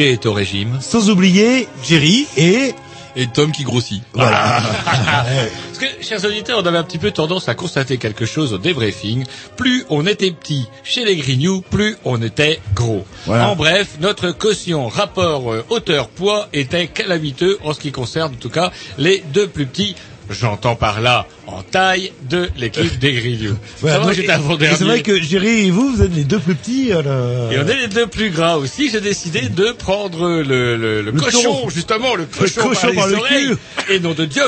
[0.00, 0.78] Roger est au régime.
[0.80, 2.72] sans oublier Jerry et
[3.16, 4.02] Et Tom qui grossit.
[4.14, 4.62] voilà.
[4.86, 8.58] Parce que, chers auditeurs, on avait un petit peu tendance à constater quelque chose au
[8.58, 9.24] débriefing.
[9.56, 13.04] Plus on était petit chez les Grignoux, plus on était gros.
[13.26, 13.50] Voilà.
[13.50, 18.48] En bref, notre caution rapport euh, hauteur-poids était calamiteux en ce qui concerne, en tout
[18.48, 19.96] cas, les deux plus petits.
[20.30, 23.56] J'entends par là en taille de l'équipe des Grignoux.
[23.80, 24.76] Voilà, j'étais avant-dernier.
[24.76, 26.90] C'est vrai que Jerry et vous, vous êtes les deux plus petits.
[26.92, 28.90] euh, Et on est les deux plus gras aussi.
[28.90, 31.70] J'ai décidé de prendre le, le, le cochon, taureau.
[31.70, 33.46] justement, le cochon, cochon par, par les le oreilles,
[33.86, 33.92] cul.
[33.94, 34.42] et nom de Dieu.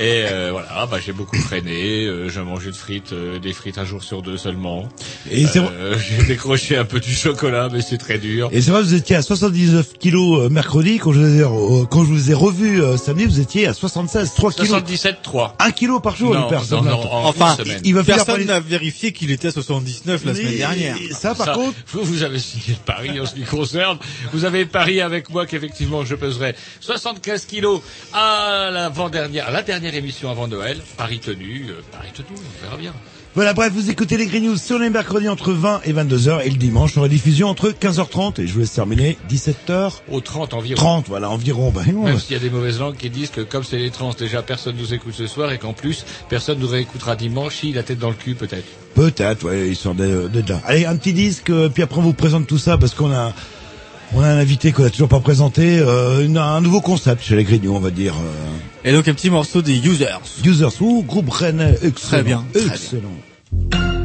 [0.00, 2.06] Et euh, voilà, bah, j'ai beaucoup traîné.
[2.06, 4.88] euh, je mangeais de frites, euh, des frites un jour sur deux seulement.
[5.30, 8.48] Et Euh, j'ai décroché un peu du chocolat, mais c'est très dur.
[8.52, 10.98] Et c'est vrai, vous étiez à 79 kilos euh, mercredi.
[10.98, 14.34] Quand je vous ai, euh, quand je vous ai revu samedi, vous étiez à 76,
[14.34, 14.70] 3 kilos.
[14.70, 15.52] 77,3.
[15.58, 16.84] 1 kilo par jour, Non, les personnes.
[16.84, 20.56] non, non, en Enfin, il Personne les- n'a vérifié qu'il était à 79 la semaine
[20.56, 20.96] dernière.
[21.12, 23.98] Ça, par Ça, contre, vous, vous avez signé le pari en ce qui concerne.
[24.32, 27.80] Vous avez parié avec moi qu'effectivement je peserai 75 kilos
[28.12, 30.80] à l'avant-dernière, à la dernière émission avant Noël.
[30.96, 32.94] Pari tenu, euh, pari tenu, on verra bien.
[33.34, 36.40] Voilà, bref, vous écoutez les Green News sur les mercredis entre 20 et 22 heures
[36.42, 40.54] et le dimanche en rediffusion entre 15h30 et je vous laisse terminer 17h30, Au 30
[40.54, 41.04] environ.
[41.06, 41.70] voilà, environ.
[41.70, 43.90] Ben, non, Même s'il y a des mauvaises langues qui disent que comme c'est les
[43.90, 47.72] trans, déjà personne nous écoute ce soir et qu'en plus personne nous réécoutera dimanche, si
[47.72, 48.66] la tête dans le cul peut-être.
[48.94, 50.60] Peut-être, ouais, d'être d'être là.
[50.66, 53.32] Allez, un petit disque, euh, puis après on vous présente tout ça parce qu'on a,
[54.14, 57.36] on a un invité qu'on a toujours pas présenté, euh, une- un nouveau concept chez
[57.36, 58.14] les Grignoux, on va dire.
[58.14, 60.06] Euh, Et donc un petit morceau des Users.
[60.44, 61.94] Users ou groupe rennais, excellent.
[62.10, 63.97] Très bien, très bien.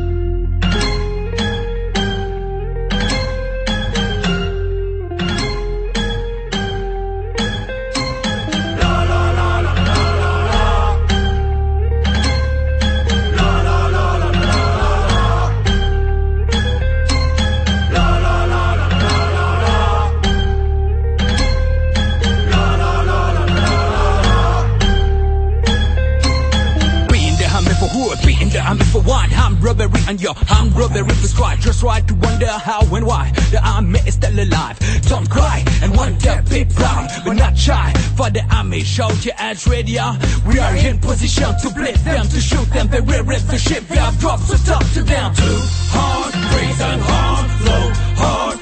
[38.74, 40.00] Army, shout your ass ready.
[40.00, 40.16] uh.
[40.48, 42.88] We are in position to blitz them, to shoot them.
[42.88, 43.88] They rear it the ship.
[43.88, 45.36] We have dropped, so talk to them.
[45.36, 45.60] Too
[45.94, 46.34] hard,
[46.82, 48.60] and hard, flow hard,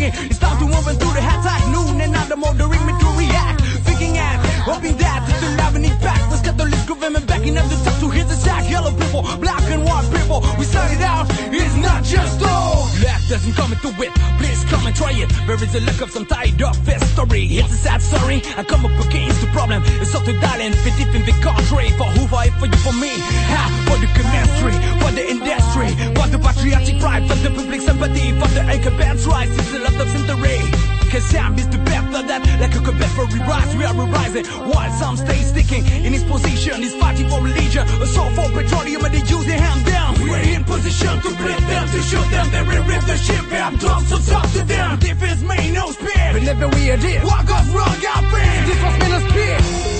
[0.00, 0.30] singing.
[0.30, 3.60] It's time to move into the high noon and now the motoring me to react.
[3.86, 6.20] Thinking at, hoping that it's the love and back.
[6.30, 8.70] Let's get the list government backing up the top to hit the sack.
[8.70, 12.88] Yellow people, black and white people, we started out, it's not just all.
[13.00, 14.12] Black doesn't come into it.
[14.38, 15.28] Please come and try it.
[15.46, 17.58] There is a lack of some tied up history.
[17.58, 18.40] It's a sad story.
[18.56, 19.82] I come up against the problem.
[20.00, 21.90] It's up to talent, fit deep in the country.
[21.98, 23.12] For who fight for you, for me.
[23.52, 28.30] Ha, for the chemistry, for the industry, for the patriotic pride, for the public sympathy,
[28.38, 29.50] for the anchor band's rise.
[29.58, 30.89] It's a lot of century.
[31.10, 34.92] Cause Sam is the best of that Like a Confederate rise, we are rising While
[34.94, 37.82] some stay sticking in his position He's fighting for religion.
[38.00, 40.14] A soul for petroleum and they use their hand down.
[40.22, 44.06] We're in position to break them To shoot them, they rip the ship I'm drunk,
[44.06, 45.00] so talk to them.
[45.00, 47.24] Defense made no spear Whenever we are there.
[47.26, 49.99] What goes wrong, our friend This was meant to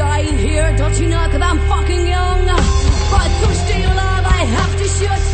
[0.00, 2.46] in here, don't you know, cause I'm fucking young.
[2.46, 5.33] But to stay alive, I have to shoot.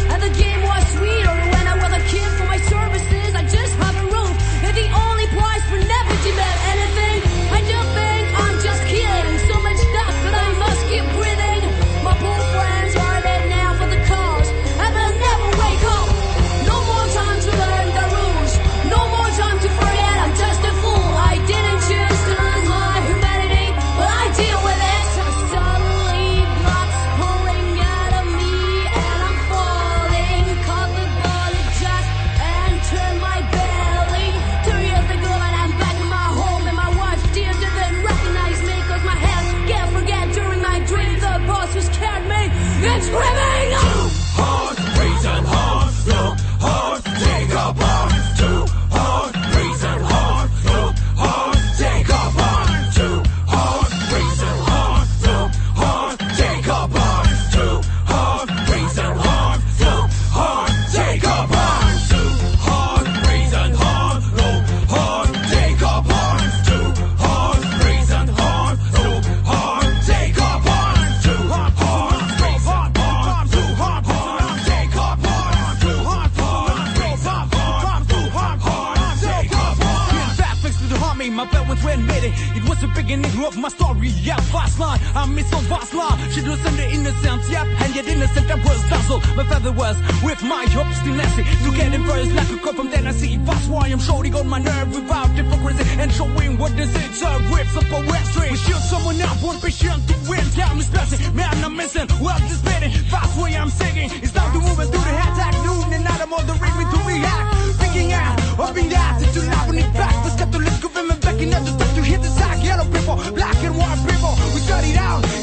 [81.33, 82.33] My belt was when made it.
[82.57, 85.01] It was the beginning of my story, yeah, fast line.
[85.15, 86.19] I miss on fast line.
[86.31, 89.23] She was the innocent, yep, and yet innocent I was dazzled.
[89.37, 93.37] My father was with my obstinacy to get in first like a call from Tennessee.
[93.39, 97.23] That's why I'm shorting on my nerve without hypocrisy and showing what this is.
[97.23, 98.51] A rips up a poetry.
[98.51, 100.45] We shoot someone up, one patient to win.
[100.57, 102.09] Count me stressing, man, I'm missing.
[102.21, 104.11] Well, this spitting, fast way I'm singing.
[104.23, 106.89] It's time to move and do the hashtag noon and not I'm on the ring
[106.91, 107.77] to react.
[107.77, 110.15] Thinking out, hoping that it's too loud when it back.
[110.25, 112.63] Let's get to let's go and back in the time to hit the sack.
[112.63, 114.35] Yellow people, black and white people.
[114.55, 114.61] We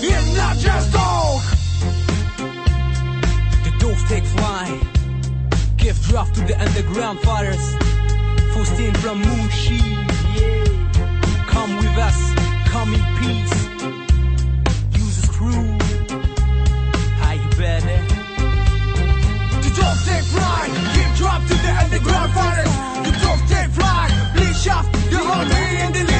[0.10, 1.44] it's not just talk.
[3.66, 4.80] The doves take flight.
[5.78, 7.66] Give draft to the underground fighters.
[8.54, 9.20] Faustin from.
[9.22, 10.66] Yeah.
[11.54, 12.20] Come with us,
[12.74, 13.58] come in peace.
[15.02, 15.66] Use a screw.
[17.22, 18.00] How you better?
[19.64, 20.72] The dogs take flight.
[20.96, 22.77] Give drop to the underground fighters
[24.66, 25.52] you're haben
[25.86, 26.17] in den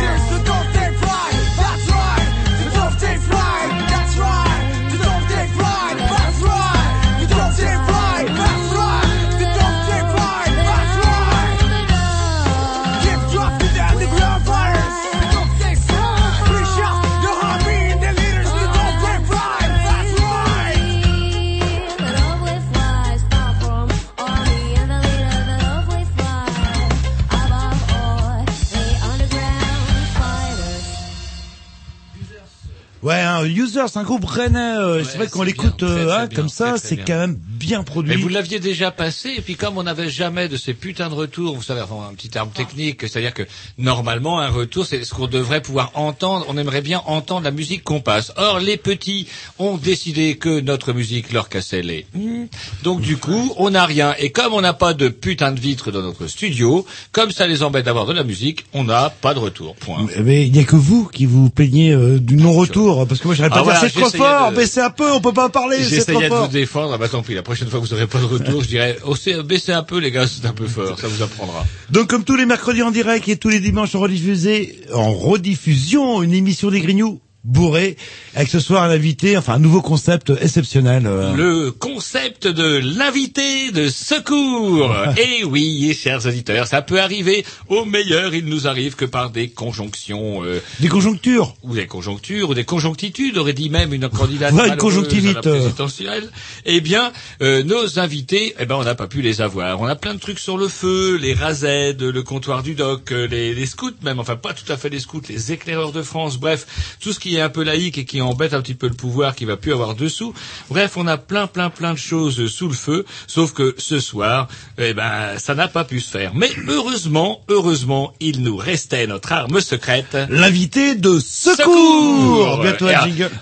[33.48, 34.78] User, c'est un groupe rennais.
[34.78, 38.16] euh, c'est vrai qu'on l'écoute euh, hein, comme ça, c'est quand même bien produit.
[38.16, 41.14] Mais vous l'aviez déjà passé, et puis comme on n'avait jamais de ces putains de
[41.14, 43.44] retours, vous savez, enfin, un petit terme technique, c'est-à-dire que
[43.78, 46.46] normalement un retour, c'est ce qu'on devrait pouvoir entendre.
[46.48, 48.32] On aimerait bien entendre la musique qu'on passe.
[48.38, 49.28] Or, les petits
[49.60, 52.06] ont décidé que notre musique leur cassait les.
[52.14, 52.46] Hmm.
[52.84, 54.16] Donc du coup, on n'a rien.
[54.18, 57.64] Et comme on n'a pas de putain de vitre dans notre studio, comme ça les
[57.64, 59.76] embête d'avoir de la musique, on n'a pas de retour.
[59.76, 60.08] Point.
[60.24, 63.36] Mais il n'y a que vous qui vous plaignez euh, du non-retour, parce que moi
[63.36, 65.78] j'arrive pas Ah, voilà, c'est trop fort, de- baissez un peu, on peut pas parler,
[65.78, 67.94] c'est trop J'essayais de vous défendre, ah bah tant pis, la prochaine fois que vous
[67.94, 70.68] aurez pas de retour, je dirais, oh, baissez un peu les gars, c'est un peu
[70.68, 71.66] fort, ça vous apprendra.
[71.90, 76.22] Donc comme tous les mercredis en direct et tous les dimanches en rediffusé, en rediffusion,
[76.22, 77.98] une émission des Grignoux bourré.
[78.36, 81.08] Avec ce soir un invité, enfin un nouveau concept exceptionnel.
[81.08, 81.34] euh.
[81.36, 84.94] Le concept de l'invité de secours.
[85.18, 87.46] Et oui, chers auditeurs, ça peut arriver.
[87.70, 91.56] Au meilleur, il nous arrive que par des conjonctions, euh, Des conjonctures.
[91.64, 95.42] ou des conjonctures, ou des conjonctitudes, aurait dit même une candidate Voilà, une conjonctivite, à
[95.50, 96.30] la présidentielle.
[96.66, 97.12] Eh bien,
[97.42, 99.80] euh, nos invités, eh ben, on n'a pas pu les avoir.
[99.82, 103.28] On a plein de trucs sur le feu, les razèdes, le comptoir du doc, euh,
[103.28, 106.38] les, les scouts même, enfin pas tout à fait les scouts, les éclaireurs de France,
[106.38, 106.68] bref,
[107.00, 109.36] tout ce qui est un peu laïque et qui embête un petit peu le pouvoir,
[109.36, 110.34] qui va plus avoir dessous.
[110.70, 114.48] Bref, on a plein, plein, plein de choses sous le feu, sauf que ce soir,
[114.78, 116.34] eh ben, ça n'a pas pu se faire.
[116.36, 120.18] Mais heureusement, heureusement, il nous restait notre arme secrète.
[120.30, 122.60] L'invité de secours.
[122.62, 122.88] Bientôt.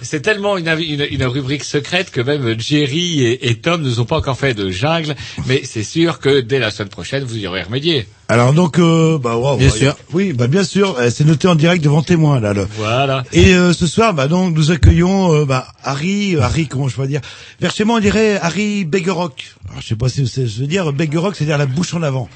[0.02, 4.06] C'est tellement une, une, une rubrique secrète que même Jerry et, et Tom ne ont
[4.06, 5.16] pas encore fait de jungle,
[5.48, 8.08] mais c'est sûr que dès la semaine prochaine, vous y aurez remédié.
[8.28, 9.96] Alors donc, euh, bah, wow, Bien bah, sûr.
[10.14, 10.96] Oui, bah bien sûr.
[10.98, 12.54] euh, C'est noté en direct devant témoin là.
[12.54, 13.24] le- Voilà.
[13.34, 17.06] Et euh, ce soir, bah donc nous accueillons euh, bah, Harry, Harry comment je peux
[17.08, 17.22] dire?
[17.62, 19.54] Vers chez moi on dirait Harry Beggerock.
[19.70, 22.28] Alors, je sais pas si c'est, je veux dire Beggerock, c'est-à-dire la bouche en avant,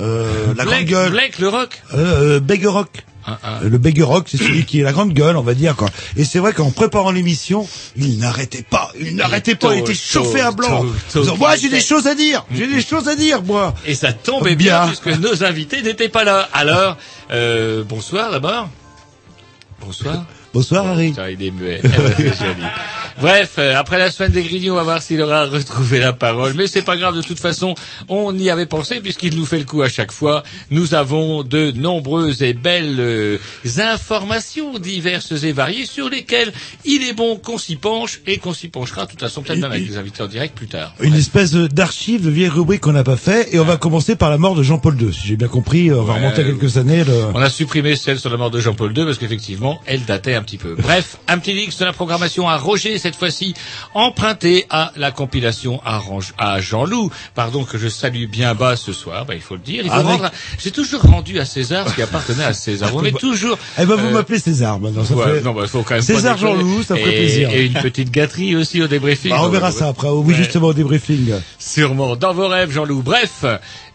[0.00, 1.10] euh, la grande gueule.
[1.10, 1.82] Blake, le rock.
[1.94, 3.04] Euh, Beggerock.
[3.26, 3.38] Un.
[3.44, 5.88] Euh, Le Beggerock, c'est celui qui est la grande gueule, on va dire quoi.
[6.16, 7.66] Et c'est vrai qu'en préparant l'émission,
[7.96, 10.84] il n'arrêtait pas, il n'arrêtait pas, il était chauffé à blanc.
[11.38, 13.74] moi j'ai des choses à dire, j'ai des choses à dire moi.
[13.86, 16.48] Et ça tombait bien, puisque nos invités n'étaient pas là.
[16.52, 16.96] Alors,
[17.30, 18.68] euh, bonsoir d'abord.
[19.80, 20.24] Bonsoir.
[20.52, 21.14] Bonsoir Harry.
[21.32, 21.82] Il est muet.
[23.20, 26.54] Bref, euh, après la semaine des Grignons, on va voir s'il aura retrouvé la parole.
[26.54, 27.74] Mais c'est pas grave, de toute façon,
[28.08, 30.42] on y avait pensé puisqu'il nous fait le coup à chaque fois.
[30.70, 33.38] Nous avons de nombreuses et belles euh,
[33.78, 36.52] informations diverses et variées sur lesquelles
[36.84, 39.70] il est bon qu'on s'y penche et qu'on s'y penchera de toute façon peut-être même
[39.72, 40.94] avec des invités en direct plus tard.
[41.00, 44.30] Une espèce d'archive de vieille rubrique qu'on n'a pas fait et on va commencer par
[44.30, 45.12] la mort de Jean-Paul II.
[45.12, 46.18] Si j'ai bien compris, on va Ouais.
[46.20, 47.04] remonter à quelques années.
[47.04, 50.34] le- On a supprimé celle sur la mort de Jean-Paul II parce qu'effectivement, elle datait
[50.34, 50.74] un petit peu.
[50.78, 53.52] Bref, un petit mix de la programmation à Roger, cette fois-ci
[53.92, 59.34] emprunté à la compilation à, Jean-Loup, pardon, que je salue bien bas ce soir, bah,
[59.34, 59.84] il faut le dire.
[60.58, 62.94] J'ai toujours rendu à César ce qui appartenait à César.
[62.94, 65.04] On met toujours, Eh ben vous euh, m'appelez César maintenant.
[65.04, 66.38] Ça ouais, fait- non, bah, faut quand même César.
[66.38, 67.50] Jean-Loup, ça ferait plaisir.
[67.50, 69.32] Et une petite gâterie aussi au débriefing.
[69.32, 70.08] Bah, on verra ça après.
[70.08, 71.34] Oui, justement au débriefing.
[71.58, 72.16] Sûrement.
[72.16, 73.02] Dans vos rêves, Jean-Loup.
[73.02, 73.44] Bref,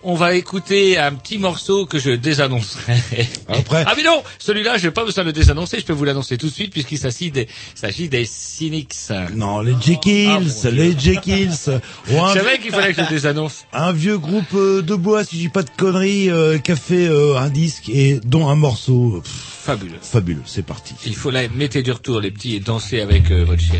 [0.04, 3.28] on va écouter un petit morceau que je désannoncerai.
[3.48, 3.84] Après.
[3.88, 6.38] Ah mais non, celui-là, je n'ai pas besoin de le désannoncer, je peux vous l'annoncer
[6.38, 8.94] tout de suite puisqu'il s'agit des, s'agit des Cynics.
[9.36, 11.52] Non, les Jekylls, Ah, les Jekylls.
[12.08, 13.66] Je savais qu'il fallait que je désannonce.
[13.74, 16.76] un vieux groupe euh, de bois, si je dis pas de conneries, euh, qui a
[16.76, 20.00] fait euh, un disque et dont un morceau pff, Fabuleux.
[20.02, 20.42] fabuleux.
[20.46, 20.94] C'est parti.
[21.06, 23.80] Il faut la mettez du retour les petits et danser avec euh, votre chérie.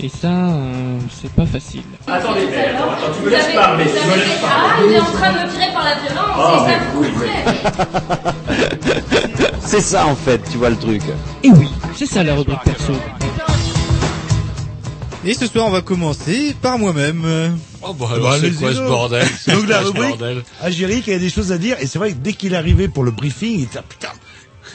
[0.00, 1.82] Et ça, euh, c'est pas facile.
[2.06, 5.32] Attendez, mais attends, attends, tu me laisses parler, tu me Ah, il est en train
[5.32, 7.08] de me tirer par la violence, et ça vous oui.
[9.64, 11.02] C'est ça en fait, tu vois le truc.
[11.44, 12.92] Et oui, c'est ça la rubrique perso.
[15.24, 17.56] Et ce soir, on va commencer par moi-même.
[17.80, 21.58] Oh bah alors, c'est quoi ce bordel Donc la rubrique, qui a des choses à
[21.58, 23.84] dire, et c'est vrai que dès qu'il est arrivé pour le briefing, il était ah,
[23.88, 24.08] putain,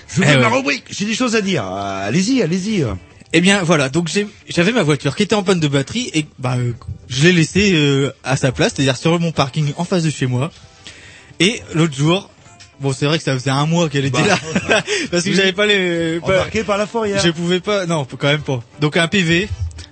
[0.07, 0.55] je veux Eh ma ouais.
[0.55, 1.65] rubrique, j'ai des choses à dire.
[1.65, 2.86] Allez-y, allez-y.
[3.34, 4.10] Eh bien voilà, donc
[4.48, 6.72] j'avais ma voiture qui était en panne de batterie et bah euh,
[7.10, 10.27] je l'ai laissée euh, à sa place, c'est-à-dire sur mon parking en face de chez
[10.27, 10.50] moi.
[11.39, 12.29] Et l'autre jour,
[12.79, 14.38] bon c'est vrai que ça faisait un mois qu'elle était Bah.
[14.69, 14.81] là,
[15.12, 15.36] parce que Oui.
[15.36, 16.19] j'avais pas les...
[16.22, 17.22] pas- Embarqué par la fourrière.
[17.22, 18.62] je pouvais pas, non quand même pas.
[18.79, 19.50] Donc un PV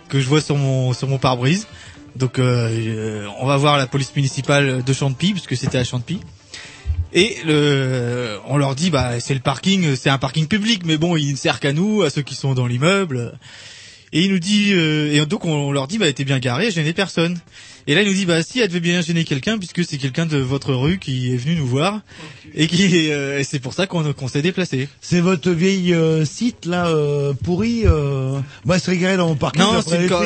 [0.08, 1.68] que je vois sur mon sur mon pare-brise.
[2.15, 6.22] Donc euh, euh, on va voir la police municipale de Champy puisque c'était à Champy.
[7.18, 11.16] Et le, on leur dit bah c'est le parking, c'est un parking public, mais bon
[11.16, 13.38] il ne sert qu'à nous, à ceux qui sont dans l'immeuble.
[14.12, 16.68] Et il nous dit euh, et donc on leur dit bah elle était bien garée,
[16.68, 17.40] elle gênait personne.
[17.88, 20.26] Et là il nous dit bah si elle devait bien gêner quelqu'un puisque c'est quelqu'un
[20.26, 22.02] de votre rue qui est venu nous voir
[22.54, 24.90] et qui euh, et c'est pour ça qu'on s'est déplacé.
[25.02, 27.84] C'est votre vieille euh, site là euh, pourri.
[27.86, 28.40] Euh...
[28.66, 29.62] Moi, se régaler dans mon parking.
[29.62, 29.82] Non,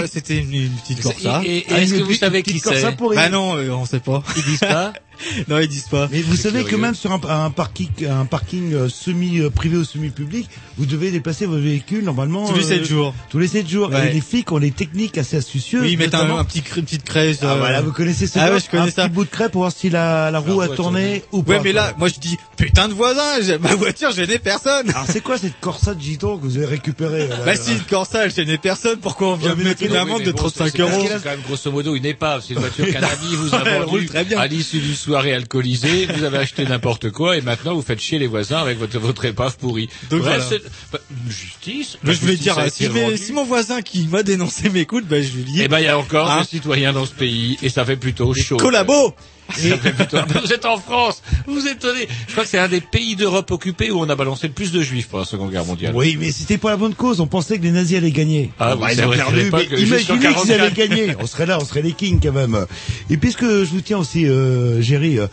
[0.08, 1.42] c'était une, une petite Corsa.
[1.46, 2.96] Et, et- Ah, est-ce que vous savez une qui c'est?
[2.98, 3.16] pourrie.
[3.16, 4.24] Bah non, euh, on sait pas.
[4.38, 4.94] Ils disent pas?
[5.48, 6.08] non, ils disent pas.
[6.12, 9.78] Mais vous savez que même sur un, un parking, un parking euh, semi euh, privé
[9.78, 13.14] ou semi public, vous devez déplacer vos véhicules normalement Tous les euh, 7 jours.
[13.30, 13.90] Tous les 7 jours.
[13.90, 14.10] Ouais.
[14.10, 15.82] Et les flics ont des techniques assez astucieuses.
[15.82, 17.38] Oui, ils mettent un, un petit cr- une petite crèche.
[17.42, 19.04] Ah euh, voilà, vous connaissez ce Ah ouais, je connais un ça.
[19.08, 21.54] petit bout de craie pour voir si la, la roue a tourné ou pas.
[21.54, 23.22] Ouais, mais là, moi je dis putain de voisin,
[23.62, 24.90] ma voiture gênait personne.
[24.90, 28.26] Alors c'est quoi cette Corsa de Giton que vous avez récupérée Bah si une Corsa,
[28.26, 30.78] elle gênait personne, pourquoi on vient Ouais, me mettre une amende de bon, 35 c'est
[30.78, 32.44] quand même- euros C'est quand même grosso modo une épave.
[32.48, 34.40] C'est une voiture qu'un ami vous a vendue très bien.
[34.40, 36.06] à l'issue d'une soirée alcoolisée.
[36.06, 39.26] Vous avez acheté n'importe quoi et maintenant vous faites chier les voisins avec votre, votre
[39.26, 39.90] épave pourrie.
[40.12, 40.64] Donc Bref, voilà.
[40.94, 41.98] bah, justice.
[42.04, 45.30] Mais je voulais dire, si, mes- si mon voisin qui m'a dénoncé m'écoute, bah je
[45.36, 47.70] lui dis Eh ben, il y a encore Hein des citoyens dans ce pays et
[47.70, 48.58] ça fait plutôt chaud.
[48.58, 49.16] collabo.
[50.44, 52.08] Vous êtes en France, vous vous étonnez.
[52.28, 54.72] Je crois que c'est un des pays d'Europe occupés où on a balancé le plus
[54.72, 55.94] de juifs pour la Seconde Guerre mondiale.
[55.96, 57.20] Oui, mais c'était pas la bonne cause.
[57.20, 58.52] On pensait que les nazis allaient gagner.
[58.60, 59.50] Ah, Bah, ils qu'à perdu.
[59.52, 60.74] mais imaginez qu'ils avaient 44.
[60.74, 61.16] gagné.
[61.20, 62.66] On serait là, on serait les kings quand même.
[63.10, 65.28] Et puisque je vous tiens aussi, euh, Géry, euh,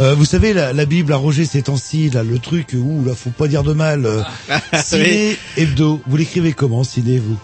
[0.00, 3.14] euh, vous savez la, la Bible a Roger ces temps-ci, là, le truc où là,
[3.14, 4.04] faut pas dire de mal.
[4.06, 4.22] Euh,
[4.82, 7.38] ciné hebdo, vous l'écrivez comment, ciné vous?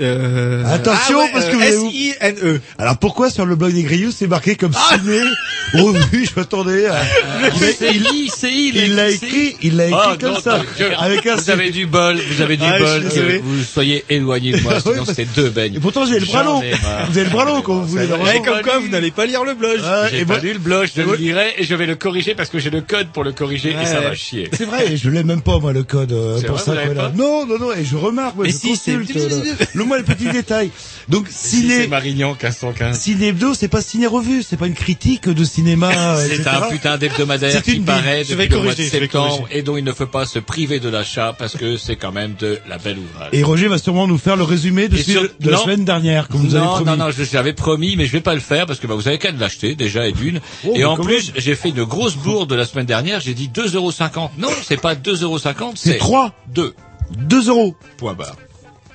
[0.00, 0.64] Euh...
[0.66, 2.60] Attention, ah ouais, parce que euh, vous- S-I-N-E.
[2.78, 5.20] Alors pourquoi sur le blog des Grillous c'est marqué comme ciné
[5.74, 6.86] revu Je m'attendais.
[6.86, 7.00] à-
[7.58, 10.58] C'est il- I, c'est I, il l'a écrit, il l'a écrit Ah, comme non, ça,
[10.58, 13.62] non, je- avec un Vous avez du bol, vous avez du Ah, bol que vous
[13.62, 15.74] soyez éloigné de moi, sinon c'est deux beignes.
[15.76, 16.60] Et pourtant j'ai le bras long.
[16.60, 18.06] Vous avez le bras long quand vous voulez.
[18.34, 19.78] Eh, comme quoi, vous n'allez pas lire le blog.
[20.10, 22.34] J'ai et pas moi- lu le blog, je le lirai et je vais le corriger
[22.34, 24.48] parce que j'ai le code pour le corriger et ça va chier.
[24.56, 26.72] C'est vrai, je l'ai même pas moi le code euh, pour ça.
[26.74, 30.04] vous Non, non, non, et je remarque, moi, Mais je si, c'est- le, moi les
[30.04, 30.70] petits détails.
[31.08, 32.96] Donc Si c'est ciné, Marignan 1515.
[32.98, 35.90] ciné hebdo, c'est pas ciné revue, c'est pas une critique de cinéma.
[36.20, 39.58] C'est un putain d'hebdomadaire qui une paraît depuis le mois de corriger, septembre corriger.
[39.58, 42.34] et dont il ne faut pas se priver de l'achat parce que c'est quand même
[42.38, 43.30] de la belle ouvrage.
[43.32, 46.40] Et Roger va sûrement nous faire le résumé de, sur- de la semaine dernière, comme
[46.42, 46.90] vous avez non, promis.
[46.90, 49.08] non, non, je j'avais promis, mais je vais pas le faire parce que bah, vous
[49.08, 50.40] avez qu'à l'acheter déjà et d'une.
[50.64, 53.20] Oh, et en plus, j'ai fait une grosse bourde la semaine dernière.
[53.20, 54.30] J'ai dit 2,50€.
[54.38, 56.74] Non, c'est pas 2,50€, C'est c'est 3, 2.
[57.16, 57.74] 2 euros.
[57.96, 58.36] Point barre.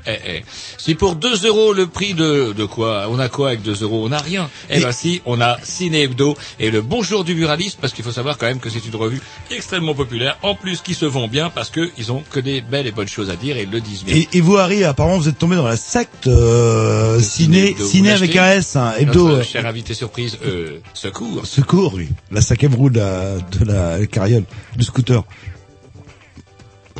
[0.07, 0.45] Eh, eh.
[0.77, 3.07] Si pour 2 euros le prix de, de quoi?
[3.09, 4.05] On a quoi avec 2 euros?
[4.05, 4.49] On n'a rien.
[4.69, 8.03] Eh Et- ben si, on a Ciné Hebdo et le Bonjour du buraliste parce qu'il
[8.05, 11.27] faut savoir quand même que c'est une revue extrêmement populaire, en plus qui se vend
[11.27, 13.71] bien parce que ils ont que des belles et bonnes choses à dire et ils
[13.71, 14.15] le disent bien.
[14.15, 18.15] Et, et vous, Harry, apparemment, vous êtes tombé dans la secte euh, ciné, ciné vous
[18.15, 19.27] avec un S, hein, hebdo.
[19.29, 21.45] Notre cher invité surprise, euh, secours.
[21.45, 22.09] Secours, oui.
[22.31, 24.43] La cinquième roue de la, de la carriole,
[24.75, 25.23] du scooter.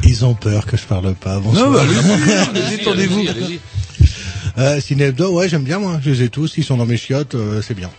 [0.03, 1.39] Ils ont peur que je parle pas.
[1.39, 1.67] Bonsoir.
[1.67, 1.81] Non, bah,
[2.49, 3.19] Allez-y, détendez-vous.
[3.19, 3.60] allez-y, allez-y.
[4.58, 5.99] Euh, Ciné Hebdo, ouais, j'aime bien moi.
[6.03, 6.53] Je les ai tous.
[6.58, 7.89] Ils sont dans mes chiottes, euh, c'est bien.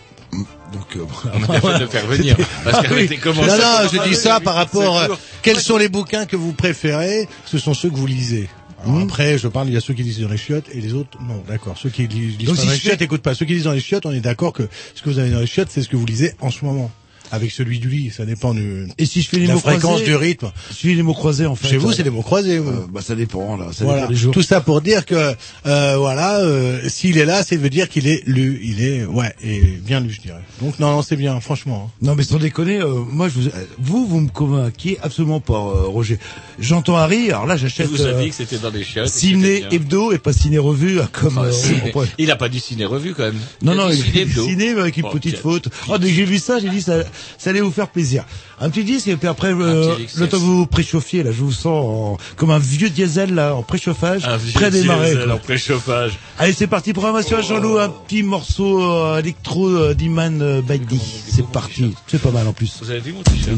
[0.73, 2.35] Donc, euh, On a bien fait de le faire venir.
[2.63, 3.09] Parce Ah oui.
[3.25, 4.97] Non, non, je dis ça par rapport.
[4.99, 5.07] euh,
[5.41, 7.27] quels sont les bouquins que vous préférez?
[7.45, 8.49] Ce sont ceux que vous lisez.
[8.85, 10.93] Alors Après, je parle, il y a ceux qui lisent dans les chiottes et les
[10.93, 11.75] autres, non, d'accord.
[11.81, 13.33] Ceux qui lisent, lisent Donc, pas si dans les chiottes, écoute pas.
[13.33, 15.39] Ceux qui lisent dans les chiottes, on est d'accord que ce que vous avez dans
[15.39, 16.91] les chiottes, c'est ce que vous lisez en ce moment.
[17.31, 18.11] Avec celui du lit.
[18.15, 20.51] Ça dépend du, Et si je fais les la mots fréquence croisés, du rythme.
[20.69, 21.67] Je fais les mots croisés en fait.
[21.67, 22.59] Chez vous, Euh, c'est des mots croisés.
[22.59, 22.69] vous.
[22.69, 23.67] euh, bah ça dépend là.
[23.73, 24.01] Ça Voilà.
[24.01, 24.33] dépend des jours.
[24.33, 25.33] Tout ça pour dire que
[25.65, 29.33] euh, voilà, euh, s'il est là, ça veut dire qu'il est lu, il est ouais
[29.43, 30.41] et bien lu, je dirais.
[30.61, 31.89] Donc non, non, c'est bien, franchement.
[31.89, 31.97] hein.
[32.01, 35.87] Non mais sans déconner, euh, moi je vous, vous vous me convainquiez absolument pas, euh,
[35.87, 36.19] Roger.
[36.59, 39.09] J'entends Harry, alors là Je j'achète vous avez euh, dit que c'était dans les chiottes.
[39.09, 41.37] ciné hebdo et pas ciné revue euh, comme.
[41.37, 41.91] Ah, euh, ciné.
[42.17, 43.39] Il a pas dit ciné revue quand même.
[43.61, 45.69] Non, il non, ciné ciné mais avec une Bon, petite faute.
[45.87, 47.03] Oh, dès que j'ai vu ça, j'ai dit ça,
[47.37, 48.23] ça allait vous faire plaisir.
[48.59, 51.41] Un petit disque et puis après, euh, le temps que vous vous préchauffiez, là, je
[51.41, 55.11] vous sens en- comme un vieux diesel là, en préchauffage, Un vieux prêt à démarrer.
[55.11, 56.17] diesel en préchauffage.
[56.39, 60.99] Allez, c'est parti, programmation à Jean-Loup, un petit morceau euh, électro euh, d'Iman euh, Baidi.
[61.29, 62.77] C'est parti, c'est pas mal en plus.
[62.81, 63.57] Vous avez vu mon t-shirt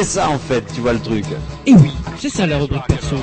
[0.00, 1.26] C'est ça en fait, tu vois le truc.
[1.66, 3.16] Et oui, c'est ça la rubrique perso.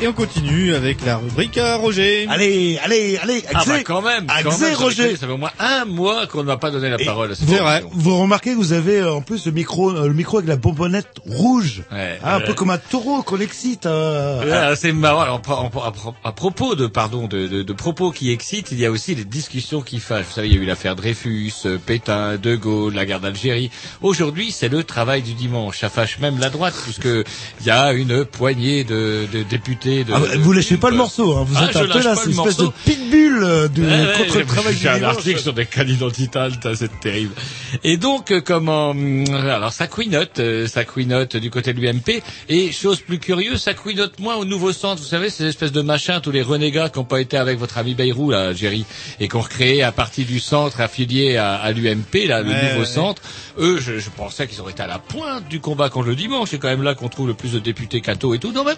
[0.00, 2.26] Et on continue avec la rubrique à Roger.
[2.30, 5.02] Allez, allez, allez, Ah bah quand même, quand Axé, même, ça Roger.
[5.10, 7.32] fait- Ça fait au moins un mois qu'on ne m'a pas donné la parole.
[7.40, 7.56] Vous,
[7.94, 10.54] vous remarquez que vous avez euh, en plus le micro, euh, le micro avec la
[10.54, 13.86] bonbonnette rouge, Ouais, Ah, un peu comme un taureau qu'on excite.
[13.86, 14.70] euh.
[14.70, 15.22] Ouais, c'est marrant.
[15.22, 15.52] Alors, à,
[15.88, 19.16] à- à propos de pardon de, de, de propos qui excitent, il y a aussi
[19.16, 20.26] des discussions qui fâchent.
[20.26, 23.70] Vous savez, il y a eu l'affaire Dreyfus, euh, Pétain, De Gaulle, la guerre d'Algérie.
[24.02, 25.80] Aujourd'hui, c'est le travail du dimanche.
[25.80, 27.06] Ça fâche même la droite, puisque
[27.60, 30.04] il y a une poignée de, de députés.
[30.04, 31.44] De, Ah, vous lâchez pas le morceau, hein.
[31.44, 32.72] vous Ah, êtes un peu là, espèce de morceau.
[33.14, 36.06] Euh, de, Ouais, ouais, le travail du un article sur des candidats
[36.60, 37.34] t'as, c'est terrible.
[37.84, 42.22] Et donc, euh, comment, hum, alors ça couinote, euh, ça couinote du côté de l'UMP.
[42.48, 45.00] Et chose plus curieuse, ça couinote moins au nouveau centre.
[45.02, 47.78] Vous savez, ces espèces de machins, tous les renégats qui n'ont pas été avec votre
[47.78, 48.84] ami Bayrou, là, Jerry,
[49.20, 52.72] et qui ont recréé à partir du centre affilié à, à l'UMP, là, le Ouais,
[52.72, 53.22] nouveau centre.
[53.58, 56.48] Eux, je, je pensais qu'ils auraient été à la pointe du combat contre le dimanche.
[56.50, 58.52] C'est quand même là qu'on trouve le plus de députés cathos et tout.
[58.52, 58.74] Non, mais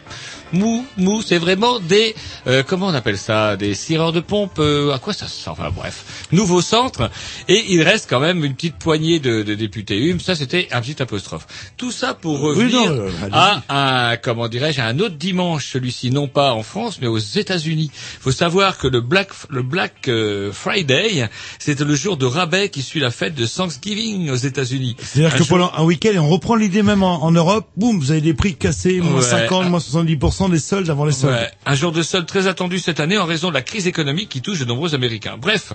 [0.52, 2.14] mou, mou, c'est vraiment des,
[2.46, 4.58] euh, comment on appelle ça, des cireurs de pompe.
[4.58, 5.52] euh, à quoi ça sert?
[5.52, 7.10] Enfin bref, nouveau centre.
[7.48, 10.20] Et il reste quand même une petite poignée de, de députés UM.
[10.20, 11.46] Ça, c'était un petit apostrophe.
[11.76, 15.70] Tout ça pour Oui, revenir non, euh, à un, comment dirais-je, à un autre dimanche.
[15.72, 17.90] Celui-ci non pas en France, mais aux États-Unis.
[18.20, 21.28] Faut savoir que le Black, le Black euh, Friday,
[21.58, 24.96] c'est le jour de rabais qui suit la fête de Thanksgiving aux États-Unis.
[25.02, 27.68] C'est-à-dire Un que jour- pendant un week-end, et on reprend l'idée même en, en Europe,
[27.76, 29.22] boum, vous avez des prix cassés, moins Ouais.
[29.22, 31.34] 50, moins 70% des soldes avant les soldes.
[31.34, 34.00] Ouais, un jour de solde très attendu cette année en raison de la crise économique
[34.14, 35.36] qui touche de nombreux Américains.
[35.40, 35.72] Bref,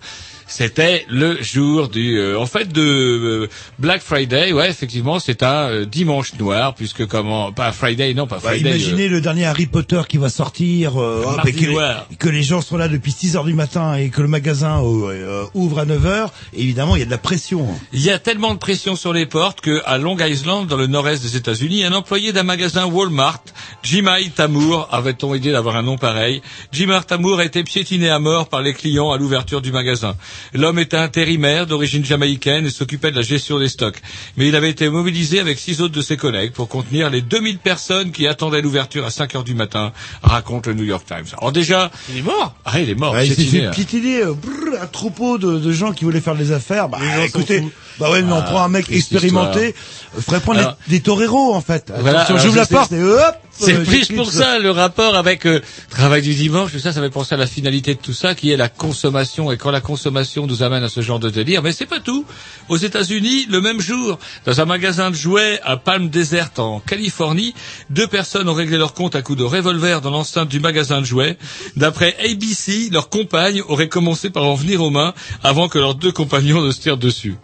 [0.48, 4.52] c'était le jour du, euh, en fait, de euh, Black Friday.
[4.54, 8.70] Ouais, effectivement, c'est un euh, dimanche noir puisque comment, pas Friday, non, pas Bah, Friday.
[8.70, 12.30] imaginez le dernier Harry Potter qui va sortir, euh, hop, Mardi et que, les, que
[12.30, 15.46] les gens sont là depuis 6 heures du matin et que le magasin euh, euh,
[15.54, 16.34] ouvre à 9 heures.
[16.54, 17.68] Évidemment, il y a de la pression.
[17.94, 20.88] Il y a tellement de pression sur les portes que à Long Island, dans le
[20.88, 23.42] nord-est des États-Unis, un employé d'un magasin Walmart,
[23.84, 28.50] Jimai Tamour, avait-on idée d'avoir un nom pareil, Jimai Tamour a été piétiné à mort
[28.50, 30.16] par les clients à l'ouverture du magasin.
[30.54, 34.02] L'homme était intérimaire d'origine jamaïcaine et s'occupait de la gestion des stocks.
[34.36, 37.60] Mais il avait été mobilisé avec six autres de ses collègues pour contenir les 2000
[37.60, 41.26] personnes qui attendaient l'ouverture à 5 heures du matin, raconte le New York Times.
[41.38, 41.92] Alors déjà...
[42.10, 43.72] Il est mort Ah, il est mort, Ouais, il s'est fait hein.
[43.72, 46.90] piétiner euh, brrr, un troupeau de, de gens qui voulaient faire des affaires.
[46.90, 47.64] Bah, Les gens s'en écoutez.
[48.00, 49.76] Bah ouais, mais on Ah, prend un mec expérimenté,
[50.18, 51.92] euh, faudrait prendre Alors- des, des toreros en fait.
[52.00, 54.16] Voilà, Attention, j'ouvre la c'est- porte et hop C'est euh, plus j'éclipse.
[54.16, 57.38] pour ça le rapport avec euh, travail du dimanche, tout ça, ça fait penser à
[57.38, 59.50] la finalité de tout ça, qui est la consommation.
[59.52, 62.26] Et quand la consommation nous amène à ce genre de délire, mais c'est pas tout.
[62.68, 67.54] Aux États-Unis, le même jour, dans un magasin de jouets à Palm Desert en Californie,
[67.90, 71.06] deux personnes ont réglé leur compte à coups de revolver dans l'enceinte du magasin de
[71.06, 71.38] jouets.
[71.78, 76.12] D'après ABC, leur compagne aurait commencé par en venir aux mains avant que leurs deux
[76.12, 77.36] compagnons ne se tirent dessus.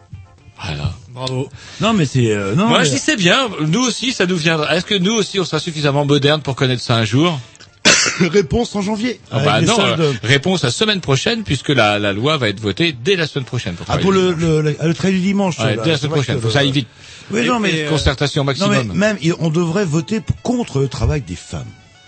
[0.64, 0.94] Voilà.
[1.14, 1.50] Bravo.
[1.82, 2.68] Non mais c'est euh, non.
[2.68, 3.50] Moi, mais- je dis c'est bien.
[3.68, 4.76] Nous aussi, ça nous viendra.
[4.76, 7.40] Est-ce que nous aussi, on sera suffisamment moderne pour connaître ça un jour
[8.20, 9.20] Réponse en janvier.
[9.32, 12.94] Ah bah non, euh, réponse la semaine prochaine puisque la, la loi va être votée
[13.04, 13.74] dès la semaine prochaine.
[13.76, 14.64] Pour Ah pour le le, dimanche.
[14.82, 15.60] le, le, travail du dimanche.
[15.60, 16.88] Ouais, là, dès la semaine prochaine, que faut ça aille vite.
[17.32, 18.92] Oui, non, mais, euh, concertation Non, maximum.
[18.94, 21.66] mais même, on devrait voter contre le travail des femmes.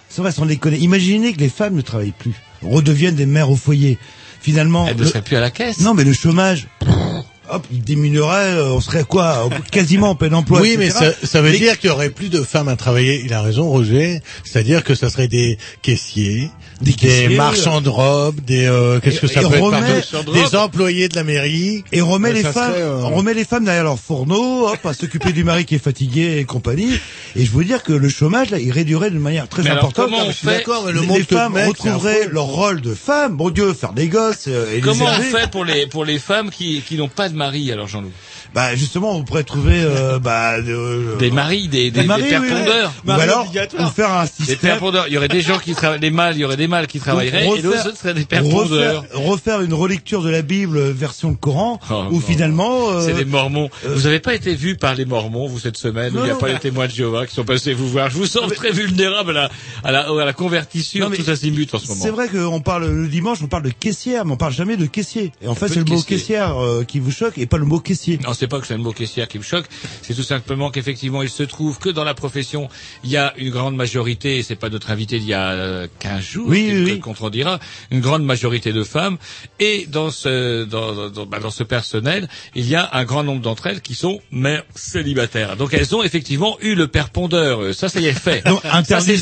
[0.10, 0.78] C'est vrai, sans déconner.
[0.78, 3.98] Imaginez que les femmes ne travaillent plus, redeviennent des mères au foyer.
[4.42, 5.80] Finalement, Elle ne le- serait plus à la caisse.
[5.80, 6.68] non, mais le chômage,
[7.50, 8.54] hop, il diminuerait.
[8.54, 10.62] euh, On serait quoi Quasiment en plein emploi.
[10.62, 13.22] oui, mais ça, ça veut dire qu'il y aurait plus de femmes à travailler.
[13.26, 14.22] Il a raison, Roger.
[14.44, 16.50] C'est-à-dire que ça serait des caissiers,
[16.82, 20.56] des, caissiers, marchands de robes, des euh, qu'est-ce que ça peut être remet- partout Des
[20.56, 21.84] employés de la mairie.
[21.92, 24.68] Et on remet Euh, les femmes, serait, euh, on remet les femmes derrière leur fourneau,
[24.68, 27.00] hop, à s'occuper du mari qui est fatigué et compagnie.
[27.36, 29.86] Et je veux dire que le chômage, là, il réduirait d'une manière très Mais alors,
[29.86, 30.06] importante.
[30.12, 32.46] comment on Je suis fait d'accord, mais le les, monde les femmes c'est retrouveraient leur
[32.46, 33.36] rôle de femme.
[33.38, 36.20] Bon Dieu, faire des gosses euh, et les Comment on fait pour les pour les
[36.20, 38.14] femmes qui qui n'ont pas de mari alors Jean-Loup
[38.54, 42.30] Bah justement, on pourrait trouver euh, bah, de- Des maris, des des, des maris, des
[42.30, 42.60] pères oui, oui.
[42.60, 42.94] pondeurs.
[43.08, 43.48] Ou alors,
[43.80, 44.58] ou faire un Des système.
[44.60, 45.06] pères pondeurs.
[45.08, 47.00] Il y aurait des gens qui travaillent, des mâles, il y aurait des mâles qui
[47.00, 49.06] travailleraient, Donc, et d'autres ce seraient des pères refaire, pondeurs.
[49.14, 52.20] refaire une relecture de la Bible euh, version Coran, Oh, où non.
[52.20, 53.70] finalement, euh, C'est des mormons.
[53.86, 56.30] euh, vous n'avez pas été vu par les mormons, vous, cette semaine, où il n'y
[56.30, 58.10] a Non, pas mais- les témoins de Jéhovah qui sont passés vous voir.
[58.10, 59.50] Je vous sens très vulnérable à la,
[59.84, 62.02] à la, à la convertition, Non, tout azimut en ce moment.
[62.04, 64.86] C'est vrai qu'on parle le dimanche, on parle de caissière, mais on parle jamais de
[64.86, 65.32] caissier.
[65.42, 66.18] Et en fait, c'est le mot caissier.
[66.18, 68.20] caissière euh, qui vous choque et pas le mot caissier.
[68.44, 69.64] C'est pas que c'est le mot caissière qui me choque.
[70.02, 72.68] C'est tout simplement qu'effectivement, il se trouve que dans la profession,
[73.06, 75.88] il y a une grande majorité, et c'est pas notre invité d'il y a euh,
[76.00, 79.18] 15 jours, Oui, qui oui, contredira, une grande majorité de femmes.
[79.62, 83.40] Et dans ce, dans, dans, bah, dans ce personnel, il y a un grand nombre
[83.42, 85.56] d'entre elles qui sont mères célibataires.
[85.56, 87.62] Donc elles ont effectivement eu le père pondeur.
[87.62, 88.44] Euh, Ça, ça y est fait.
[88.46, 88.60] Donc,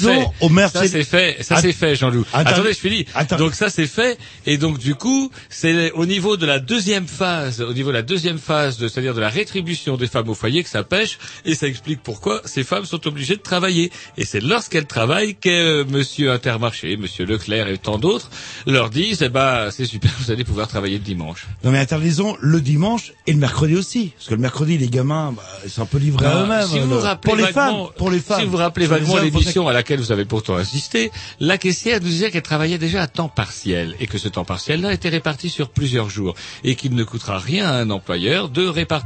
[0.09, 0.25] fait.
[0.39, 1.37] aux mères Ça, c'est fait.
[1.43, 2.25] Ça, c'est fait, Jean-Loup.
[2.33, 3.05] Attendez, je finis.
[3.37, 4.17] Donc ça, c'est fait.
[4.47, 8.01] Et donc, du coup, c'est au niveau de la deuxième phase, au niveau de la
[8.01, 11.55] deuxième phase, de- c'est-à-dire de la rétribution des femmes au foyer, que ça pêche, et
[11.55, 13.91] ça explique pourquoi ces femmes sont obligées de travailler.
[14.17, 18.29] Et c'est lorsqu'elles travaillent que euh, Monsieur Intermarché, Monsieur Leclerc et tant d'autres
[18.65, 21.45] leur disent, eh ben, c'est super, vous allez pouvoir travailler le dimanche.
[21.63, 25.33] Non mais interdisons le dimanche et le mercredi aussi, parce que le mercredi les gamins,
[25.35, 26.67] bah, ils sont un peu livrés à Ah, eux-mêmes.
[26.67, 28.39] si vous le- vous rappelez pour les vaguement- femmes, pour les femmes.
[28.39, 32.07] Si vous vous rappelez vaguement l'émission à laquelle vous avez pourtant assisté, la caissière nous
[32.07, 35.69] disait qu'elle travaillait déjà à temps partiel et que ce temps partiel-là était réparti sur
[35.69, 39.00] plusieurs jours et qu'il ne coûtera rien à un employeur de répartir.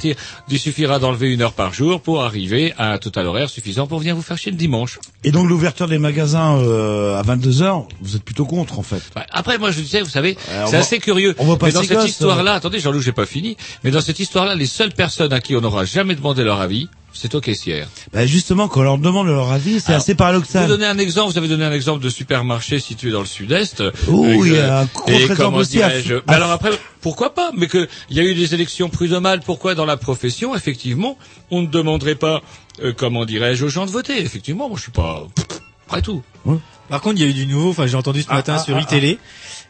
[0.50, 4.00] Il suffira d'enlever une heure par jour pour arriver à un total horaire suffisant pour
[4.00, 5.00] venir vous faire chier le dimanche.
[5.24, 9.02] Et donc l'ouverture des magasins euh, à 22 h vous êtes plutôt contre en fait.
[9.32, 11.36] Après, moi, je disais, vous savez, c'est assez curieux.
[11.40, 13.58] on va pas mais dans cette gosse, histoire-là, attendez, Jean-Loup, j'ai pas fini.
[13.84, 16.90] Mais dans cette histoire-là, les seules personnes à qui on n'aura jamais demandé leur avis,
[17.15, 17.88] c'est aux caissières.
[18.13, 20.67] Bah justement, quand on leur demande leur avis, c'est assez Vous paradoxal.
[20.67, 23.82] donnez un exemple, vous avez donné un exemple de supermarché situé dans le sud-est.
[24.10, 25.91] Oh, Euh, il y a un et contre-exemple comment aussi à
[26.28, 29.86] alors après, pourquoi pas Mais que il y a eu des élections prud'homales, pourquoi dans
[29.86, 31.17] la profession, effectivement,
[31.51, 32.41] on ne demanderait pas,
[32.84, 34.19] euh, comment dirais-je, aux gens de voter?
[34.21, 35.23] Effectivement, moi je suis pas...
[35.88, 36.21] Après tout.
[36.89, 38.63] Par contre, il y a eu du nouveau, enfin j'ai entendu ce Ah, matin ah,
[38.63, 39.17] sur ah, iTélé,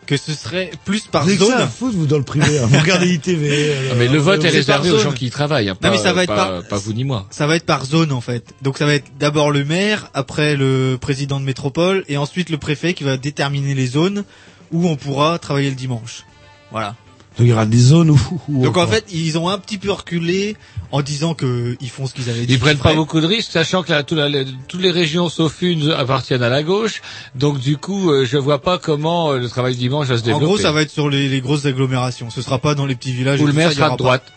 [0.06, 1.68] que ce serait plus par que ça à zone.
[1.70, 2.60] foutre, vous, dans le privé.
[2.60, 2.66] hein.
[2.68, 3.48] Vous regardez ITV.
[3.52, 5.04] euh, Ah, mais le vote est réservé aux zone.
[5.04, 6.94] gens qui y travaillent, hein, pas, Non, mais ça va être pas, par- pas vous
[6.94, 7.28] ni moi.
[7.32, 8.54] Ça va être par zone en fait.
[8.62, 12.58] Donc ça va être d'abord le maire, après le président de métropole, et ensuite le
[12.58, 14.24] préfet qui va déterminer les zones
[14.72, 16.24] où on pourra travailler le dimanche.
[16.72, 16.96] Voilà.
[17.38, 18.20] Donc il y aura des zones où...
[18.48, 20.56] où- Donc en fait, ils ont un petit peu reculé
[20.96, 22.54] en disant que ils font ce qu'ils avaient dit.
[22.54, 24.30] Ils prennent pas beaucoup de risques, sachant que la- tout la-
[24.70, 27.02] toutes les régions sauf une appartiennent à la gauche.
[27.36, 30.26] Donc du coup, euh, je vois pas comment euh, le travail dimanche va se En
[30.26, 30.46] développer.
[30.46, 32.30] gros, ça va être sur les, les grosses agglomérations.
[32.30, 33.42] Ce sera pas dans les petits villages.
[33.42, 34.24] Où le maire sera de droite.
[34.26, 34.32] pas.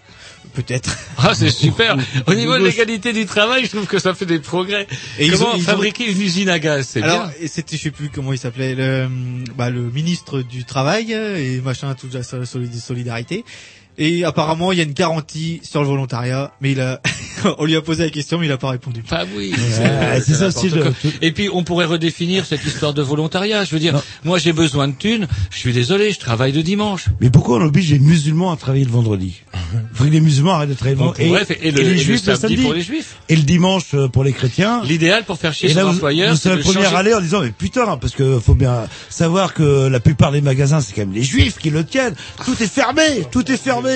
[0.55, 0.91] Peut-être.
[1.19, 1.97] Ah, c'est super.
[2.27, 4.87] Au niveau de l'égalité du travail, je trouve que ça fait des progrès.
[5.19, 7.31] Et ils Comment ont- ils ont- fabriquer une usine à gaz, c'est bien.
[7.41, 9.09] et c'était, je sais plus comment il s'appelait, le,
[9.57, 13.45] bah, le ministre du travail euh, et machin, toute la soli- solidarité.
[14.01, 17.01] Et apparemment, il y a une garantie sur le volontariat, mais il a,
[17.59, 19.03] on lui a posé la question, mais il a pas répondu.
[19.11, 20.93] Ah oui, Ouais, c'est ça n'importe aussi, le- quoi.
[21.21, 23.65] Et puis on pourrait redéfinir cette histoire de volontariat.
[23.65, 25.27] Je veux dire, moi j'ai besoin de thunes.
[25.51, 27.07] Je suis désolé, je travaille le dimanche.
[27.21, 29.35] Mais pourquoi on oblige les musulmans à travailler le vendredi
[29.95, 31.27] Faut que les musulmans arrêtent de travailler le On vendredi.
[31.29, 33.17] pourrait faire- et le- et le samedi pour les juifs.
[33.29, 34.83] Et le dimanche euh, pour les chrétiens.
[34.85, 37.15] L'idéal pour faire chier Et son là, vous, employeur, c'est de le premier à aller
[37.15, 40.93] en disant mais putain parce que faut bien savoir que la plupart des magasins c'est
[40.95, 42.15] quand même les juifs qui le tiennent.
[42.45, 43.88] Tout est fermé, tout est fermé.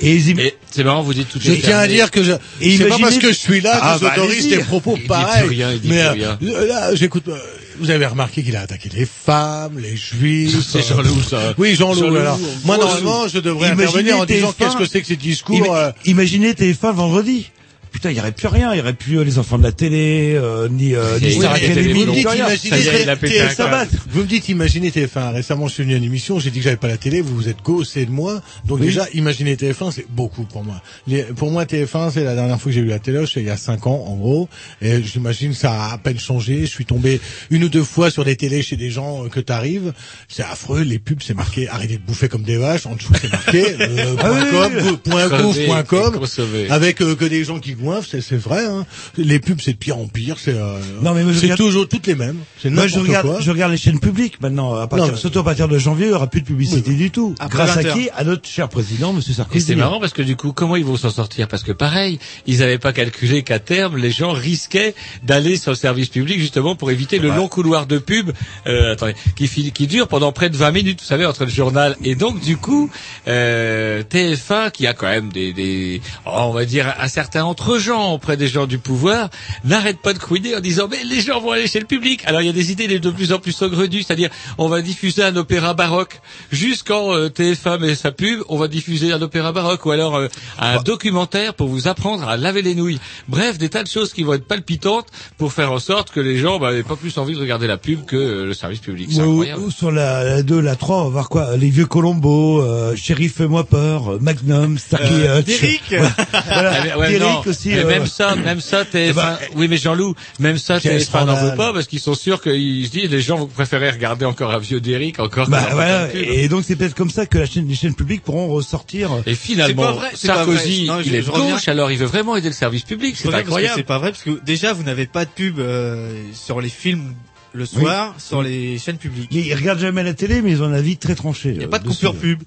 [0.00, 2.32] Et, ils im- Et c'est marrant, vous dites tout Je tiens à dire que je,
[2.60, 4.56] c'est pas parce que je suis là Ah, que bah, j'autorise allez-y.
[4.58, 5.46] des propos Il pareils.
[5.46, 6.38] plus rien, il dit mais plus rien.
[6.42, 7.28] euh, là, j'écoute.
[7.28, 7.36] euh,
[7.80, 10.56] vous avez remarqué qu'il a attaqué les femmes, les juifs.
[10.68, 11.54] C'est Jean-Loup, ça.
[11.58, 12.00] Oui, Jean-Loup.
[12.00, 14.54] Jean-Loup, alors, moi normalement, je devrais Imaginez intervenir en disant TF1.
[14.58, 15.56] qu'est-ce que c'est que ces discours.
[15.64, 17.50] Ima- euh, Imaginez TF1 le vendredi.
[17.98, 19.72] Putain, il y aurait plus rien, il y aurait plus euh, les enfants de la
[19.72, 23.02] télé, euh, ni euh, ni Et Star Academy, vous me dites, imaginez, Ça y est,
[23.02, 23.90] il a pété un TF1, câble.
[24.10, 25.32] vous me dites, imaginez TF1.
[25.32, 27.34] Récemment, je suis venu à une émission, j'ai dit que j'avais pas la télé, vous
[27.34, 28.40] vous êtes gaussé de moi.
[28.66, 28.86] Donc Oui.
[28.86, 30.80] déjà, imaginez TF1, c'est beaucoup pour moi.
[31.08, 33.46] Les- pour moi, TF1, c'est la dernière fois que j'ai eu la télé, c'est il
[33.46, 34.48] y a cinq ans, en gros.
[34.80, 36.60] Et j'imagine ça a à peine changé.
[36.60, 39.40] Je suis tombé une ou deux fois sur des télés chez des gens euh, que
[39.40, 39.92] t'arrives.
[40.28, 42.86] C'est affreux, les pubs, c'est marqué, arrêtez de bouffer comme des vaches.
[42.86, 46.24] En dessous, c'est marqué, euh, point com, go- point gouv, com,
[46.70, 47.74] avec euh, que des gens qui
[48.06, 48.64] c'est c'est vrai.
[48.66, 48.86] Hein.
[49.16, 50.36] Les pubs, c'est de pire en pire.
[50.38, 52.38] C'est euh, Non, mais c'est regarde- toujours toutes les mêmes.
[52.60, 53.40] C'est Moi, je regarde, quoi.
[53.40, 54.74] je regarde les chaînes publiques maintenant.
[54.74, 56.94] À partir, Non, mais- Surtout à partir de janvier, il n'y aura plus de publicité
[56.94, 57.34] du tout.
[57.38, 59.64] Après Grâce à 20 qui À notre cher président, Monsieur Et Sarkozy.
[59.64, 61.48] c'est marrant parce que du coup, comment ils vont s'en sortir?
[61.48, 65.76] Parce que pareil, ils n'avaient pas calculé qu'à terme, les gens risquaient d'aller sur le
[65.76, 68.30] service public justement pour éviter le long couloir de pub
[68.66, 71.96] euh, attendez, qui, dure pendant près de 20 minutes, vous savez, entre le journal.
[72.04, 72.90] Et donc, du coup,
[73.26, 78.12] euh, TF1, qui a quand même des, des oh, on va dire, un certain entre-gens
[78.14, 79.28] auprès des gens du pouvoir,
[79.64, 82.22] n'arrête pas de couiner en disant, mais les gens vont aller chez le public.
[82.24, 85.22] Alors, il y a des idées de plus en plus saugrenues, c'est-à-dire, on va diffuser
[85.22, 86.20] un opéra baroque.
[86.50, 90.28] Jusqu'en euh, TF1 met sa pub, on va diffuser un opéra baroque ou alors euh,
[90.58, 93.00] un documentaire pour vous apprendre à laver les nouilles.
[93.28, 96.38] Bref, des tas de choses qui vont être palpitantes pour faire en sorte que les
[96.38, 99.10] gens bah, n'aient pas plus envie de regarder la pub que euh, le service public.
[99.12, 102.62] C'est Ou, sur la, la 2, la 3, on va voir quoi Les vieux Colombo,
[102.62, 105.46] euh, Shérif fais-moi peur, Magnum, Starkey Euh, Hutch.
[105.46, 105.82] Derrick.
[105.90, 106.08] Voilà.
[106.48, 106.72] Voilà.
[106.74, 107.68] Ah, mais ouais, Derrick aussi.
[107.70, 109.12] mais euh, même ça, même ça, TF1.
[109.14, 112.40] bah, oui, mais Jean-Loup, même ça, Quel TF1 n'en veut pas parce qu'ils sont sûrs
[112.40, 115.48] qu'ils se disent les gens vont préférer regarder encore un vieux Derrick encore.
[115.48, 118.48] Bah voilà, et donc c'est peut-être comme ça que la chaîne, les chaînes publiques pourront
[118.48, 119.10] ressortir.
[119.26, 120.96] Et finalement, C'est pas vrai, c'est pas Sarkozy, vrai.
[120.96, 123.16] Non, je- il est je gauche, alors il veut vraiment aider le service public.
[123.16, 123.74] C'est incroyable.
[123.76, 127.14] C'est pas vrai parce que déjà vous n'avez pas de pub euh, sur les films
[127.52, 129.28] le soir sur les chaînes publiques.
[129.32, 131.50] Ils, regardent jamais la télé, mais ils ont un avis très tranché.
[131.50, 132.06] Il n'y a euh, pas de dessus.
[132.06, 132.42] coupure pub.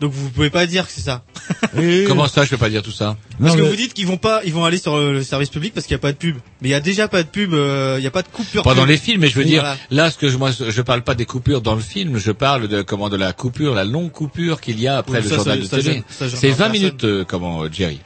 [0.00, 1.22] Donc vous pouvez pas dire que c'est ça.
[2.06, 3.16] Comment ça, je peux pas dire tout ça?
[3.40, 5.74] Parce que vous dites qu'ils vont pas, ils vont aller sur euh, le service public
[5.74, 6.36] parce qu'il y a pas de pub.
[6.62, 8.62] Mais il y a déjà pas de pub, euh, il y a pas de coupure.
[8.62, 8.90] Pendant pub.
[8.90, 9.76] les films, mais je veux Oui, dire, voilà.
[9.90, 12.68] là, ce que je, moi, je parle pas des coupures dans le film, je parle
[12.68, 15.34] de comment de la coupure, la longue coupure qu'il y a après Oui, le ça,
[15.36, 16.02] journal ça- de ça télé.
[16.10, 16.72] C'est pas 20 personne.
[16.72, 18.00] minutes, euh, comment, euh, Jerry.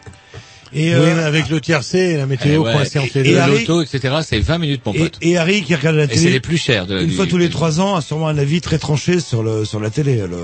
[0.75, 3.47] Et, euh, avec le tiercé et la météo Eh ouais, coincée entre et, les et
[3.47, 5.19] loto, etc., c'est 20 minutes, mon et, pote.
[5.21, 6.21] et Harry qui regarde la Et télé.
[6.23, 8.29] c'est les plus chers de la Une du- fois tous les trois ans, a sûrement
[8.29, 10.17] un avis très tranché sur le sur la télé.
[10.27, 10.39] Le...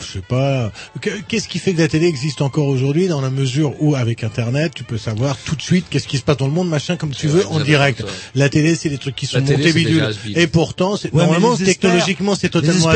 [0.00, 0.72] Je sais pas.
[1.00, 4.24] Que- Qu'est-ce qui fait que la télé existe encore aujourd'hui dans la mesure où avec
[4.24, 6.96] Internet tu peux savoir tout de suite qu'est-ce qui se passe dans le monde, machin
[6.96, 8.02] comme tu veux en direct.
[8.34, 10.10] La télé c'est des trucs qui sont La montés bidule.
[10.36, 12.88] Et pourtant, c'est, Ouais, normalement technologiquement c'est totalement.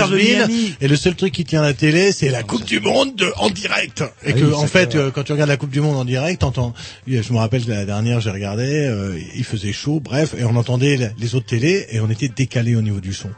[0.49, 0.75] Miami.
[0.81, 3.51] Et le seul truc qui tient la télé c'est la Coupe du Monde de- en
[3.51, 4.01] direct.
[4.25, 6.05] Et Ah que oui, en fait euh, quand tu regardes la Coupe du Monde en
[6.05, 6.75] direct, t'entends.
[7.07, 11.13] Je me rappelle la dernière j'ai regardé, euh, il faisait chaud, bref, et on entendait
[11.19, 13.29] les autres télés et on était décalé au niveau du son.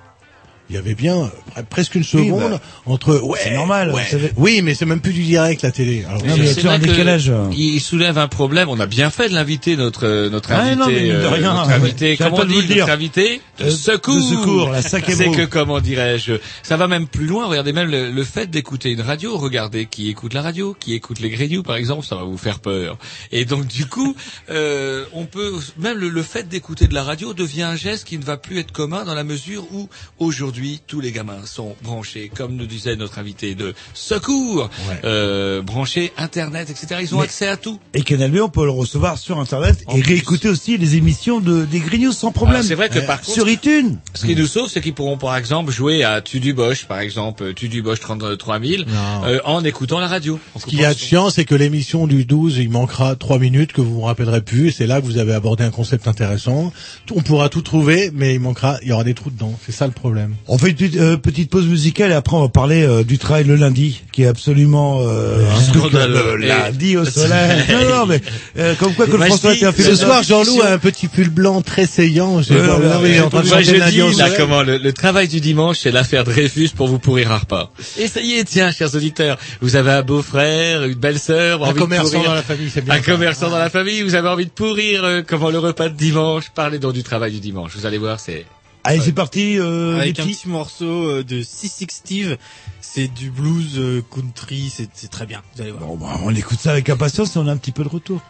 [0.70, 1.16] Il y avait bien
[1.56, 4.06] euh, presque une Oui, seconde bah, entre ouais c'est normal, ouais.
[4.36, 6.70] oui mais c'est même plus du direct la télé Alors, Non, mais il y a
[6.72, 7.32] un décalage.
[7.56, 8.68] Il soulève un problème.
[8.68, 10.76] On a bien fait de l'inviter, notre euh, notre Ah, invité.
[10.76, 12.16] non, mais de euh, rien, notre invité.
[12.16, 14.14] Comment on dit notre invité de secours.
[14.14, 17.46] de secours, la cinquième C'est que comment dirais-je Ça va même plus loin.
[17.48, 19.36] Regardez même le, le fait d'écouter une radio.
[19.36, 22.60] Regardez qui écoute la radio, qui écoute les Grignoux par exemple, ça va vous faire
[22.60, 22.96] peur.
[23.32, 24.14] Et donc du coup,
[24.50, 28.18] euh, on peut même le, le fait d'écouter de la radio devient un geste qui
[28.18, 29.88] ne va plus être commun dans la mesure où
[30.20, 34.68] aujourd'hui tous les gamins sont branchés, comme nous disait notre invité de secours,
[35.04, 37.00] euh, branchés Internet, etc.
[37.02, 37.78] Ils ont Mais- accès à tout.
[37.94, 40.14] Et Canal B, on peut le recevoir sur Internet En et plus.
[40.14, 42.62] réécouter aussi les émissions de des Grignoux sans problème.
[42.62, 43.98] C'est vrai que Euh, par contre- sur iTunes.
[44.14, 47.00] Ce qui nous sauve, c'est qu'ils pourront par exemple jouer à Tu du Bosch, par
[47.00, 49.24] exemple, Tu du Bosch 33 000, Non.
[49.24, 50.38] euh, en écoutant la radio.
[50.58, 53.72] Ce qu'il y a de chiant, c'est que l'émission du 12, il manquera trois minutes
[53.72, 54.72] que vous vous rappellerez plus.
[54.72, 56.72] C'est là que vous avez abordé un concept intéressant.
[57.14, 59.58] On pourra tout trouver, mais il manquera, il y aura des trous dedans.
[59.64, 60.34] C'est ça le problème.
[60.52, 63.18] On fait une petite, euh, petite pause musicale et après on va parler euh, du
[63.18, 66.34] travail le lundi, qui est absolument euh, scandaleux.
[66.38, 67.62] le lundi au soleil.
[67.70, 68.20] non, non, mais
[68.58, 71.06] euh, comme quoi que le je François était un ce soir, Jean-Loup a un petit
[71.06, 72.38] pull blanc très saillant.
[72.50, 75.28] Mais il est en train de Moi, chanter je dis, là, comment, le, le travail
[75.28, 77.70] du dimanche, c'est l'affaire Dreyfus pour vous pourrir un repas.
[77.96, 82.24] Et ça y est, tiens, chers auditeurs, vous avez un beau-frère, une belle-sœur, Un commerçant
[82.24, 82.94] dans la famille, c'est bien.
[82.94, 83.12] un ça.
[83.12, 86.46] commerçant dans la famille, vous avez envie de pourrir euh, comment le repas de dimanche?
[86.56, 87.70] Parlez donc du travail du dimanche.
[87.76, 88.44] Vous allez voir, c'est
[88.84, 90.34] Allez, c'est parti, euh, les Avec un petits.
[90.36, 92.38] petit morceau euh, de Six Steve,
[92.80, 95.42] c'est du blues euh, country, c'est très bien.
[95.54, 95.84] Vous allez voir.
[95.84, 98.22] Bon, bah, on écoute ça avec impatience et on a un petit peu de retour.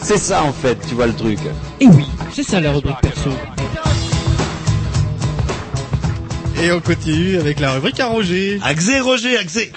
[0.00, 1.38] C'est ça en fait, tu vois le truc.
[1.80, 3.30] Et oui, c'est ça la rubrique perso.
[6.62, 8.60] Et on continue avec la rubrique à Roger.
[8.62, 9.72] Axé Roger, Axé.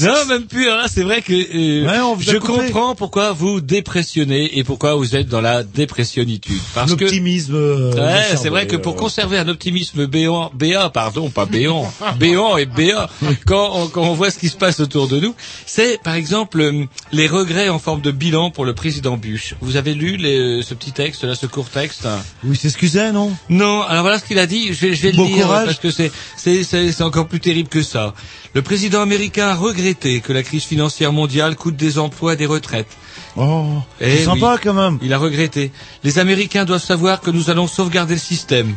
[0.00, 0.68] Non, même plus.
[0.68, 5.16] hein, c'est vrai que euh, Ouais, on je comprends pourquoi vous dépressionnez et pourquoi vous
[5.16, 6.60] êtes dans la dépressionnitude.
[6.74, 7.54] Parce que L'optimisme.
[7.54, 11.90] euh, Ouais, c'est vrai que euh, pour conserver un optimisme béant, béat, pardon, pas béant,
[12.18, 13.08] béant et béat,
[13.46, 15.34] quand on, quand on voit ce qui se passe autour de nous,
[15.64, 19.54] c'est par exemple euh, les regrets en forme de bilan pour le président Bush.
[19.62, 22.06] Vous avez lu les- ce petit texte, là, ce court texte?
[22.44, 23.32] Oui, c'est ce qu'il disait, non?
[23.48, 24.74] Non, alors voilà ce qu'il a dit.
[24.74, 25.64] Je vais, je vais Bon le lire courage.
[25.66, 26.01] parce que c'est
[26.36, 28.14] c'est encore plus terrible que ça.
[28.54, 32.46] Le président américain a regretté que la crise financière mondiale coûte des emplois et des
[32.46, 32.88] retraites.
[33.36, 33.66] Oh,
[34.00, 34.60] Eh c'est sympa oui.
[34.62, 34.98] quand même.
[35.02, 35.72] Il a regretté.
[36.04, 38.74] Les Américains doivent savoir que nous allons sauvegarder le système.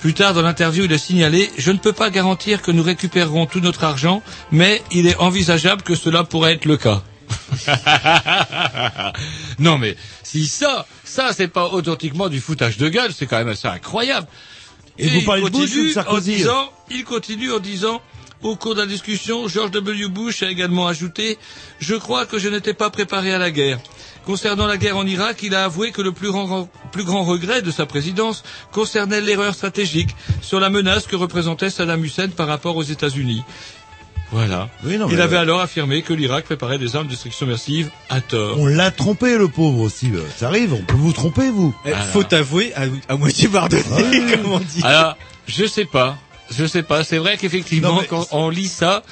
[0.00, 3.46] Plus tard dans l'interview, il a signalé Je ne peux pas garantir que nous récupérerons
[3.46, 7.02] tout notre argent, mais il est envisageable que cela pourrait être le cas.
[9.58, 13.48] non mais si ça, ça c'est pas authentiquement du foutage de gueule, c'est quand même
[13.48, 14.26] assez incroyable.
[14.98, 17.58] Et vous il parlez de Bush continue ou de Sarkozy en disant, il continue en
[17.58, 18.02] disant,
[18.42, 20.08] au cours de la discussion, George W.
[20.08, 21.38] Bush a également ajouté,
[21.78, 23.78] je crois que je n'étais pas préparé à la guerre.
[24.26, 27.62] Concernant la guerre en Irak, il a avoué que le plus grand, plus grand regret
[27.62, 28.42] de sa présidence
[28.72, 30.10] concernait l'erreur stratégique
[30.42, 33.42] sur la menace que représentait Saddam Hussein par rapport aux États-Unis.
[34.30, 34.68] Voilà.
[34.84, 38.20] Oui, non, il avait alors affirmé que l'Irak préparait des armes de destruction massive à
[38.20, 38.58] tort.
[38.60, 40.10] On l'a trompé, le pauvre aussi.
[40.14, 41.74] euh, Ça arrive, on peut vous tromper, vous.
[41.86, 43.82] Eh, Faut avouer à, à moitié pardonné,
[44.34, 44.82] comme on dit.
[44.84, 45.16] Alors,
[45.46, 46.18] je sais pas,
[46.50, 47.04] je sais pas.
[47.04, 49.02] C'est vrai qu'effectivement, mais- quand on lit ça,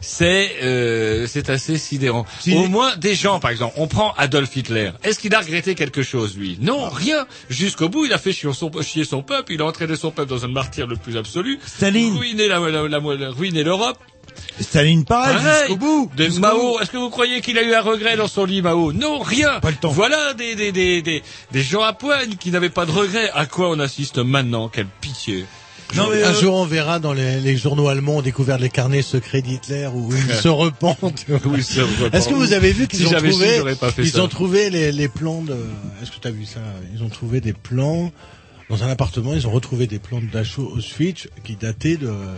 [0.00, 2.26] c'est euh, c'est assez sidérant.
[2.40, 4.90] Si- Au moins des gens, par exemple, on prend Adolf Hitler.
[5.02, 6.58] Est-ce qu'il a regretté quelque chose, lui?
[6.60, 7.26] Non, rien.
[7.48, 9.52] Jusqu'au bout, il a fait chier son, chier son peuple.
[9.52, 11.58] Il a entraîné son peuple dans un martyr le plus absolu.
[11.66, 12.16] Staline.
[12.16, 13.98] Ruiné la, la, la- ruiné l'Europe.
[14.60, 15.58] Staline, pareil, Pareil.
[15.60, 16.10] jusqu'au bout.
[16.16, 18.92] De Mao, est-ce que vous croyez qu'il a eu un regret dans son lit, Mao
[18.92, 19.60] Non, rien.
[19.60, 19.90] Pas le temps.
[19.90, 23.30] Voilà des, des, des, des, des gens à poigne qui n'avaient pas de regret.
[23.34, 25.44] À quoi on assiste maintenant Quelle pitié.
[25.94, 28.70] Non, mais, Un euh, jour, on verra dans les, les journaux allemands, on découvert les
[28.70, 31.26] carnets secrets d'Hitler où ils se repentent.
[31.44, 31.60] Oui.
[32.12, 34.22] Est-ce que vous avez vu qu'ils Si ont su, trouvé, j'aurais pas fait ils ça.
[34.22, 35.54] ont trouvé les, les plans de,
[36.02, 36.58] est-ce que tu as vu ça?
[36.94, 38.10] Ils ont trouvé des plans,
[38.68, 42.34] dans un appartement, ils ont retrouvé des plans de Dachau Auschwitz qui dataient de, euh,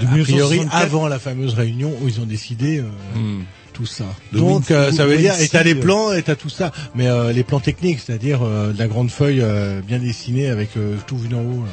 [0.00, 0.74] De a priori 1964.
[0.82, 2.84] avant la fameuse réunion où ils ont décidé, euh,
[3.18, 3.42] Hmm.
[3.72, 4.04] tout ça.
[4.32, 6.72] De Donc, euh, ça veut dire, et t'as les plans, et t'as tout ça.
[6.94, 10.70] Mais, euh, les plans techniques, c'est-à-dire, euh, de la grande feuille, euh, bien dessinée avec,
[10.76, 11.72] euh, tout vu d'en haut, là.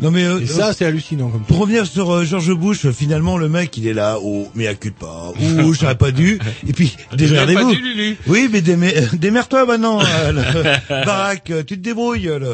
[0.00, 2.92] Non, mais, euh, Et ça, c'est hallucinant comme Pour revenir sur euh, George Bush, euh,
[2.92, 6.38] finalement le mec il est là, oh mais accule pas, ou j'aurais pas dû,
[6.68, 7.68] et puis démerdez-vous.
[7.70, 8.16] pas dû, Lulu.
[8.28, 8.62] Oui mais
[8.96, 12.46] euh, démerde-toi maintenant, euh, le- Barack, euh, tu te débrouilles, euh, le-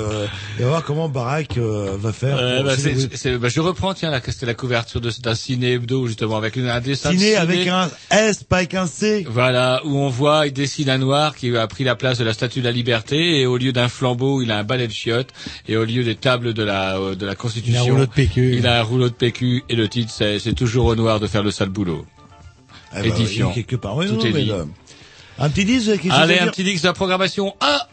[0.58, 2.36] et on va voir comment Barack euh, va faire.
[2.38, 3.08] Euh, bah, débrouiller.
[3.14, 6.36] c'est- bah, je reprends, tiens, là, que c'était la couverture de- d'un ciné hebdo, justement,
[6.38, 9.26] avec une, un dessin de Ciné avec un S, pas avec un C.
[9.28, 12.32] Voilà, où on voit, il dessine un noir qui a pris la place de la
[12.32, 15.28] statue de la liberté, et au lieu d'un flambeau, il a un balai de chiottes,
[15.68, 18.06] et au lieu des tables de la, euh, de la Il a un Constitution, rouleau
[18.06, 18.54] de PQ.
[18.56, 21.26] il a un rouleau de PQ, et le titre, c'est, c'est toujours au noir de
[21.26, 22.06] faire le sale boulot.
[22.92, 23.48] Bah, Édifiant.
[23.48, 23.96] oui, quelque part.
[23.96, 24.52] Oui, Tout non, est mais, dit.
[24.52, 24.64] euh,
[25.38, 27.54] un petit disque, quelque chose Allez, un petit X de la programmation.
[27.60, 27.88] Ah!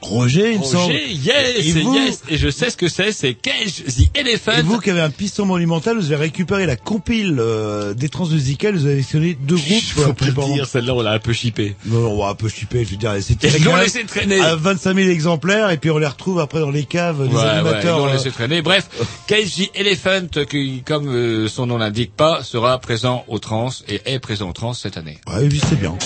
[0.00, 0.92] Roger, il me semble.
[0.92, 4.52] Roger, yes, Et vous yes, et je sais ce que c'est, c'est Cage the Elephant.
[4.58, 8.74] Et vous qui avez un piston monumental, vous avez récupéré la compile euh, des transmusicales,
[8.76, 9.82] vous avez sélectionné deux groupes.
[9.94, 11.74] Faut euh, pas le dire, celle-là, on l'a un peu chippé.
[11.86, 14.40] Non, on va un peu chipper, je veux dire, c'était Ils l'ont laissé traîner.
[14.40, 17.40] à 25 000 exemplaires et puis on les retrouve après dans les caves des Ouais,
[17.40, 17.98] ouais, ils animateurs.
[17.98, 18.62] l'ont euh, laissé traîner.
[18.62, 18.88] Bref,
[19.26, 24.18] KG Elephant, qui, comme euh, son nom l'indique pas, sera présent au trans et est
[24.20, 25.18] présent au trans cette année.
[25.26, 25.96] Ouais, oui, c'est bien.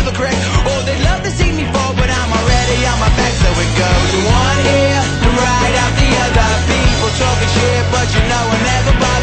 [0.00, 0.36] To the crack.
[0.64, 3.70] Oh, they'd love to see me fall, but I'm already on my back, so it
[3.76, 6.50] goes one ear and right out the other.
[6.68, 9.19] People talking shit, but you know I never bother.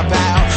[0.00, 0.49] about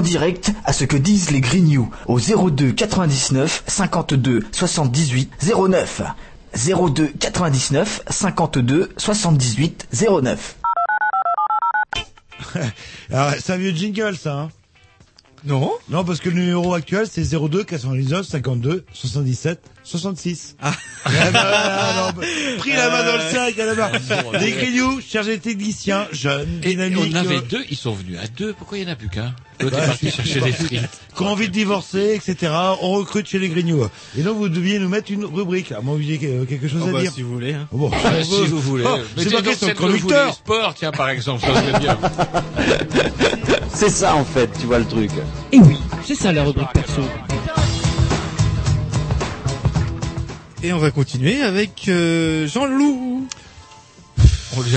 [0.00, 5.30] direct à ce que disent les Grignoux au 02 99 52 78
[5.68, 6.02] 09.
[6.54, 10.56] 02 99 52 78 09.
[13.10, 14.50] Alors, c'est un vieux jingle, ça, hein
[15.44, 15.72] Non.
[15.88, 20.56] Non, parce que le numéro actuel, c'est 02 99 52 77 66.
[20.60, 20.72] Ah.
[22.58, 23.92] pris la main dans le sac, à la barre.
[24.40, 27.12] Les grignoux, cherchent des techniciens, jeunes, Et dynamiques.
[27.12, 28.52] on avait euh, deux, ils sont venus à deux.
[28.52, 30.80] Pourquoi il n'y en a plus qu'un L'autre bah, est parti chercher des frites.
[31.16, 32.52] Qui ont envie de divorcer, etc.
[32.82, 33.86] On recrute chez les grignoux.
[34.16, 35.72] Et donc, vous deviez nous mettre une rubrique.
[35.72, 37.12] À moins que vous ayez euh, quelque chose Oh à bah, dire.
[37.12, 37.54] si vous voulez.
[37.54, 37.68] Hein.
[37.72, 38.84] Bon, Ah, si vous voulez.
[38.86, 40.34] Oh, c'est pas question de conducteur.
[40.34, 41.98] sport, tiens, par exemple, ça serait bien.
[43.74, 45.10] C'est ça en fait, tu vois le truc.
[45.52, 47.02] Et oui, c'est ça la rubrique perso.
[50.62, 53.26] Et on va continuer avec euh, Jean-Loup.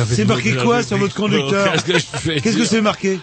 [0.09, 1.73] C'est marqué quoi sur votre conducteur.
[1.85, 3.19] Qu'est-ce que c'est marqué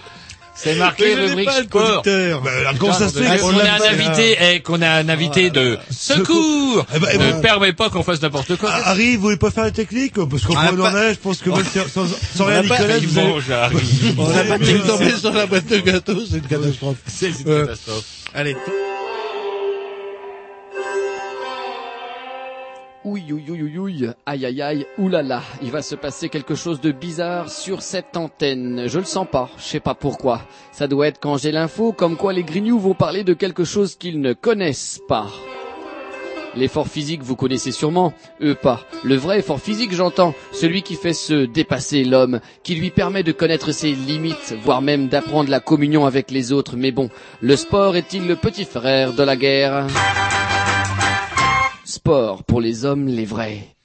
[0.63, 2.03] C'est marqué rubrique sport.
[2.05, 5.09] Bah, alors, comment ça se fait Parce qu'on a un invité, eh, qu'on a un
[5.09, 6.87] invité de secours.
[6.95, 8.71] Eh ben, eh Ne ben- permet pas qu'on fasse n'importe quoi.
[8.73, 11.19] Ah, Harry, vous voulez pas faire la technique Parce qu'on a pas- en est, je
[11.19, 12.07] pense que même sans, sans,
[12.37, 13.77] sans On rien a y connaître, mange, Harry.
[14.19, 16.97] On allez pas tomber sur la boîte de gâteaux, c'est une catastrophe.
[17.07, 18.05] C'est une Euh, catastrophe.
[18.35, 18.57] Allez.
[23.03, 26.93] Ouille, ouille, ouille, ouille, aïe, aïe, aïe, oulala, il va se passer quelque chose de
[26.93, 28.89] bizarre sur cette antenne.
[28.89, 30.43] Je le sens pas, je sais pas pourquoi.
[30.71, 33.97] Ça doit être quand j'ai l'info, comme quoi les grignoux vont parler de quelque chose
[33.97, 35.29] qu'ils ne connaissent pas.
[36.55, 38.81] L'effort physique, vous connaissez sûrement, eux pas.
[39.03, 43.33] Le vrai effort physique, j'entends, celui qui fait se dépasser l'homme, qui lui permet de
[43.33, 46.77] connaître ses limites, voire même d'apprendre la communion avec les autres.
[46.77, 47.09] Mais bon,
[47.41, 49.87] le sport est-il le petit frère de la guerre?
[52.01, 53.77] Sport pour les hommes, les vrais.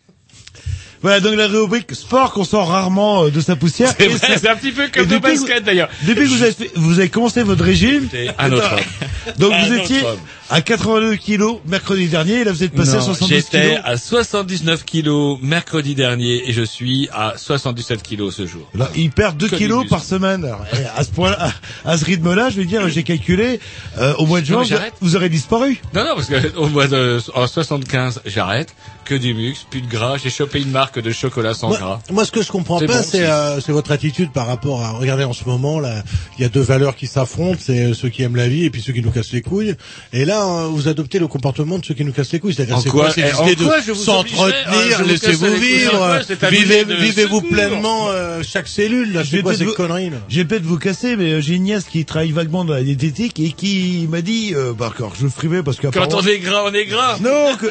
[1.05, 3.93] Voilà, donc la rubrique sport qu'on sort rarement euh, de sa poussière.
[3.95, 5.87] C'est Et vrai, c'est un petit peu comme que basket, d'ailleurs.
[6.01, 8.09] Depuis que vous avez, fait- vous avez commencé votre régime.
[8.39, 9.33] Un autre homme.
[9.37, 10.01] Donc vous étiez
[10.49, 13.79] à 82 kilos mercredi dernier et là vous êtes passé à Non, 72 J'étais kilos.
[13.83, 18.67] à 79 kilos mercredi dernier et je suis à 77 kilos ce jour.
[18.73, 20.43] Là, il perd 2 Que kilos par semaine.
[20.43, 21.51] Alors, à ce point à,
[21.85, 23.59] à ce rythme-là, je veux dire, j'ai calculé,
[23.99, 24.63] euh, au mois de juin,
[25.01, 25.79] vous aurez disparu.
[25.93, 28.73] Non, non, parce que au mois de en 75, j'arrête.
[29.05, 30.17] Que du mux, plus de gras.
[30.17, 31.99] J'ai chopé une marque de chocolat sans Moi, gras.
[32.11, 33.23] moi, ce que je comprends pas, bon, c'est si.
[33.23, 34.91] euh, c'est votre attitude par rapport à.
[34.93, 36.03] Regardez en ce moment là,
[36.37, 38.71] il y a deux valeurs qui s'affrontent, c'est euh, ceux qui aiment la vie et
[38.71, 39.75] puis ceux qui nous cassent les couilles.
[40.11, 42.55] Et là, euh, vous adoptez le comportement de ceux qui nous cassent les couilles.
[42.55, 47.41] C'est-à-dire c'est quoi- quoi, C'est eh, l'idée quoi de s'entretenir, vous laissez-vous vivre, vivez, vivez-vous
[47.41, 49.13] pleinement euh, chaque cellule.
[49.13, 50.17] Là, Je c'est vais quoi ces vous- conneries là?
[50.29, 53.39] Je vais peut-être vous casser, mais j'ai une nièce qui travaille vaguement dans la diététique
[53.39, 56.63] et qui m'a dit, euh, bah, encore, je frimais parce que Quand on est gras,
[56.65, 57.17] on est gras.
[57.19, 57.67] Non, que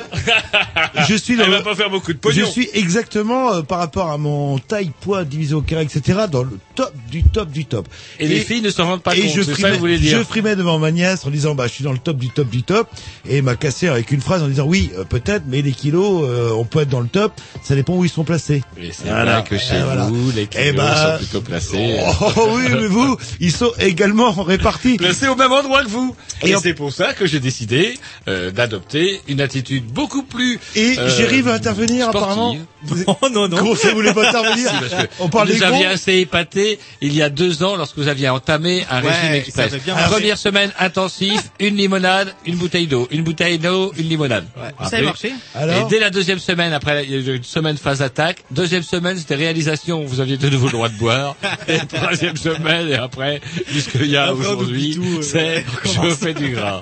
[1.09, 3.79] je suis dans Elle le- va pas faire beaucoup de Je suis exactement euh, par
[3.79, 6.21] rapport à mon taille, poids divisé au carré, etc.
[6.31, 7.89] dans le top du top du top.
[8.21, 9.99] Et les filles ne s'en rendent pas et compte, Je ça frimais, que vous voulez
[9.99, 10.19] dire.
[10.19, 12.49] Je frimais devant ma nièce en disant bah je suis dans le top du top
[12.49, 12.89] du top
[13.29, 16.51] et m'a cassé avec une phrase en disant oui euh, peut-être mais les kilos euh,
[16.53, 18.63] on peut être dans le top ça dépend où ils sont placés.
[18.79, 19.41] Mais c'est Voilà.
[19.41, 20.05] vrai que chez Et voilà.
[20.07, 21.97] vous, les Eh kilos ben, sont plutôt placés.
[22.37, 24.97] Oh oui mais vous ils sont également répartis.
[24.97, 26.15] placés au même endroit que vous.
[26.43, 27.99] Et Et, en- c'est pour ça que j'ai décidé
[28.29, 30.59] euh, d'adopter une attitude beaucoup plus.
[30.77, 32.23] Et euh, Jerry va intervenir sportive.
[32.23, 32.57] apparemment.
[33.07, 33.57] Non, non, non.
[33.59, 34.71] Comment ça vous voulez pas intervenir
[35.19, 38.29] On parle vous des aviez assez épaté il y a deux ans lorsque vous aviez
[38.29, 39.83] entamé un Ouais, régime ça express.
[40.11, 44.45] Première semaine intensif, une limonade, une bouteille d'eau, une bouteille d'eau, une limonade.
[44.55, 47.37] Ça Après, avait marché Alors et dès la deuxième semaine, après il y a eu
[47.37, 50.99] une semaine phase attaque, deuxième semaine c'était réalisation, vous aviez de nouveau le droit de
[50.99, 51.37] boire.
[51.69, 53.41] Et troisième semaine et après,
[53.73, 56.81] jusqu'il y a aujourd'hui, euh, c'est je fais du gras.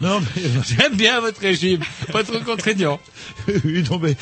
[0.00, 1.80] Non mais J'aime bien votre régime,
[2.12, 2.98] pas trop contraignant.
[3.64, 4.16] oui, non mais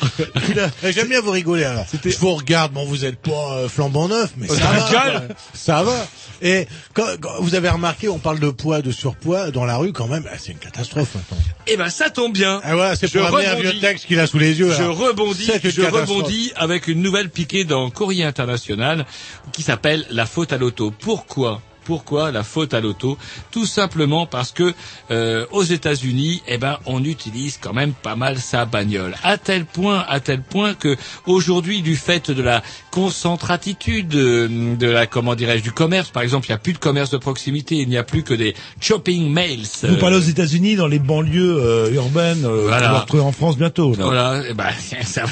[0.59, 1.85] a- Eh, J'aime bien vous rigoler alors.
[2.03, 5.21] Je vous regarde, bon vous êtes pas euh, flambant neuf, mais Oh, ça ça va.
[5.53, 6.07] Ça va.
[6.41, 9.93] Et quand, quand vous avez remarqué, on parle de poids, de surpoids dans la rue
[9.93, 11.37] quand même, ah, c'est une catastrophe maintenant.
[11.67, 12.59] Eh ben ça tombe bien.
[12.63, 13.61] Ah c'est Je pour un rebondis.
[13.61, 14.71] vieux texte qu'il a sous les yeux.
[14.77, 19.05] Je rebondis, je rebondis avec une nouvelle piquée dans Courrier International
[19.53, 20.91] qui s'appelle La faute à l'auto.
[20.91, 21.61] Pourquoi?
[21.83, 23.17] Pourquoi la faute à l'auto
[23.51, 24.73] Tout simplement parce que
[25.11, 29.15] euh, aux États-Unis, eh ben, on utilise quand même pas mal sa bagnole.
[29.23, 32.61] À tel point, à tel point que aujourd'hui, du fait de la
[32.93, 36.77] concentratitude euh, de la, comment dirais-je, du commerce, par exemple, il n'y a plus de
[36.77, 39.65] commerce de proximité, il n'y a plus que des shopping mails.
[39.81, 42.89] Vous euh, parlez aux États-Unis, dans les banlieues euh, urbaines, euh, Voilà.
[42.89, 43.95] on va retrouver en France bientôt.
[43.95, 44.05] là.
[44.05, 44.65] Voilà, eh ben,
[45.03, 45.23] ça,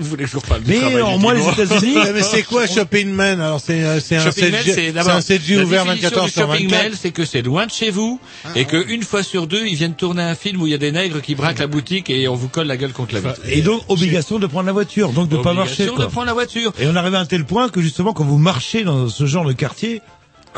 [0.00, 3.60] vous voulez toujours pas Mais en moins les États-Unis, mais c'est quoi Shopping Man Alors
[3.60, 6.68] c'est c'est un mail, 7G, c'est un 7G la ouvert définition 24 heures sur shopping
[6.70, 6.82] 24.
[6.82, 8.18] mail, c'est que c'est loin de chez vous
[8.56, 10.78] et que une fois sur deux, ils viennent tourner un film où il y a
[10.78, 13.40] des nègres qui braquent la boutique et on vous colle la gueule contre la vitre.
[13.48, 15.84] Et donc obligation de prendre la voiture, donc de pas marcher.
[15.84, 16.72] Obligation de prendre la voiture.
[16.80, 19.44] Et on arrive à un tel point que justement quand vous marchez dans ce genre
[19.46, 20.02] de quartier,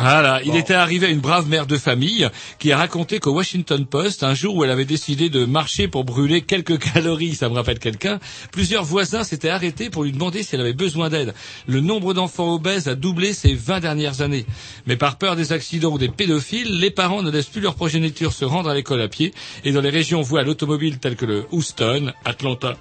[0.01, 2.29] Voilà, il était arrivé à une brave mère de famille
[2.61, 6.05] qui a raconté qu'au Washington Post, un jour où elle avait décidé de marcher pour
[6.05, 8.21] brûler quelques calories, ça me rappelle quelqu'un,
[8.53, 11.35] plusieurs voisins s'étaient arrêtés pour lui demander si elle avait besoin d'aide.
[11.67, 14.47] Le nombre d'enfants obèses a doublé ces 20 dernières années.
[14.87, 18.33] Mais par peur des accidents ou des pédophiles, les parents ne laissent plus leur progéniture
[18.33, 19.35] se rendre à l'école à pied
[19.65, 22.77] et dans les régions vouées à l'automobile telles que le Houston, Atlanta,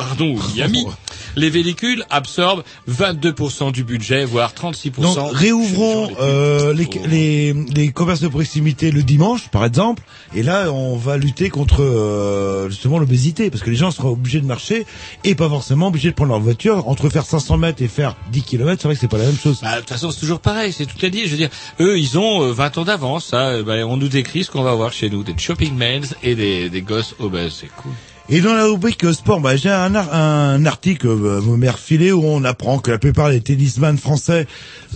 [0.00, 0.86] pardon, ou Miami,
[1.36, 5.00] les véhicules absorbent 22% du budget, voire 36%.
[5.00, 10.02] donc réouvrons euh, les, les, les commerces de proximité le dimanche, par exemple,
[10.34, 14.40] et là on va lutter contre euh, justement l'obésité, parce que les gens seront obligés
[14.40, 14.86] de marcher
[15.24, 16.88] et pas forcément obligés de prendre leur voiture.
[16.88, 19.38] Entre faire 500 mètres et faire 10 km, c'est vrai que c'est pas la même
[19.38, 19.60] chose.
[19.62, 21.24] Bah, de toute façon, c'est toujours pareil, c'est tout à dire.
[21.26, 23.30] Je veux dire, eux, ils ont euh, 20 ans d'avance.
[23.34, 26.34] Euh, bah, on nous décrit ce qu'on va voir chez nous, des shopping mails et
[26.34, 27.58] des, des gosses obèses.
[27.60, 27.92] C'est cool.
[28.32, 32.12] Et dans la rubrique sport, bah, j'ai un, ar- un article, euh, vous m'avez refilé,
[32.12, 34.46] où on apprend que la plupart des tennisman français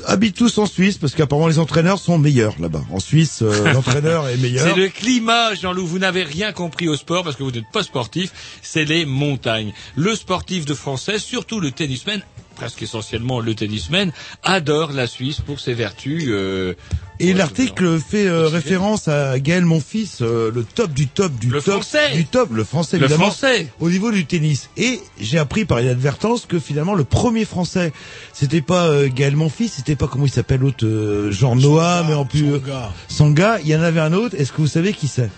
[0.06, 2.82] habitent tous en Suisse, parce qu'apparemment les entraîneurs sont meilleurs là-bas.
[2.92, 4.64] En Suisse, euh, l'entraîneur est meilleur.
[4.68, 5.84] C'est le climat, Jean-Loup.
[5.84, 8.30] Vous n'avez rien compris au sport parce que vous n'êtes pas sportif.
[8.62, 9.72] C'est les montagnes.
[9.96, 12.20] Le sportif de français, surtout le tennisman,
[12.54, 16.24] presque essentiellement le tennisman, adore la Suisse pour ses vertus.
[16.28, 16.74] Euh,
[17.20, 21.60] Et l'article fait euh, référence à Gaël Monfils, euh, le top du top du Le
[21.62, 22.12] top français.
[22.14, 23.68] du top, le français Le évidemment, français.
[23.80, 24.68] au niveau du tennis.
[24.76, 27.92] Et j'ai appris par inadvertance que finalement le premier français,
[28.32, 32.14] c'était pas euh, Gaël Monfils, c'était pas comment il s'appelle l'autre, euh, Jean Noah, mais
[32.14, 32.92] en plus euh, Sanga.
[33.08, 33.58] Sanga.
[33.62, 34.34] Il y en avait un autre.
[34.38, 35.30] Est-ce que vous savez qui c'est?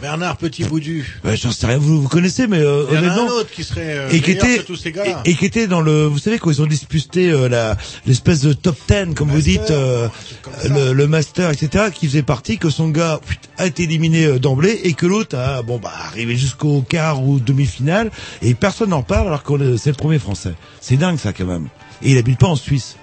[0.00, 1.20] Bernard Petit Boudu.
[1.24, 3.40] Ouais, J'en sais rien, vous vous connaissez, mais euh, Il y en a honnêtement, un
[3.40, 5.22] autre qui serait euh, et qui meilleur était que tous ces gars.
[5.24, 7.76] et, et qui était dans le, vous savez quand ils ont disputé euh, la
[8.06, 10.08] l'espèce de top 10 comme vous dites, euh,
[10.68, 11.86] le, le master, etc.
[11.94, 15.38] qui faisait partie que son gars put, a été éliminé euh, d'emblée et que l'autre
[15.38, 18.10] a bon bah arrivé jusqu'au quart ou demi-finale
[18.42, 20.54] et personne n'en parle alors que c'est le premier français.
[20.80, 21.68] C'est dingue ça quand même.
[22.02, 22.96] Et il habite pas en Suisse.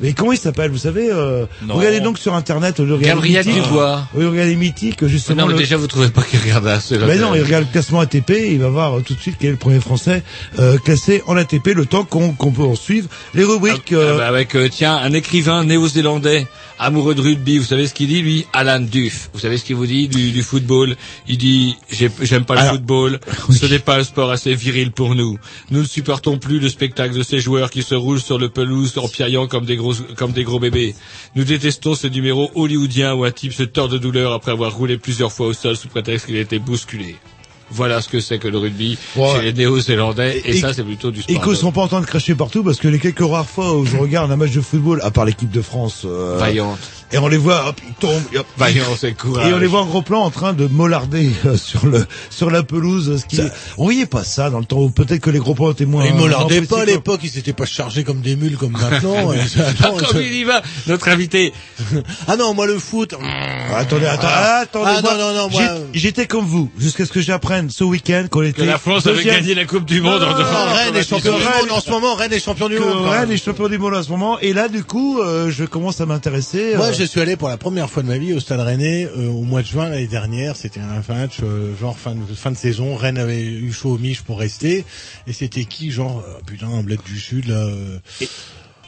[0.00, 1.46] Mais, comment il s'appelle Vous savez euh.
[1.68, 2.76] Regardez donc sur internet.
[2.78, 3.62] regardez Gabriel Mythique.
[3.64, 4.02] Dubois.
[4.14, 5.42] Oui, regardez mythique justement.
[5.42, 7.72] Non, mais le- déjà, vous trouvez pas qu'il regarde assez mais non, il regarde le
[7.72, 10.22] classement ATP il va voir euh, tout de suite quel est le premier français
[10.58, 13.08] euh, classé en ATP, le temps qu'on qu'on peut en suivre.
[13.34, 13.92] Les rubriques...
[13.92, 16.46] euh, Ah bah avec, euh, tiens, un écrivain néo-zélandais,
[16.82, 18.46] amoureux de rugby, vous savez ce qu'il dit, lui?
[18.52, 19.30] Alan Duff.
[19.32, 20.96] Vous savez ce qu'il vous dit du, du football?
[21.28, 23.20] Il dit, j'ai- j'aime pas le Alors, football,
[23.50, 25.38] ce n'est pas un sport assez viril pour nous.
[25.70, 28.98] Nous ne supportons plus le spectacle de ces joueurs qui se roulent sur le pelouse
[28.98, 30.94] en piaillant comme des gros, comme des gros bébés.
[31.36, 34.98] Nous détestons ce numéro hollywoodien où un type se tord de douleur après avoir roulé
[34.98, 37.16] plusieurs fois au sol sous prétexte qu'il a été bousculé.
[37.70, 39.28] Voilà ce que c'est que le rugby Ouais.
[39.36, 41.44] chez les néo-zélandais, et, Et- ça c'est plutôt du et sport.
[41.44, 43.84] qu'ils sont pas en train de cracher partout parce que les quelques rares fois où
[43.86, 46.78] je regarde un match de football, à part l'équipe de France, euh, Vaillante.
[47.12, 49.48] Et on les voit, hop, ils tombent, et hop, Vaillant, c'est courage.
[49.48, 52.50] et on les voit en gros plan en train de mollarder euh, sur le sur
[52.50, 53.20] la pelouse.
[53.20, 53.40] Ce qui,
[53.78, 56.04] on voyait pas ça dans le temps peut-être que les gros plans étaient moins.
[56.06, 59.32] Ils mollardaient pas à l'époque, ils s'étaient pas chargés comme des mules comme maintenant.
[59.32, 61.52] Et ça- Ah, non, comme ça- il y va, notre invité.
[62.28, 63.14] Ah non, moi le foot.
[63.20, 64.58] Ah, Attendez, attends, Ah.
[64.62, 67.70] attendez, Ah, moi, non, non, non, moi- j'ai- j'étais comme vous jusqu'à ce que j'apprenne
[67.70, 70.30] ce week-end qu'on était Que la France avait deuxième- gagné la Coupe du Monde en
[70.30, 70.44] Non,
[70.74, 72.14] Rennes est champion du monde en ce moment.
[72.14, 72.92] Rennes est champion du que monde.
[73.04, 73.32] quand Rennes même.
[73.32, 74.38] est champion du monde en ce moment.
[74.40, 76.74] Et là, du coup, euh, je commence à m'intéresser.
[76.76, 79.08] Moi, euh, je suis allé pour la première fois de ma vie au Stade Rennais
[79.16, 80.54] euh, au mois de juin l'année dernière.
[80.54, 82.94] C'était un match euh, genre fin de, saison.
[82.94, 84.84] Rennes avait eu chaud au miche pour rester.
[85.26, 87.68] Et c'était qui genre euh, putain un bled du sud là.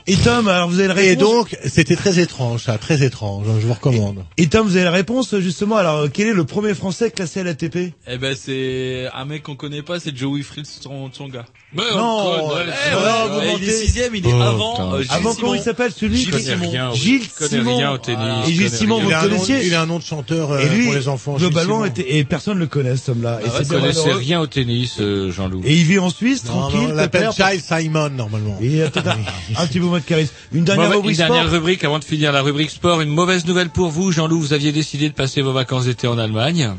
[0.06, 1.22] Et Tom, alors vous avez la Et réponse.
[1.24, 3.46] donc c'était très étrange, ça, très étrange.
[3.60, 4.22] Je vous recommande.
[4.36, 5.76] Et Tom, vous avez la réponse justement.
[5.76, 9.56] Alors, quel est le premier Français classé à l'ATP Eh ben c'est un mec qu'on
[9.56, 11.46] connaît pas, c'est Joey Fritz son, son gars.
[11.72, 12.64] Mais Non, on euh, connaît.
[12.92, 14.92] non, Ouais, vous ouais, il est sixième, il est Oh, avant.
[14.94, 16.70] euh, Gilles Avant comment il s'appelle celui Gilles Simon.
[16.70, 17.76] rien au- Gilles je connais Simon.
[17.78, 18.48] rien au tennis.
[18.48, 20.68] Et Gilles Simon, vous Il nom, connaissiez il a un nom de chanteur euh, Et
[20.68, 21.36] lui, pour les enfants.
[21.36, 23.40] Globalement, était, et personne ne le connaît, ce homme-là.
[23.42, 24.18] Et Ah connaissais malheureux.
[24.20, 25.62] rien au tennis, euh, Jean-Loup.
[25.64, 27.30] Et il vit en Suisse, Non, tranquille, non, on l'appelle.
[27.34, 28.58] Giles Simon normalement.
[28.60, 29.18] Et peut-être un,
[29.62, 30.32] un petit moment charisme.
[30.52, 31.52] Une dernière Mauvais- rubrique une dernière sport.
[31.54, 33.00] rubrique avant de finir la rubrique sport.
[33.00, 34.40] Une mauvaise nouvelle pour vous, Jean-Loup.
[34.40, 36.72] Vous aviez décidé de passer vos vacances d'été en Allemagne.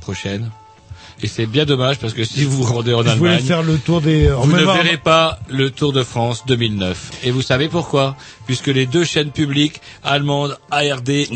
[0.00, 0.50] Prochaine.
[1.22, 4.00] Et c'est bien dommage parce que si vous vous rendez en Allemagne, faire le tour
[4.00, 4.30] des.
[4.30, 7.10] en vous ne verrez pas le Tour de France 2009.
[7.24, 8.16] Et vous savez pourquoi?
[8.46, 11.28] Puisque les deux chaînes publiques allemandes ARD et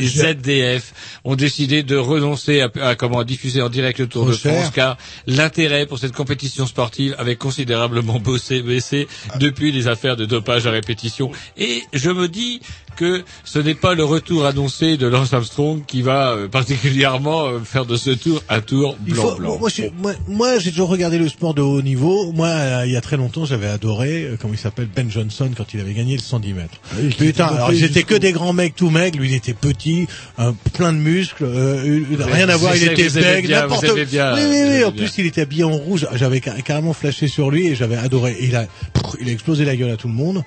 [0.00, 0.92] ZDF
[1.24, 4.52] ont décidé de renoncer à, à comment diffuser en direct le Tour Trop de cher.
[4.60, 4.96] France, car
[5.26, 9.08] l'intérêt pour cette compétition sportive avait considérablement bossé, baissé
[9.40, 11.30] depuis les affaires de dopage à répétition.
[11.56, 12.60] Et je me dis
[12.96, 17.58] que ce n'est pas le retour annoncé de Lance Armstrong qui va euh, particulièrement euh,
[17.60, 19.56] faire de ce tour un tour Il blanc faut- blanc.
[19.58, 22.32] Moi, suis- moi, moi, j'ai toujours regardé le sport de haut niveau.
[22.32, 25.50] Moi, euh, il y a très longtemps, j'avais adoré, euh, comment il s'appelle, Ben Johnson,
[25.56, 26.78] quand il avait gagné le 110 mètres.
[26.98, 29.54] oui, qui Putain, alors ils étaient que des grands mecs tout maigres, lui il était
[29.54, 30.06] petit,
[30.74, 33.84] plein de muscles, euh, rien à voir, il était bègue, n'importe
[34.34, 37.50] Oui, oui, oui, en plus il était habillé en rouge, j'avais car- carrément flashé sur
[37.50, 38.32] lui et j'avais adoré.
[38.40, 38.62] Et il a,
[38.92, 40.42] pff, il a explosé la gueule à tout le monde.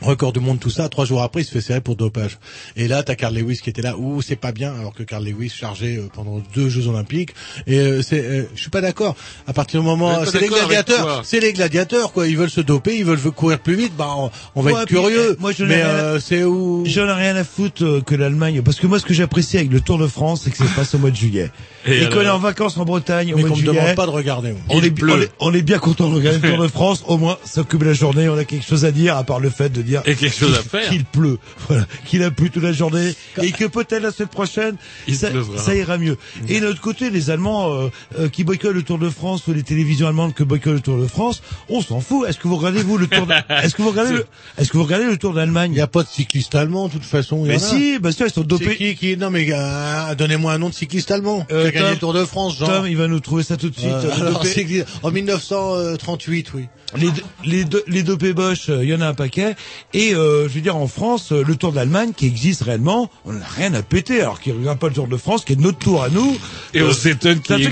[0.00, 0.88] Record du monde, tout ça.
[0.88, 2.38] Trois jours après, il se fait serrer pour dopage.
[2.76, 3.96] Et là, t'as Carl Lewis qui était là.
[3.96, 4.74] Ouh, c'est pas bien.
[4.74, 7.30] Alors que Carl Lewis chargé euh, pendant deux Jeux Olympiques.
[7.68, 9.14] Et euh, c'est, euh, je suis pas d'accord.
[9.46, 11.02] À partir du moment, c'est les gladiateurs.
[11.04, 12.26] quoi C'est les gladiateurs, quoi.
[12.28, 13.92] Ils veulent se doper, ils veulent courir plus vite.
[13.96, 15.30] Bah, on, on va Ouais, être puis, curieux.
[15.30, 17.84] euh, moi, je n'ai mais rien à- euh, c'est où J'en ai rien à foutre
[17.84, 20.50] euh, que l'Allemagne, parce que moi, ce que j'apprécie avec le Tour de France, c'est
[20.50, 21.50] que ça se passe au mois de juillet.
[21.84, 23.72] Qu'on est en vacances en Bretagne Mais qu'on juillet.
[23.72, 24.54] demande pas de regarder.
[24.68, 27.04] On Il est, on, est, on est bien content de regarder le Tour de France.
[27.06, 28.28] Au moins, ça occupe la journée.
[28.28, 30.54] On a quelque chose à dire, à part le fait de dire Et quelque chose
[30.54, 30.88] à qu'il- faire.
[30.88, 34.76] qu'il pleut, voilà, qu'il a plu toute la journée, et que peut-être la semaine prochaine,
[35.08, 36.16] Il ça, ça ira mieux.
[36.48, 39.52] Et de l'autre côté, les Allemands euh, euh, qui boycottent le Tour de France ou
[39.52, 42.28] les télévisions allemandes qui boycottent le Tour de France, on s'en fout.
[42.28, 43.34] Est-ce que vous regardez vous le Tour de...
[43.62, 44.26] Est-ce que vous regardez le...
[44.58, 46.92] Est-ce que vous regardez le Tour Il d'Allemagne n'y a pas de cycliste allemand, de
[46.92, 47.40] toute façon.
[47.44, 47.68] il y Mais en a.
[47.68, 48.76] si, bah si, ils sont dopés.
[48.76, 51.46] qui, qui, non mais, euh, donnez-moi un nom de cycliste allemand.
[51.52, 52.68] Euh, gagné Tom- le Tour de France, genre.
[52.68, 53.86] Tom, il va nous trouver ça tout de suite.
[53.92, 56.68] Euh, alors, c'est- en 1938, oui.
[56.96, 59.56] Les, deux- les, deux- les Bosch, euh, il y en a un paquet.
[59.92, 63.32] Et euh, je veux dire, en France, euh, le Tour d'Allemagne qui existe réellement, on
[63.32, 64.20] n'a rien à péter.
[64.20, 66.36] Alors qu'il ne regarde pas le Tour de France, qui est notre tour à nous.
[66.72, 67.64] Et Euh, on s'étonne qu'il ça y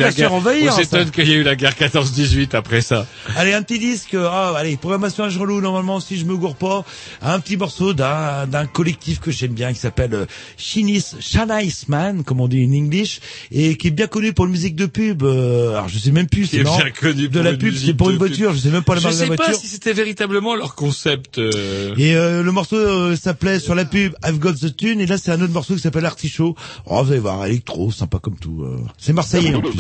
[0.85, 3.07] s'étonne qu'il y ait eu la guerre 14-18 après ça.
[3.37, 4.15] Allez, un petit disque.
[4.19, 6.85] Ah, allez, programmation à Jean-Loup, normalement, si je me gourre pas.
[7.21, 12.25] Un petit morceau d'un d'un collectif que j'aime bien, qui s'appelle euh, Shinis, Shanice Man,
[12.25, 13.21] comme on dit en English,
[13.51, 15.23] et qui est bien connu pour une musique de pub.
[15.23, 18.11] euh, alors, je sais même plus, c'est bien connu De pour la pub, c'est pour
[18.11, 18.27] une pub.
[18.29, 21.39] voiture, je sais même pas la Je sais pas si c'était véritablement leur concept.
[21.39, 25.07] euh, Et euh, le morceau euh, s'appelait sur la pub I've Got the Tune et
[25.07, 26.55] là c'est un autre morceau qui s'appelle Artichaut.
[26.87, 28.63] Oh, vous allez voir, électro, sympa comme tout.
[28.65, 28.79] euh.
[28.99, 29.73] C'est marseillais en plus.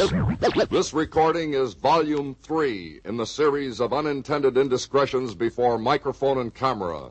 [0.70, 7.10] This recording is volume three in the series of unintended indiscretions before microphone and camera.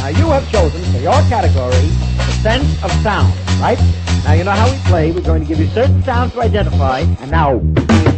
[0.00, 3.78] Now you have chosen for your category the sense of sound, right?
[4.24, 5.12] Now you know how we play.
[5.12, 8.09] We're going to give you certain sounds to identify, and now.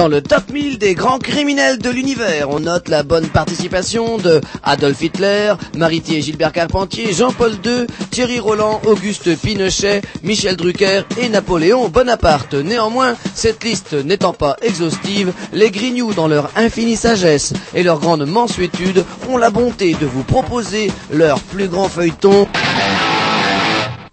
[0.00, 4.40] Dans le top 1000 des grands criminels de l'univers, on note la bonne participation de
[4.62, 11.90] Adolf Hitler, Maritier Gilbert Carpentier, Jean-Paul II, Thierry Roland, Auguste Pinochet, Michel Drucker et Napoléon
[11.90, 12.54] Bonaparte.
[12.54, 18.24] Néanmoins, cette liste n'étant pas exhaustive, les Grignoux, dans leur infinie sagesse et leur grande
[18.24, 22.48] mansuétude, ont la bonté de vous proposer leur plus grand feuilleton.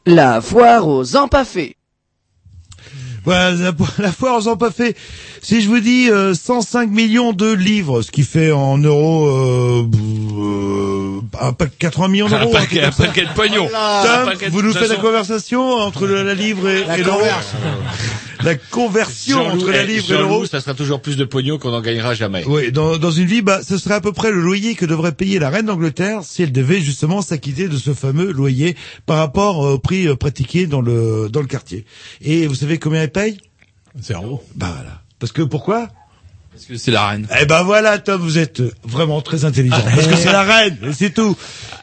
[0.06, 1.78] La foire aux empaffés.
[3.28, 4.96] Voilà, la, foire aux empaffés.
[5.48, 9.88] Si je vous dis euh, 105 millions de livres, ce qui fait en euros euh,
[10.38, 12.52] euh, un paquet 80 millions Un d'euros.
[12.52, 13.30] paquet- un paquet ça.
[13.30, 13.66] de pognon.
[13.68, 17.04] Tom, Un paquet vous nous faites la conversation entre le- la livre et, La et
[17.04, 17.22] l'euro.
[18.44, 20.46] La conversion entre la eh, livre et l'euro.
[20.46, 22.44] ça sera toujours plus de pognon qu'on n'en gagnera jamais.
[22.46, 25.14] Oui, dans, dans une vie, bah, ce serait à peu près le loyer que devrait
[25.14, 28.76] payer la reine d'Angleterre si elle devait justement s'acquitter de ce fameux loyer
[29.06, 31.86] par rapport euh, au prix euh, pratiqué dans le dans le quartier.
[32.22, 33.38] Et vous savez combien elle paye?
[33.98, 34.44] Zéro.
[34.56, 35.02] Bah voilà.
[35.20, 35.90] Parce que pourquoi
[36.52, 37.28] Parce que c'est la reine.
[37.40, 39.82] Eh ben voilà, Tom, vous êtes vraiment très intelligent.
[39.96, 41.36] Parce que c'est la reine, et c'est tout.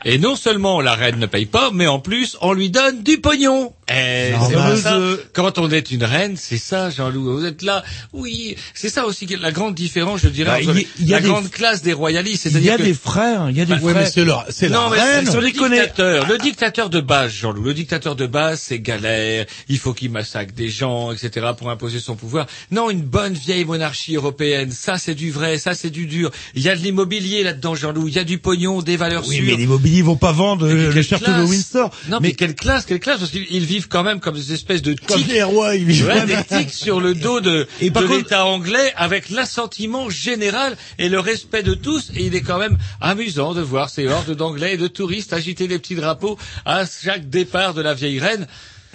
[0.05, 3.19] Et non seulement la reine ne paye pas, mais en plus, on lui donne du
[3.19, 3.73] pognon.
[3.91, 4.99] Eh, Non, c'est ça.
[5.35, 7.39] Quand on est une reine, c'est ça, Jean-Loup.
[7.39, 7.83] Vous êtes là.
[8.13, 11.29] Oui, c'est ça aussi la grande différence, je dirais, Bah, entre y- y la des-
[11.29, 12.47] grande classe des royalistes.
[12.51, 13.95] Il y a que- des frères, il y a des Bah, frères.
[13.95, 15.27] ouais, mais c'est leur- c'est la non, mais reine.
[15.27, 17.63] le dictateur, le dictateur de base, Jean-Loup.
[17.63, 19.45] Le dictateur de base, c'est galère.
[19.69, 22.47] Il faut qu'il massacre des gens, etc., pour imposer son pouvoir.
[22.71, 24.71] Non, une bonne vieille monarchie européenne.
[24.73, 25.59] Ça, c'est du vrai.
[25.59, 26.31] Ça, c'est du dur.
[26.55, 28.09] Il y a de l'immobilier là-dedans, Jean-Loup.
[28.09, 29.45] Il y a du pognon, des valeurs Oui, sûres.
[29.47, 31.91] mais l'immobilier vont pas vendre le château de Windsor.
[32.09, 34.83] Non, mais, quelle classe, quelle classe, parce qu'ils ils vivent quand même comme des espèces
[34.83, 35.07] de tiques.
[35.07, 36.07] Comme les rois, ils vivent.
[36.07, 41.09] Ouais, des tiques sur le dos de, Et de l'État anglais avec l'assentiment général et
[41.09, 42.11] le respect de tous.
[42.15, 45.67] Et il est quand même amusant de voir ces hordes d'anglais et de touristes agiter
[45.67, 48.47] les petits drapeaux à chaque départ de la vieille reine.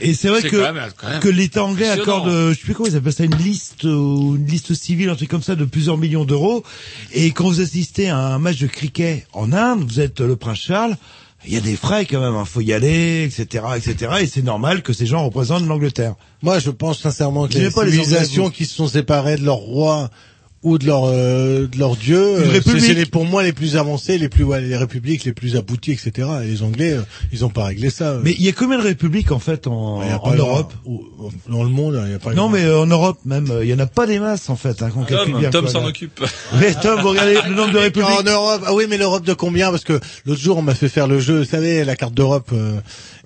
[0.01, 2.63] Et c'est vrai que, quand même- quand même que l'État anglais accorde, euh, je sais
[2.63, 5.55] plus comment ils appellent ça, une liste, euh, une liste civile, un truc comme ça,
[5.57, 6.63] de plusieurs millions d'euros.
[7.11, 10.59] Et quand vous assistez à un match de cricket en Inde, vous êtes le prince
[10.59, 10.95] Charles,
[11.45, 14.11] il y a des frais quand même, il faut y aller, etc., etc.
[14.21, 16.15] Et c'est normal que ces gens représentent l'Angleterre.
[16.41, 19.55] Moi, je pense sincèrement que les pas les civilisations qui se sont séparées de leur
[19.55, 20.09] roi
[20.61, 22.81] ou de leur euh, de leur dieu, euh, c'est république.
[22.83, 25.91] c'est les- pour moi les plus avancés, les plus ouais, les républiques les plus abouties,
[25.93, 26.27] etc.
[26.43, 27.01] Et les Anglais, euh,
[27.31, 28.09] ils ont pas réglé ça.
[28.11, 28.21] euh.
[28.23, 30.73] Mais il y a combien de républiques en fait en, Il y a en Europe
[30.85, 31.01] ou-
[31.47, 32.33] dans le monde, il y a pas.
[32.33, 34.55] Non, mais euh, en Europe même, euh, il y en a pas des masses en
[34.57, 34.81] fait.
[34.83, 34.91] Hein,
[35.39, 36.21] bien, Tom quoi, s'en occupe.
[36.59, 38.27] Mais Tom, vous regardez le nombre de En républiques.
[38.27, 39.71] Europe, ah oui, mais l'Europe de combien?
[39.71, 42.49] Parce que l'autre jour, on m'a fait faire le jeu, vous savez, la carte d'Europe,
[42.51, 42.79] euh,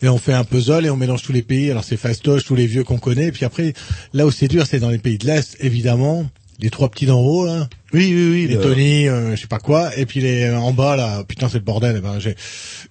[0.04, 1.72] et on fait un puzzle et on mélange tous les pays.
[1.72, 3.28] Alors c'est fastoche, tous les vieux qu'on connaît.
[3.28, 3.74] Et puis après,
[4.14, 6.26] là où c'est dur, c'est dans les pays de l'Est, évidemment.
[6.64, 7.68] Les trois petits d'en haut, là.
[7.92, 8.48] Oui, oui, oui.
[8.48, 9.96] Les le- Tony, euh, je sais pas quoi.
[9.98, 11.96] Et puis les euh, en bas, là, putain, c'est le bordel.
[11.98, 12.36] Eh ben, j'ai,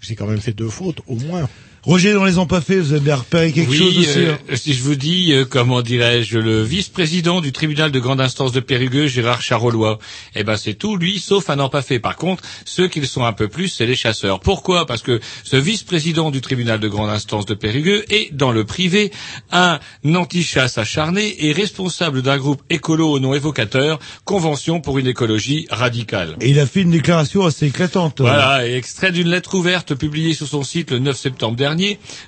[0.01, 1.49] j'ai quand même fait deux fautes, au moins.
[1.85, 4.19] Roger, dans les empaffés, vous avez bien repéré quelque oui, chose aussi.
[4.21, 4.55] euh, hein.
[4.55, 8.61] si je vous dis, euh, comment dirais-je, le vice-président du tribunal de grande instance de
[8.61, 9.99] Périgueux, Gérard Charolois,
[10.37, 11.99] eh ben c'est tout lui, sauf un empaffé.
[11.99, 14.39] Par contre, ceux qui le sont un peu plus, c'est les chasseurs.
[14.39, 14.87] Pourquoi?
[14.87, 19.11] Parce que ce vice-président du tribunal de grande instance de Périgueux est, dans le privé,
[19.51, 19.81] un
[20.15, 26.37] anti-chasse acharné et responsable d'un groupe écolo au nom évocateur, Convention pour une écologie radicale.
[26.41, 28.21] Et il a fait une déclaration assez éclatante.
[28.21, 28.25] euh.
[28.25, 31.72] Voilà, et extrait d'une lettre ouverte publiée sur son site le 9 septembre dernier.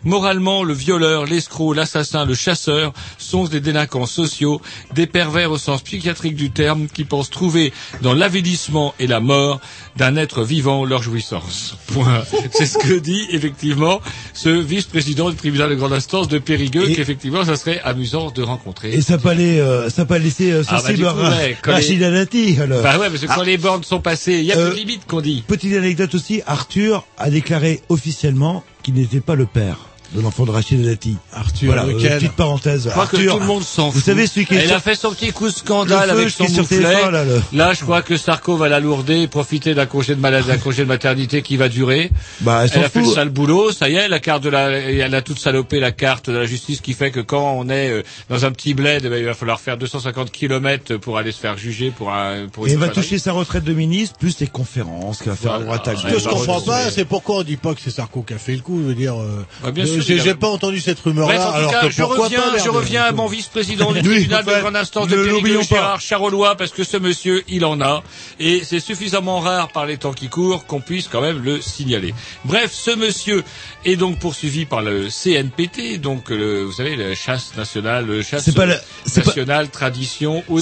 [0.04, 4.60] Moralement, le violeur, l'escroc, l'assassin, le chasseur sont des délinquants sociaux,
[4.94, 7.72] des pervers au sens psychiatrique du terme, qui pensent trouver
[8.02, 9.60] dans l'avilissement et la mort
[9.96, 11.76] d'un être vivant leur jouissance.
[11.88, 12.22] Point.
[12.52, 14.00] C'est ce que dit effectivement
[14.32, 18.42] ce vice-président du tribunal de grande instance de Périgueux, Et- qu'effectivement ça serait amusant de
[18.42, 18.92] rencontrer.
[18.92, 22.82] Et ça pas, les, euh, ça pas laissé euh, Ah, bah, coup, ouais, les- alors.
[22.82, 23.44] Bah ouais, parce que quand Ah.
[23.44, 25.44] les bornes sont passées, il y a Euh, plus de limite qu'on dit.
[25.46, 29.78] Petite anecdote aussi, Arthur a déclaré officiellement qu'il n'était pas le père
[30.14, 31.16] de l'enfant de Rachida Dati.
[31.32, 32.84] Arthur, Voilà, euh, lequel petite parenthèse.
[32.84, 33.94] Je crois que Arthur, tout le monde s'en fout.
[34.00, 36.30] Vous savez celui qui est Elle sur- a fait son petit coup de scandale avec
[36.30, 36.80] son mouflet.
[37.10, 40.48] là, le- Là, je crois que Sarko va la lourder, profiter d'un congé de maladie,
[40.48, 42.10] d'un congé de maternité qui va durer.
[42.40, 43.14] Bah, elle a fait le fout.
[43.14, 46.30] sale boulot, ça y est, la carte de la, elle a toute salopé la carte
[46.30, 49.08] de la justice qui fait que quand on est euh, dans un petit bled, eh
[49.08, 52.68] ben, il va falloir faire 250 kilomètres pour aller se faire juger pour un, pour
[52.68, 55.58] Et elle va toucher sa retraite de ministre, plus les conférences qu'elle va faire à
[55.58, 57.90] droite à Ouais, Ce que je comprends pas, c'est- pourquoi on dit pas que c'est
[57.90, 58.78] Sarko qui a fait le coup.
[58.82, 61.34] Je veux dire, euh, Bah, bien sûr, j'ai j'ai pas entendu cette rumeur-là.
[61.34, 63.92] Bref, en tout alors cas, que je pourquoi reviens, pas, je reviens à mon vice-président
[63.92, 65.66] du Oui, tribunal de enfin, grande instance ne de Périgueux, l'oublions pas.
[65.76, 68.02] Gérard Charolois, parce que ce monsieur, il en a.
[68.40, 72.14] Et c'est suffisamment rare par les temps qui courent qu'on puisse quand même le signaler.
[72.44, 73.42] Bref, ce monsieur
[73.84, 78.44] est donc poursuivi par le CNPT, donc le, vous savez, la chasse nationale, le chasse
[78.44, 78.76] C'est pas le-
[79.06, 80.60] c'est pas- nationale, tradition, und,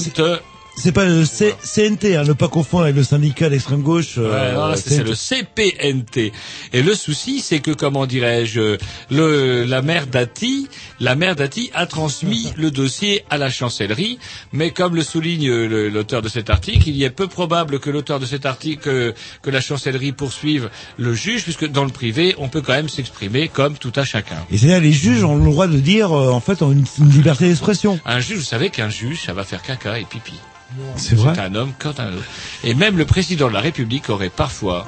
[0.75, 4.17] C'est pas le C- CNT, hein, ne pas confondre avec le syndicat d'extrême gauche.
[4.17, 6.31] Ouais, euh, non, là, c'est c'est le CPNT.
[6.73, 8.77] Et le souci, c'est que, comment dirais-je,
[9.11, 10.67] le, la mère Dati,
[10.99, 14.17] la mère Dati a transmis le dossier à la chancellerie,
[14.51, 15.47] mais comme le souligne
[15.87, 19.13] l'auteur de cet article, il y est peu probable que l'auteur de cet article, que,
[19.43, 23.47] que la chancellerie poursuive le juge, puisque dans le privé, on peut quand même s'exprimer
[23.47, 24.37] comme tout à chacun.
[24.51, 27.09] Et c'est-à-dire les juges ont le droit de dire, euh, en fait, ont une, une
[27.11, 27.99] liberté d'expression.
[28.05, 30.33] Un juge, vous savez qu'un juge, ça va faire caca et pipi.
[30.95, 32.11] C'est un homme comme un.
[32.63, 34.87] Et même le président de la République aurait parfois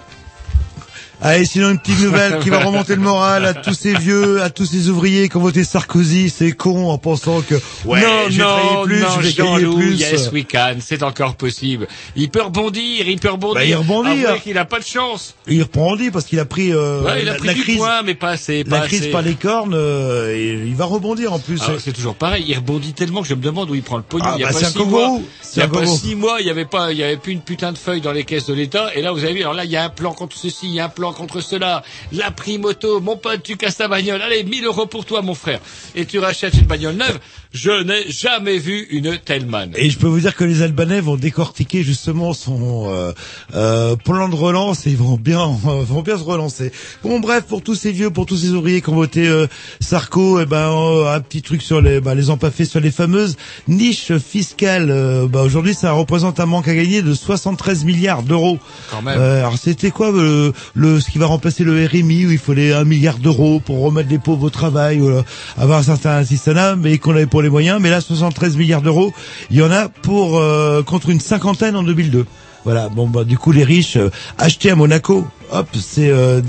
[1.28, 4.52] Allez, sinon une petite nouvelle qui va remonter le moral à tous ces vieux, à
[4.52, 8.84] tous ces ouvriers qui ont voté Sarkozy, c'est con en pensant que Ouais, non, non,
[8.84, 10.00] plus, non, je Jean-Loup, plus.
[10.00, 11.88] yes we can, c'est encore possible.
[12.16, 13.56] Il peut rebondir, il peut rebondir.
[13.56, 14.38] Bah, il rebondit, Avouez hein.
[14.44, 15.34] qu'il a pas de chance.
[15.48, 17.78] Il rebondit parce qu'il a pris, euh, Ouais, il a la, pris la du crise,
[17.78, 18.64] poing, mais pas assez.
[18.64, 19.10] la pas crise assez.
[19.10, 21.60] par les cornes, euh, et il va rebondir en plus.
[21.80, 24.26] C'est toujours pareil, il rebondit tellement que je me demande où il prend le pognon.
[24.28, 25.86] Ah, il y a bah, pas c'est six mois, C'est il y a un pas
[25.88, 28.12] six mois, il y avait pas, il y avait plus une putain de feuille dans
[28.12, 28.94] les caisses de l'État.
[28.94, 30.74] Et là, vous avez vu, alors là, il y a un plan contre ceci, il
[30.74, 31.84] y a un plan contre cela.
[32.12, 34.22] La prime auto, mon pote, tu casses ta bagnole.
[34.22, 35.60] Allez, 1000 euros pour toi, mon frère.
[35.96, 37.20] Et tu rachètes une bagnole neuve.
[37.56, 39.72] Je n'ai jamais vu une telle manne.
[39.78, 43.14] Et je peux vous dire que les Albanais vont décortiquer justement son euh,
[43.54, 46.74] euh, plan de relance et ils vont bien euh, vont bien se relancer.
[47.02, 49.48] Bon bref, pour tous ces vieux, pour tous ces ouvriers qui ont voté euh,
[49.80, 53.38] Sarko, eh ben euh, un petit truc sur les bah, les empaffés sur les fameuses
[53.70, 54.92] niches fiscales.
[54.92, 58.60] Euh, bah, aujourd'hui, ça représente un manque à gagner de 73 milliards d'euros.
[58.92, 59.18] Quand même.
[59.18, 62.74] Euh, alors c'était quoi le, le ce qui va remplacer le RMI où il fallait
[62.74, 65.24] un milliard d'euros pour remettre les pauvres au travail, ou, euh,
[65.56, 67.80] avoir un certain système, mais qu'on avait pour moyens.
[67.82, 69.14] Mais là, 73 milliards d'euros,
[69.50, 72.26] il y en a pour euh, contre une cinquantaine en 2002.
[72.66, 72.90] Voilà.
[72.90, 74.10] Bon bah du coup les riches euh,
[74.40, 75.26] achetés à Monaco.
[75.52, 76.42] Hop, c'est euh,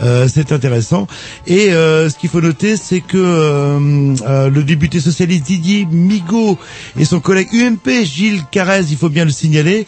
[0.00, 1.08] euh, c'est intéressant.
[1.48, 6.56] Et ce qu'il faut noter, c'est que le député socialiste Didier Migaud
[6.96, 9.86] et son collègue UMP Gilles Carrez, il faut bien le signaler,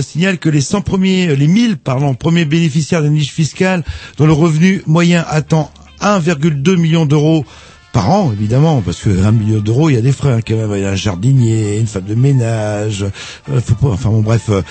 [0.00, 3.82] signalent que les 100 premiers, les 1000 pardon, premiers bénéficiaires de niche fiscale
[4.16, 5.70] dont le revenu moyen atteint
[6.00, 7.44] 1,2 million d'euros
[7.94, 10.72] par an, évidemment, parce que un million d'euros, il y a des frais quand même.
[10.74, 13.04] Il y a un jardinier, une femme de ménage,
[13.50, 14.62] euh, faut pas, enfin bon, bref, euh,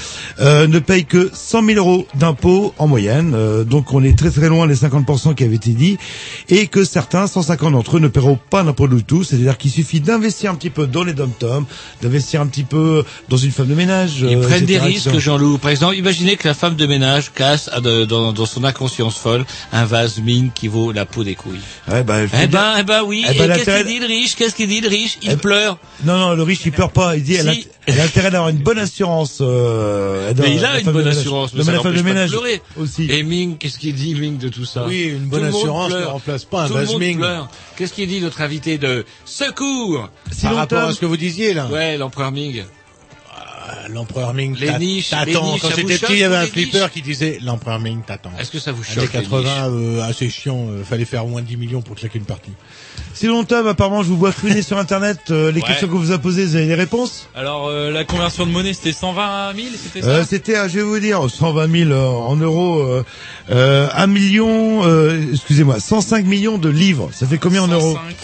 [0.42, 3.32] euh, ne paye que 100 000 euros d'impôts en moyenne.
[3.34, 5.98] euh, donc on est très très loin des 50% qui avaient été dit,
[6.50, 9.24] et que certains, 150 d'entre eux, ne paieront pas d'impôts du tout.
[9.24, 11.66] C'est-à-dire qu'il suffit d'investir un petit peu dans les dom-toms,
[12.02, 14.18] d'investir un petit peu dans une femme de ménage.
[14.20, 15.18] Ils euh, prennent des risques.
[15.18, 15.60] Jean-Loup.
[15.60, 19.46] Par exemple, imaginez que la femme de ménage casse de- dans, dans son inconscience folle
[19.72, 21.62] un vase mine qui vaut la peau des couilles.
[21.90, 23.13] Ouais, bah, Eh ben, eh ben oui.
[23.30, 24.36] Eh ben, Et qu'est-ce qu'il dit le riche?
[24.36, 25.18] Qu'est-ce qu'il dit le riche?
[25.22, 25.78] Il pleure.
[26.06, 27.16] Non, non, le riche, il pleure pas.
[27.16, 27.68] Il dit, elle, a, Si.
[27.86, 29.40] elle a intérêt d'avoir une bonne assurance.
[29.42, 32.62] Euh, elle doit- Mais il a une bonne assurance, mais ça la de ménage pleurer.
[32.78, 33.08] aussi.
[33.10, 34.86] Et Ming, qu'est-ce qu'il dit Ming de tout ça?
[34.88, 36.12] Oui, une bonne Tout le monde assurance ne pleure.
[36.14, 37.18] remplace pas un Tout le vase monde Ming.
[37.18, 37.50] pleure.
[37.78, 40.10] Qu'est-ce qu'il dit notre invité de secours?
[40.42, 41.68] Par rapport à ce que vous disiez là.
[41.72, 42.64] Ouais, l'empereur Ming.
[43.90, 45.58] L'empereur Ming Les niches, t'attend.
[45.62, 48.32] Quand j'étais vous petit, il y avait un flipper qui disait l'empereur Ming t'attend.
[48.40, 50.68] Est-ce que ça vous Années choque les 80, euh, assez chiant.
[50.70, 52.52] euh, fallait faire au moins 10 millions pour chacune partie.
[53.14, 55.20] Sinon, Tom, apparemment, je vous vois fouiner sur Internet.
[55.30, 55.68] euh, les Ouais.
[55.68, 58.74] questions que vous a posées, vous avez les réponses Alors euh, la conversion de monnaie
[58.74, 62.06] c'était 120 000, c'était ça euh, C'était, euh, je vais vous dire, 120 000 euh,
[62.08, 63.04] en euros, euh,
[63.52, 67.10] euh, 1 million, euh, excusez-moi, 105 millions de livres.
[67.14, 68.16] Ça fait combien en euros 105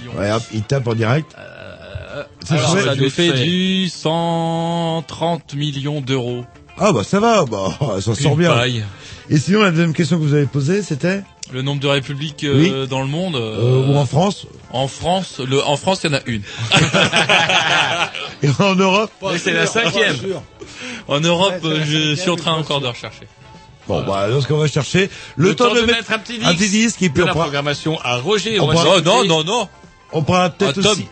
[0.00, 0.18] millions.
[0.18, 1.34] Ouais, hop, il tape en direct.
[2.44, 6.44] Ça Alors, fait- ça nous fait du 130 millions d'euros.
[6.78, 7.68] Ah bah ça va, bah
[8.00, 8.52] ça sort Une bien.
[8.54, 8.84] paille.
[9.30, 11.22] Et sinon, la deuxième question que vous avez posée, c'était?
[11.52, 13.36] Le nombre de républiques euh, dans le monde.
[13.36, 14.46] euh, ou en France?
[14.70, 16.42] En France, le, en France, il y en a une.
[18.42, 19.10] et en Europe?
[19.22, 20.16] Mais c'est la cinquième.
[21.08, 23.26] En Europe, euh, je suis en train encore de rechercher.
[23.86, 26.70] Bon, bah, donc on va chercher le, temps, de, mettre un petit disque, un petit
[26.70, 28.58] disque et puis de on la prend, programmation à Roger.
[28.58, 29.68] On On va prend- Oh non, non, non.
[30.12, 30.92] on prendra peut-être Tom.
[30.92, 31.06] aussi.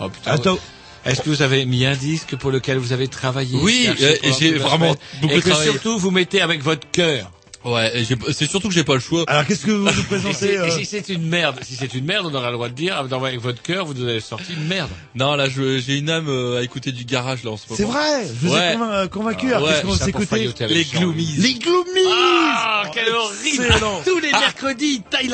[0.00, 0.58] Oh, putain, Attends.
[1.04, 4.54] Est-ce que vous avez mis un disque pour lequel vous avez travaillé Oui, euh, j'ai
[4.54, 5.70] vraiment semaine beaucoup Et que travaillé.
[5.70, 7.30] surtout vous mettez avec votre cœur.
[7.64, 9.24] Ouais, c'est surtout que j'ai pas le choix.
[9.26, 12.04] Alors qu'est-ce que vous nous présentez et euh, si c'est une merde, si c'est une
[12.04, 14.66] merde, on aura le droit de dire avec votre cœur, vous nous avez sorti une
[14.68, 14.90] merde.
[15.16, 17.76] Non, là, je- j'ai une âme euh, à écouter du garage là en ce moment.
[17.76, 18.72] C'est vrai, je vous Ouais.
[18.74, 19.52] ai convain- convaincu.
[19.52, 21.34] Alors Ouais, qu'est-ce qu'on avec Les gloomies.
[21.38, 24.02] Les Gloomies Ah, quel horrible Excellent.
[24.04, 25.28] Tous les mercredis, taille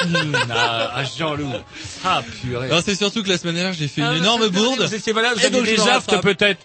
[0.00, 0.54] la...
[0.54, 1.52] ah, ah, Jean-Loup.
[2.04, 2.68] Ah, purée.
[2.68, 4.80] Non, c'est surtout que la semaine dernière, j'ai fait Ah, une énorme c'est- bourde.
[4.82, 5.66] Vous étiez malade, vous Et aviez donc,
[6.22, 6.60] peut-être.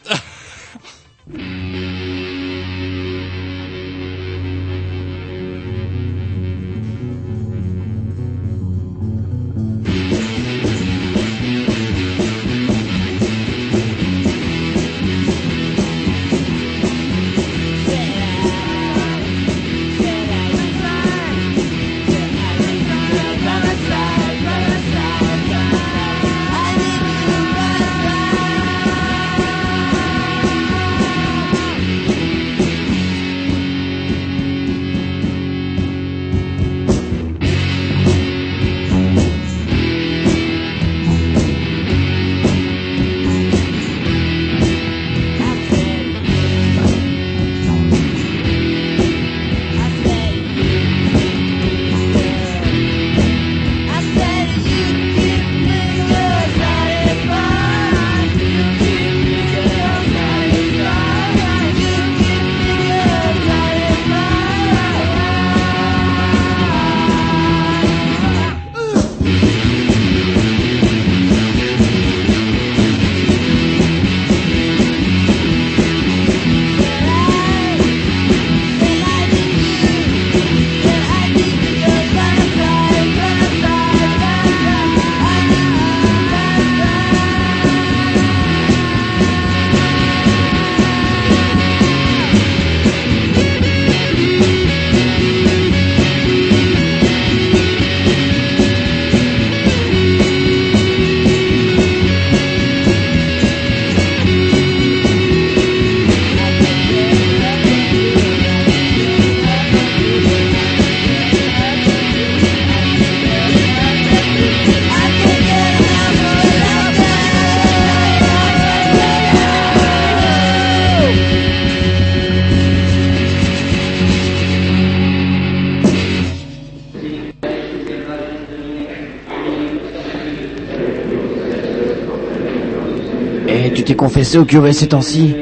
[134.21, 135.33] Confessé au curé ces temps-ci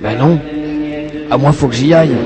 [0.00, 0.40] Ben non.
[1.30, 2.16] À moi, faut que j'y aille.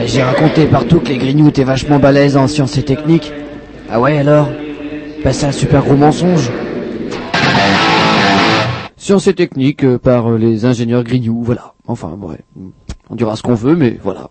[0.00, 3.32] Et J'ai raconté partout que les grignoux étaient vachement balèzes en sciences et techniques.
[3.90, 4.48] Ah ouais, alors?
[5.24, 6.52] Ben c'est un super gros mensonge.
[8.96, 11.74] Sciences et techniques euh, par euh, les ingénieurs grignoux, voilà.
[11.88, 12.38] Enfin, ouais.
[13.10, 14.27] On dira ce qu'on veut, mais voilà.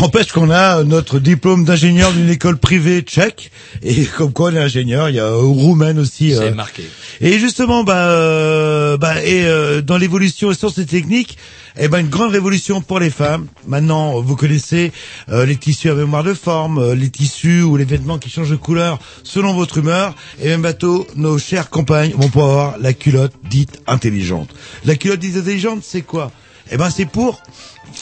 [0.00, 3.50] N'empêche qu'on a notre diplôme d'ingénieur d'une école privée tchèque
[3.82, 6.30] et comme quoi on est ingénieur, il y a euh, roumaine aussi.
[6.30, 6.54] C'est euh.
[6.54, 6.84] marqué.
[7.20, 11.36] Et justement, bah, euh, bah et euh, dans l'évolution sciences et techniques,
[11.78, 13.46] eh ben une grande révolution pour les femmes.
[13.68, 14.90] Maintenant, vous connaissez
[15.28, 18.50] euh, les tissus à mémoire de forme, euh, les tissus ou les vêtements qui changent
[18.50, 20.14] de couleur selon votre humeur.
[20.40, 24.48] Et même bateau, nos chères compagnes vont pouvoir avoir la culotte dite intelligente.
[24.86, 26.32] La culotte dite intelligente, c'est quoi?
[26.72, 27.42] Eh ben, c'est pour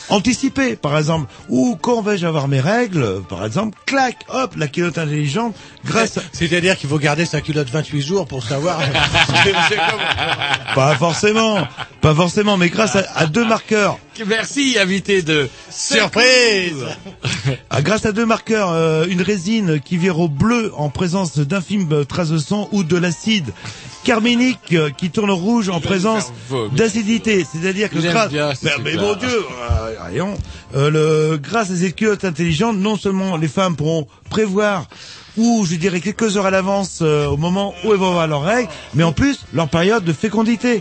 [0.09, 1.31] anticiper, par exemple.
[1.49, 5.55] Ou quand vais-je avoir mes règles, par exemple, clac, hop, la culotte intelligente,
[5.85, 6.23] grâce à...
[6.33, 8.81] C'est-à-dire qu'il faut garder sa culotte 28 jours pour savoir.
[10.75, 11.67] Pas forcément,
[12.01, 13.99] pas forcément, mais grâce à, à deux marqueurs.
[14.27, 16.85] Merci, invité de Surprise
[17.71, 22.05] Ah, grâce à deux marqueurs, euh, une résine qui vire au bleu en présence d'infimes
[22.05, 23.53] traces de sang ou de l'acide
[24.05, 26.33] carminique euh, qui tourne rouge en présence
[26.73, 27.45] d'acidité.
[27.51, 30.35] C'est-à-dire que grâce, mais, mais mon Dieu, euh,
[30.75, 34.87] euh, le, grâce à ces culottes intelligentes, non seulement les femmes pourront prévoir
[35.39, 38.43] ou je dirais quelques heures à l'avance euh, au moment où elles vont avoir leurs
[38.43, 40.81] règles, mais en plus leur période de fécondité.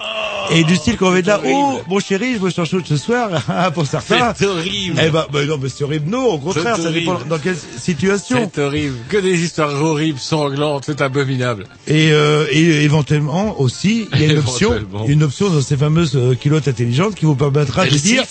[0.49, 3.29] Et du style qu'on va là, oh mon chéri, je me sens chaud ce soir,
[3.73, 4.33] pour certains.
[4.35, 4.99] C'est horrible.
[5.03, 6.09] Eh ben, ben non, mais c'est horrible.
[6.09, 8.49] Non, au contraire, ça dépend dans quelle situation.
[8.53, 8.95] C'est horrible.
[9.09, 11.65] Que des histoires horribles, sanglantes, c'est abominable.
[11.85, 14.73] Et, euh, et éventuellement aussi, il y a une option,
[15.07, 18.23] une option dans ces fameuses euh, culottes intelligentes qui vous permettra de dire.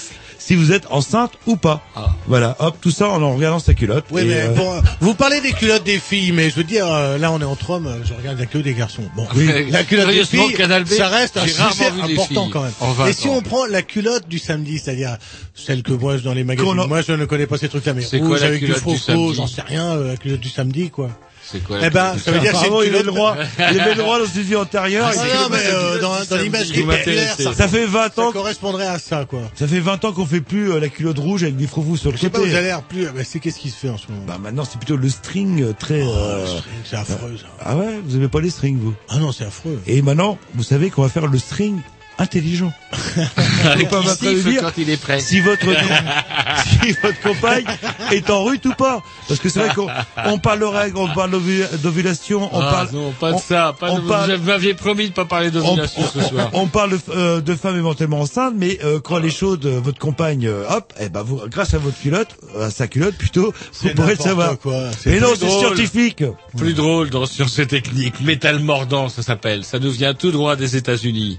[0.46, 1.82] Si vous êtes enceinte ou pas.
[2.28, 4.04] Voilà, hop, tout ça en en regardant sa culotte.
[4.12, 6.86] Oui, Et, mais euh, bon, vous parlez des culottes des filles, mais je veux dire,
[6.86, 9.02] euh, là on est entre hommes, je regarde la queue des garçons.
[9.16, 9.48] Bon, Oui.
[9.70, 12.72] la culotte des filles, Canal B, ça reste un sujet important quand même.
[12.80, 15.16] en 20 Et si on prend la culotte du samedi, c'est-à-dire
[15.54, 18.20] celle que moi dans les magazines, moi je ne connais pas ces trucs-là, mais C'est
[18.20, 21.10] quoi la culotte du samedi j'en sais rien, euh, la culotte du samedi quoi.
[21.50, 23.94] C'est quoi Eh ben, ça veut dire que c'est il avait le droit, il avait
[23.94, 25.08] le droit dans une vie antérieure.
[25.12, 28.32] Ah, non, mais euh, dans, dans l'image qui est ça, ça fait 20 ça ans,
[28.32, 29.40] correspondrait à ça quoi.
[29.54, 32.10] ça fait 20 ans qu'on fait plus euh, la culotte rouge avec des froufous sur
[32.10, 32.50] le Je sais pas, côté.
[32.50, 34.24] vous avez l'air plus, bah, c'est qu'est-ce qui se fait en ce moment?
[34.26, 36.02] Bah maintenant c'est plutôt le string euh, très.
[36.02, 36.44] euh,
[36.84, 37.46] C'est affreux ça.
[37.64, 38.94] Ah ouais, vous aimez pas les strings vous?
[39.08, 39.80] Ah non, c'est affreux.
[39.86, 41.78] Et maintenant, vous savez qu'on va faire le string
[42.18, 42.72] intelligent.
[43.64, 45.20] Avec pas siffle dire quand il est prêt.
[45.20, 45.66] si votre
[46.82, 47.64] si votre compagne
[48.12, 49.88] est en rut ou pas parce que c'est vrai qu'on
[50.24, 53.38] on parle de règles on parle d'ovu- d'ovulation on Ah, parle non, pas de on-
[53.38, 53.74] ça.
[53.78, 56.50] Pas on de, parle- Vous m'aviez promis de pas parler on, d'ovulation ce soir.
[56.52, 59.80] on parle de, euh, de femmes éventuellement enceintes mais euh, quand elle est chaude euh,
[59.82, 63.52] votre compagne euh, hop eh ben vous grâce à votre culotte à sa culotte plutôt
[63.82, 64.90] vous pourrez le savoir quoi.
[65.06, 66.22] mais non c'est scientifique
[66.56, 70.56] Plus drôle dans Sciences et Techniques, métal mordant ça s'appelle, ça nous vient tout droit
[70.56, 71.38] des États-Unis.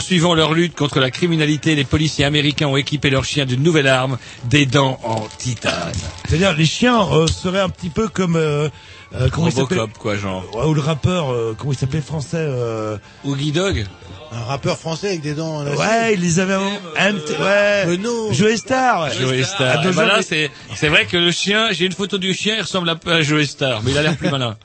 [0.00, 3.86] Poursuivant leur lutte contre la criminalité, les policiers américains ont équipé leurs chiens d'une nouvelle
[3.86, 5.92] arme, des dents en titane.
[6.26, 8.70] c'est-à-dire les chiens euh, seraient un petit peu comme euh,
[9.14, 10.42] euh, comment il Robocop quoi genre.
[10.56, 13.84] Ouais, ou le rappeur euh, comment il s'appelait français euh, Oogie Dog
[14.32, 15.76] Un rappeur français avec des dents en acier.
[15.78, 16.72] Ouais, il les avait avant.
[16.98, 17.96] Un petit- ouais.
[17.98, 18.32] Non.
[18.32, 19.02] Joey Star.
[19.04, 19.10] ouais.
[19.20, 19.80] Joey Star.
[19.84, 22.54] Ah, Et ben là, c'est, c'est vrai que le chien, j'ai une photo du chien,
[22.56, 24.56] il ressemble un peu à Joey Star, mais il a l'air plus malin.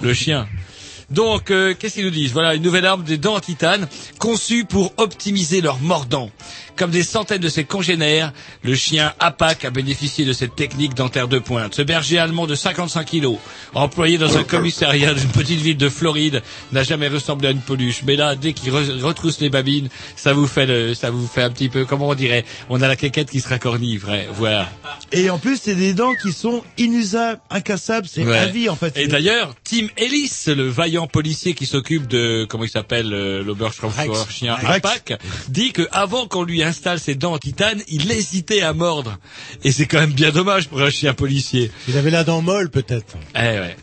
[0.00, 0.48] Le chien.
[1.10, 2.32] Donc, euh, qu'est-ce qu'ils nous disent?
[2.32, 6.30] Voilà, une nouvelle arme des dents en titane, conçue pour optimiser leur mordant.
[6.78, 8.32] Comme des centaines de ses congénères,
[8.62, 11.74] le chien APAC a bénéficié de cette technique dentaire de pointe.
[11.74, 13.36] Ce berger allemand de 55 kilos,
[13.74, 16.42] employé dans un commissariat d'une petite ville de Floride,
[16.72, 18.02] n'a jamais ressemblé à une peluche.
[18.06, 21.42] Mais là, dès qu'il re- retrousse les babines, ça vous fait le, ça vous fait
[21.42, 24.70] un petit peu, comment on dirait, on a la quéquette qui sera cornue, vrai, voilà.
[25.10, 28.38] Et en plus, c'est des dents qui sont inusables, incassables, c'est Ouais.
[28.38, 28.96] à vie en fait.
[28.96, 33.42] Et d'ailleurs, Tim Ellis, le vaillant policier qui s'occupe de comment il s'appelle euh,
[34.30, 34.68] chien Rex.
[34.76, 35.18] APAC,
[35.48, 39.18] dit que avant qu'on lui installe ses dents en titane, il hésitait à mordre.
[39.64, 41.70] Et c'est quand même bien dommage pour un chien policier.
[41.88, 43.16] Il avait la dent molle peut-être.
[43.34, 43.76] Eh ouais.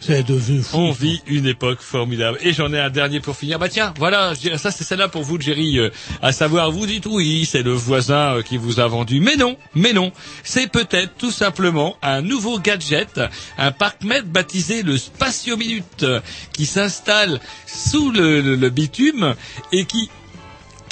[0.00, 0.76] C'est- devenu fou.
[0.78, 2.38] On vit une époque formidable.
[2.40, 3.60] Et j'en ai un dernier pour finir.
[3.60, 5.78] Bah tiens, voilà, ça c'est celle-là pour vous, Jerry.
[5.78, 5.90] euh,
[6.22, 9.20] à savoir, vous dites oui, c'est le voisin euh, qui vous a vendu.
[9.20, 10.10] Mais non, mais non.
[10.42, 13.20] C'est peut-être tout simplement un nouveau gadget,
[13.56, 16.20] un parc-mètre baptisé le Spatiominute, euh,
[16.52, 19.36] qui s'installe sous le, le- le bitume
[19.70, 20.10] et qui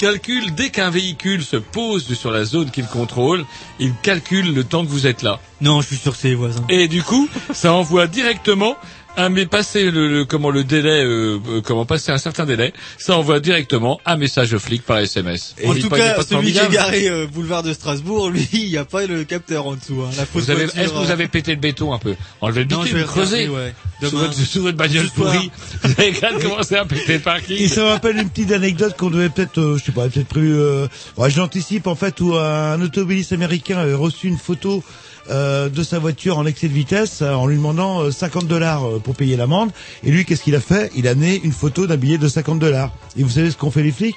[0.03, 3.45] calcule dès qu'un véhicule se pose sur la zone qu'il contrôle,
[3.79, 5.39] il calcule le temps que vous êtes là.
[5.61, 6.65] Non, je suis sûr que c'est les voisins.
[6.67, 8.75] Et du coup, ça envoie directement
[9.15, 12.73] un mais passer le, le- comment le délai euh, euh, comment passer un certain délai,
[12.97, 15.53] ça envoie directement un message au flic par SMS.
[15.59, 18.47] Et en tout pas- cas, pas celui qui est garé euh, boulevard de Strasbourg, lui,
[18.53, 20.01] il n'y a pas le capteur en dessous.
[20.01, 20.09] Hein.
[20.17, 22.15] La Vous avez, voiture, est-ce que vous euh, avez pété le béton un peu?
[22.41, 23.47] Enlevez le Non, bitume, je vais creusez.
[23.47, 23.55] regarder,
[24.01, 24.09] ouais.
[24.09, 25.51] Sur votre, sur votre bagnole pourrie,
[25.83, 27.57] vous avez quand même commencé à péter le parking.
[27.57, 30.27] Et ça me rappelle une petite anecdote qu'on devait peut-être, euh, je sais pas, peut-être
[30.27, 30.53] prévu.
[30.55, 30.87] Euh,
[31.17, 34.83] ouais, je l'anticipe en fait où un automobiliste américain avait reçu une photo
[35.29, 38.85] euh, de sa voiture en excès de vitesse euh, en lui demandant euh, 50 dollars
[38.87, 39.71] euh, pour payer l'amende.
[40.03, 40.91] Et lui, qu'est-ce qu'il a fait?
[40.95, 42.91] Il a né une photo d'un billet de 50 dollars.
[43.17, 44.15] Et vous savez ce qu'ont fait les flics?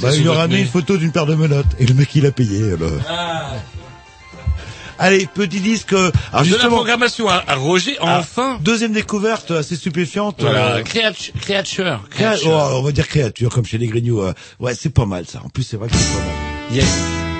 [0.00, 0.60] Bah, Il leur a nez.
[0.60, 1.66] une photo d'une paire de menottes.
[1.78, 2.72] Et le mec, il a payé.
[2.72, 2.90] alors.
[4.98, 5.92] Allez, petit disque.
[5.94, 8.58] euh, Alors de la programmation à, à Roger, ah, enfin.
[8.60, 10.36] deuxième découverte assez stupéfiante.
[10.40, 12.00] Voilà, euh, créature, créature.
[12.10, 14.22] Créa- oh, on va dire créature comme chez les Grignoux.
[14.60, 15.40] Ouais, c'est pas mal ça.
[15.44, 16.76] En plus, c'est vrai que c'est pas mal.
[16.76, 17.31] Yes.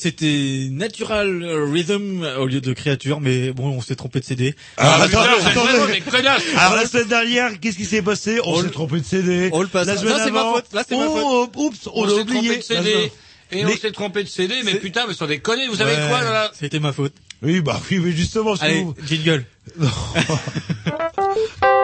[0.00, 4.54] C'était Natural Rhythm au lieu de créature, mais bon, on s'est trompé de CD.
[4.76, 5.92] Ah, attendez, attendez.
[5.92, 6.42] des connasses.
[6.56, 9.50] Alors la semaine dernière, qu'est-ce qui s'est passé On, s'est trompé de CD.
[9.52, 9.86] on le passe.
[9.86, 10.66] La semaine c'est ma faute.
[10.72, 12.56] Là, c'est ma oh, oups, on, l'a oublié.
[12.56, 13.12] de CD.
[13.52, 16.50] Et on s'est trompé de CD, mais putain, mais sans déconner, vous savez quoi, là
[16.58, 17.14] C'était ma faute.
[17.42, 19.44] Oui, bah oui, mais justement, je Allez, trouve- jingle.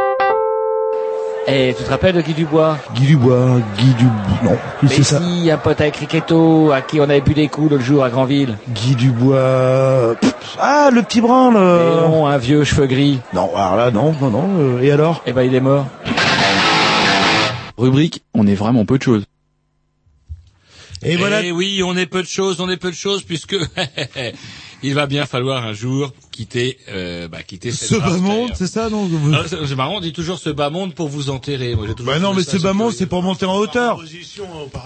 [1.48, 2.76] Eh, tu te rappelles de Guy Dubois?
[2.96, 4.58] Guy Dubois, Guy Dubois, non,
[4.88, 5.20] c'est ça.
[5.20, 8.10] si, un pote avec Riquetto, à qui on avait bu des coups l'autre jour à
[8.10, 8.56] Granville?
[8.70, 11.54] Guy Dubois, pff, ah, le petit branle.
[11.54, 12.00] Et euh.
[12.08, 13.20] non, un vieux cheveux gris.
[13.32, 14.48] Non, alors là, non, non, non.
[14.58, 15.22] euh, et alors?
[15.24, 15.86] Eh ben, il est mort.
[17.78, 19.24] rubrique, on est vraiment peu de choses.
[21.04, 21.42] Et voilà.
[21.52, 23.56] oui, on est peu de choses, on est peu de choses puisque
[24.82, 28.66] il va bien falloir un jour quitter, euh, bah, quitter cette Ce bas monde, c'est
[28.66, 29.34] ça, non vous-
[29.66, 31.74] c'est marrant, on dit toujours ce bas monde pour vous enterrer.
[31.74, 34.00] Moi, j'ai toujours Bah non, mais ça ce bas monde, c'est pour monter en hauteur.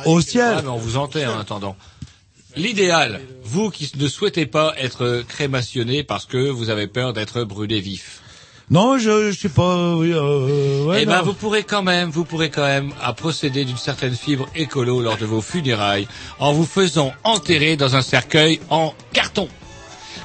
[0.07, 0.55] Au ciel.
[0.59, 1.77] Ah, mais on vous enterre en attendant.
[2.57, 7.81] L'idéal, vous qui ne souhaitez pas être crémationné parce que vous avez peur d'être brûlé
[7.81, 8.21] vif.
[8.71, 9.95] Non, je, je sais pas.
[9.97, 13.65] Oui, euh, ouais, eh ben, vous pourrez quand même, vous pourrez quand même à procéder
[13.65, 16.07] d'une certaine fibre écolo lors de vos funérailles
[16.39, 19.49] en vous faisant enterrer dans un cercueil en carton.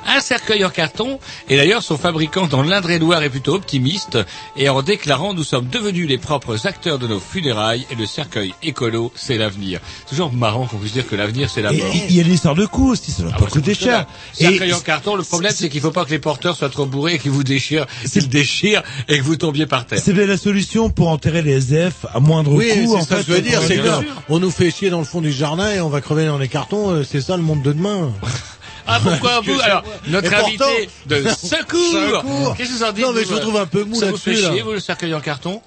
[0.07, 1.19] Un cercueil en carton,
[1.49, 4.18] et d'ailleurs son fabricant dans l'Indre-et-Loire est plutôt optimiste,
[4.56, 8.53] et en déclarant nous sommes devenus les propres acteurs de nos funérailles, et le cercueil
[8.64, 9.80] écolo, c'est l'avenir.
[10.06, 11.91] C'est toujours marrant qu'on puisse dire que l'avenir c'est la Et mort.
[12.10, 14.06] Il y a l'histoire de coût aussi, ça va Ah pas ouais, coûter cher.
[14.34, 17.15] Cercueil en carton, le problème c'est qu'il faut pas que les porteurs soient trop bourrés
[17.15, 19.99] et qu'ils vous déchirent, qu'ils déchirent et que vous tombiez par terre.
[20.02, 22.91] C'est bien la solution pour enterrer les SDF à moindre Oui, coût.
[22.91, 23.90] c'est en ça fait, que je veux dire, c'est que
[24.30, 26.48] on nous fait chier dans le fond du jardin et on va crever dans les
[26.48, 28.11] cartons, euh, c'est ça le monde de demain.
[28.87, 30.71] Ah pourquoi vous Alors notre Et invité pourtant-
[31.07, 32.55] de secours.
[32.57, 34.11] Qu'est-ce que vous en dites Non, mais vous, je vous trouve un peu mou Ça
[34.11, 34.53] vous fait là-dessus, là.
[34.53, 35.61] chier vous le cercueil en carton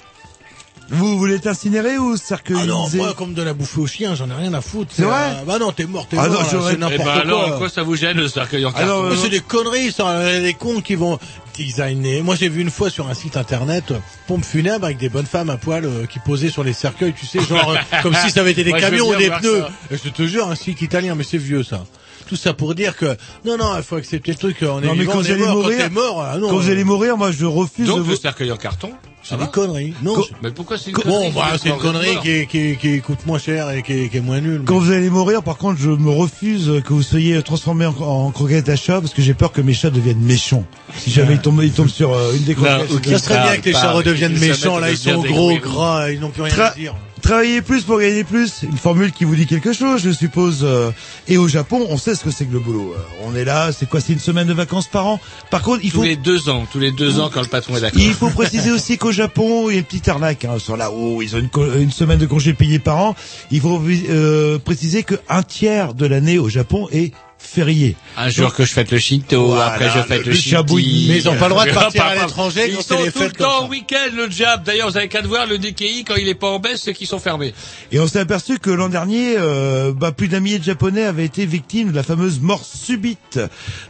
[0.91, 4.31] Vous voulez t'incinérer ou cercueiliser Ah non, moi, comme de la bouffer aux chiens, j'en
[4.31, 4.91] ai rien à foutre.
[4.95, 6.43] C'est vrai euh, Bah non, t'es mort, t'es Ah mort.
[6.43, 7.21] non, c'est Eh n'importe ben quoi.
[7.23, 10.39] alors, quoi ça vous gêne le cercueil en carton Mais c'est des conneries, ça.
[10.39, 11.19] Les cons qui vont
[11.55, 12.23] designer.
[12.23, 15.27] Moi, j'ai vu une fois sur un site internet euh, pompe funèbre avec des bonnes
[15.27, 18.31] femmes à poil euh, qui posaient sur les cercueils, tu sais, genre euh, comme si
[18.31, 19.65] ça avait été des Moi, camions ou des pneus.
[19.91, 21.85] Et je te jure, un site italien, mais c'est vieux ça.
[22.27, 24.57] Tout ça pour dire que non, non, il faut accepter le truc.
[24.63, 25.55] On est Non, mais vivant, quand on vous est allez mort.
[25.57, 26.49] mourir, quand t'es mort, ah non.
[26.51, 28.17] quand vous allez mourir, moi je refuse Donc de le vous...
[28.17, 28.91] cercueil en carton
[29.23, 29.95] C'est des conneries.
[30.03, 30.15] Non.
[30.43, 33.39] Mais pourquoi c'est une Bon, connerie bah, c'est une connerie qui, qui, qui coûte moins
[33.39, 34.63] cher et qui, qui est moins nulle.
[34.67, 38.31] Quand vous allez mourir, par contre, je me refuse que vous soyez transformé en, en
[38.31, 40.65] croquette à chat parce que j'ai peur que mes chats deviennent méchants.
[40.97, 43.09] Si jamais ils tombent, ils tombent sur euh, une des croquettes.
[43.09, 46.31] Ça serait bien que les chats redeviennent méchants, là, ils sont gros, gras, ils n'ont
[46.31, 46.95] plus rien à dire.
[47.23, 50.61] Travailler plus pour gagner plus, une formule qui vous dit quelque chose, je suppose.
[50.63, 50.91] euh,
[51.27, 52.95] Et au Japon, on sait ce que c'est que le boulot.
[52.97, 55.21] Euh, On est là, c'est quoi C'est une semaine de vacances par an.
[55.51, 57.77] Par contre, il Tous faut les deux ans, tous les deux ans quand le patron
[57.77, 58.01] est d'accord.
[58.01, 60.91] il faut préciser aussi qu'au Japon, il y a une petite arnaque hein, sur là
[60.91, 63.17] où ils ont une, co- une semaine de congés payés par an.
[63.51, 67.97] Il faut euh, préciser qu'un tiers de l'année au Japon est férié.
[68.17, 71.09] Un jour que je fête le Shinto, Voilà, après je fête le- le.
[71.09, 73.19] Mais ils ont pas le droit de partir à l'étranger Ils quand c'est les tout
[73.21, 74.65] le fêtes temps au week-end, le jab.
[74.65, 77.07] D'ailleurs, vous avez qu'à voir, le DKI, quand il est pas en baisse, c'est qu'ils
[77.07, 77.55] sont fermés.
[77.93, 81.25] Et on s'est aperçu que l'an dernier, euh, bah, plus d'un millier de Japonais avaient
[81.25, 83.39] été victimes de la fameuse mort subite,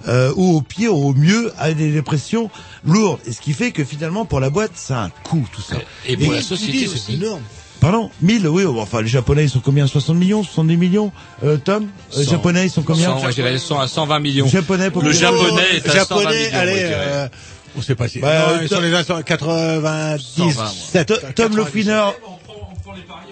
[0.06, 2.50] euh, ou au pire, ou au mieux, à des dépressions
[2.84, 3.20] lourdes.
[3.26, 5.76] Et ce qui fait que finalement, pour la boîte, ça a un coût, tout ça.
[6.06, 6.86] Et pour la société.
[6.86, 7.42] C'est énorme.
[7.80, 9.86] Pardon 1000, oui, bon, enfin les Japonais ils sont combien?
[9.86, 10.42] 60 millions?
[10.42, 11.12] 70 millions?
[11.44, 12.30] Euh, Tom euh, 100.
[12.30, 13.08] Japonais ils sont combien?
[13.10, 14.48] 100, moi, je dirais 100 à 120 millions.
[14.48, 17.28] Japonais pour Le japonais est à 120 japonais, millions, allez, euh,
[17.76, 18.18] on sait pas si.
[18.18, 18.90] Bah, non, euh, ils sont les
[19.24, 21.06] 97.
[21.06, 22.02] To- Tom Lofiner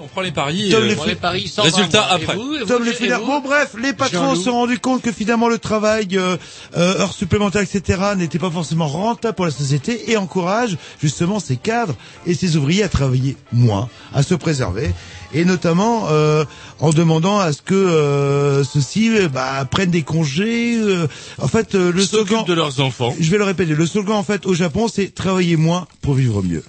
[0.01, 0.69] On prend les paris.
[0.71, 2.37] Tom euh, les on les paris, Résultat après.
[2.67, 3.09] Tom les.
[3.27, 6.37] Bon bref, les patrons se sont rendus compte que finalement le travail, euh,
[6.77, 11.57] euh, heures supplémentaires, etc., n'était pas forcément rentable pour la société et encourage justement ces
[11.57, 11.95] cadres
[12.27, 14.93] et ces ouvriers à travailler moins, à se préserver
[15.33, 16.45] et notamment euh,
[16.81, 20.77] en demandant à ce que euh, ceux-ci bah, prennent des congés.
[20.79, 21.07] euh,
[21.39, 23.15] en fait, euh, le slogan de leurs enfants.
[23.19, 23.75] Je vais le répéter.
[23.75, 26.63] Le slogan en fait au Japon, c'est travailler moins pour vivre mieux.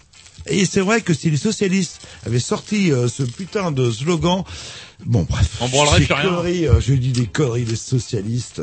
[0.49, 4.43] Et c'est vrai que si les socialistes avaient sorti euh, ce putain de slogan,
[5.05, 6.23] bon bref, On branlerait Des plus rien.
[6.29, 8.61] conneries, euh, je dis des conneries, les socialistes.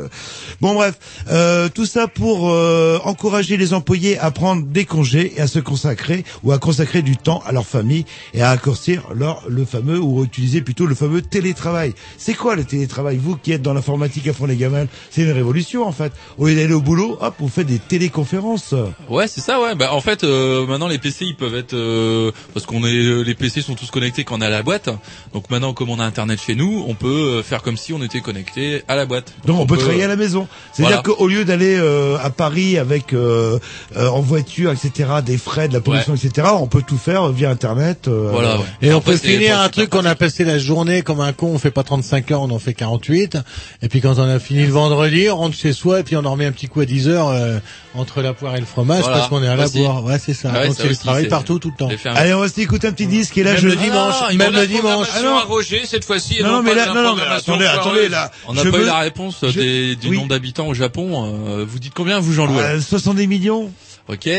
[0.61, 0.95] Bon bref,
[1.29, 5.59] euh, tout ça pour euh, encourager les employés à prendre des congés et à se
[5.59, 9.99] consacrer ou à consacrer du temps à leur famille et à raccourcir leur le fameux
[9.99, 11.93] ou utiliser plutôt le fameux télétravail.
[12.17, 15.31] C'est quoi le télétravail Vous qui êtes dans l'informatique à fond les gamins, c'est une
[15.31, 16.11] révolution en fait.
[16.37, 18.75] Au lieu d'aller au boulot, hop, vous faites des téléconférences.
[19.09, 19.73] Ouais, c'est ça, ouais.
[19.75, 23.35] Bah, en fait, euh, maintenant les PC ils peuvent être euh, parce qu'on est les
[23.35, 24.89] PC sont tous connectés quand on est à la boîte.
[25.33, 27.07] Donc maintenant, comme on a internet chez nous, on peut
[27.39, 29.33] euh, faire comme si on était connecté à la boîte.
[29.45, 30.47] Donc on peut travailler à la maison.
[30.73, 31.17] C'est-à-dire Voilà.
[31.17, 33.59] qu'au lieu d'aller euh, à Paris avec euh,
[33.95, 37.49] euh, en voiture, etc., des frais, de la pollution, etc., on peut tout faire via
[37.49, 38.07] Internet.
[38.07, 38.63] euh, Voilà, ouais.
[38.81, 41.59] Et on peut finir un truc qu'on a passé la journée comme un con, on
[41.59, 43.37] fait pas 35 heures, on en fait 48.
[43.81, 46.25] Et puis quand on a fini le vendredi, on rentre chez soi et puis on
[46.25, 47.59] en remet un petit coup à 10 heures euh,
[47.93, 50.03] entre la poire et le fromage Voilà, parce qu'on est à la boire.
[50.03, 50.51] Ouais, c'est ça.
[50.51, 51.89] Ouais, Donc c'est le travail partout, tout le temps.
[52.15, 54.53] Allez, on va s'écouter un petit disque et là Même je le dimanche, Ah, même
[54.53, 55.07] le dimanche.
[55.15, 56.39] À Roger cette fois-ci.
[56.39, 58.31] et Non, non, mais là, non, non, mais programmation attendez, attendez, là.
[58.47, 60.17] On n'a Je pas veux- eu la réponse je- des, du oui.
[60.17, 61.45] nombre d'habitants au Japon.
[61.47, 63.71] Euh, vous dites combien vous Jean-Louis Euh, 70 millions.
[64.07, 64.29] Ok,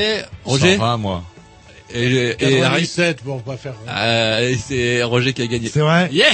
[0.45, 0.77] Roger.
[0.77, 1.23] 120, moi.
[1.95, 3.75] Et, et Harry 97 pour pas faire.
[3.89, 5.69] Euh, et c'est Roger qui a gagné.
[5.73, 6.09] C'est vrai.
[6.13, 6.27] Yeah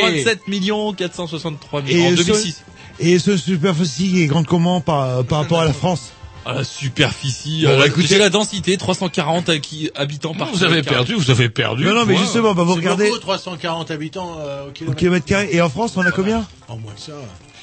[0.00, 2.62] 127 millions 463 millions en ce- 2006.
[2.98, 6.12] et ce superficie est grande comment par, par rapport à la France?
[6.44, 7.62] À la superficie.
[7.64, 11.48] Bon, euh, bah, écoutez- la densité 340 qui- habitants par Vous avez perdu, vous avez
[11.48, 11.84] perdu.
[11.84, 14.98] Non, non, mais justement, bah, vous regardez beaucoup, 340 habitants euh, au au kilomètre.
[14.98, 15.48] kilomètre carré.
[15.52, 17.12] Et en France, on a combien En moins que ça.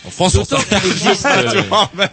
[0.09, 1.61] En France, on existe, euh,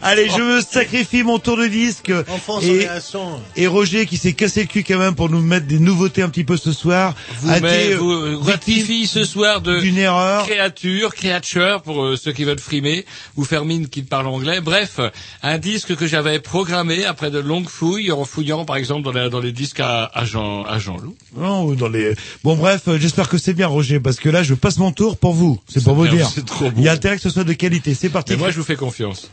[0.03, 2.13] Allez, je me sacrifie mon tour de disque.
[2.29, 3.41] En France, on et, est à 100.
[3.57, 6.29] et Roger qui s'est cassé le cul quand même pour nous mettre des nouveautés un
[6.29, 7.15] petit peu ce soir.
[7.41, 10.45] Vous, a met- été, vous euh, euh, rectifie ce soir de d'une erreur.
[10.47, 13.05] créature, créature pour euh, ceux qui veulent frimer
[13.37, 14.61] ou faire mine qui parlent anglais.
[14.61, 15.01] Bref,
[15.43, 19.29] un disque que j'avais programmé après de longues fouilles en fouillant par exemple dans, la-
[19.29, 21.17] dans les disques à, à Jean à Jean Loup.
[21.37, 22.15] Non, ou dans les.
[22.45, 25.17] Bon bref, euh, j'espère que c'est bien Roger parce que là je passe mon tour
[25.17, 25.59] pour vous.
[25.69, 26.31] C'est pour vous dire.
[26.35, 26.75] c'est trop bon.
[26.79, 27.86] Il y a intérêt que ce soit de qualité.
[27.95, 28.33] C'est parti.
[28.33, 29.31] Mais moi je vous fais confiance.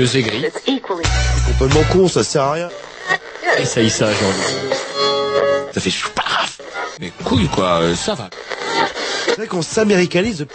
[0.00, 0.46] Vieux aigris.
[1.46, 2.68] Complètement con, ça sert à rien.
[3.58, 4.32] Essaye ça, jean
[5.74, 6.58] Ça fait paf
[6.98, 8.30] Mais couille quoi, euh, ça va.
[9.26, 10.46] C'est vrai qu'on s'américanise.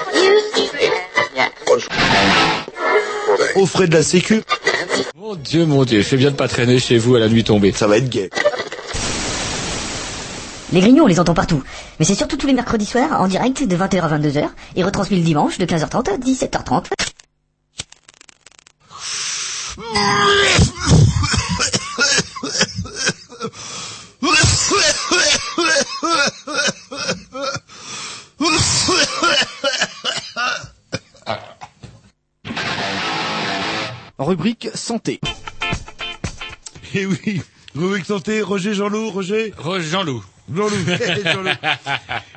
[3.55, 4.41] aux frais de la sécu.
[5.15, 7.72] Mon Dieu, mon Dieu, fais bien de pas traîner chez vous à la nuit tombée.
[7.72, 8.31] Ça va être gay.
[10.73, 11.61] Les Grignoux, on les entend partout.
[11.99, 15.17] Mais c'est surtout tous les mercredis soirs, en direct, de 20h à 22h, et retransmis
[15.17, 16.94] le dimanche, de 15h30 à 17h30.
[34.85, 35.19] Santé.
[36.93, 37.41] Et oui,
[37.75, 39.51] rubrique santé, Roger Jean-Loup, Roger
[39.89, 40.23] Jean-Loup.
[40.53, 40.77] Jean-Loup.
[41.25, 41.49] Jean-Loup.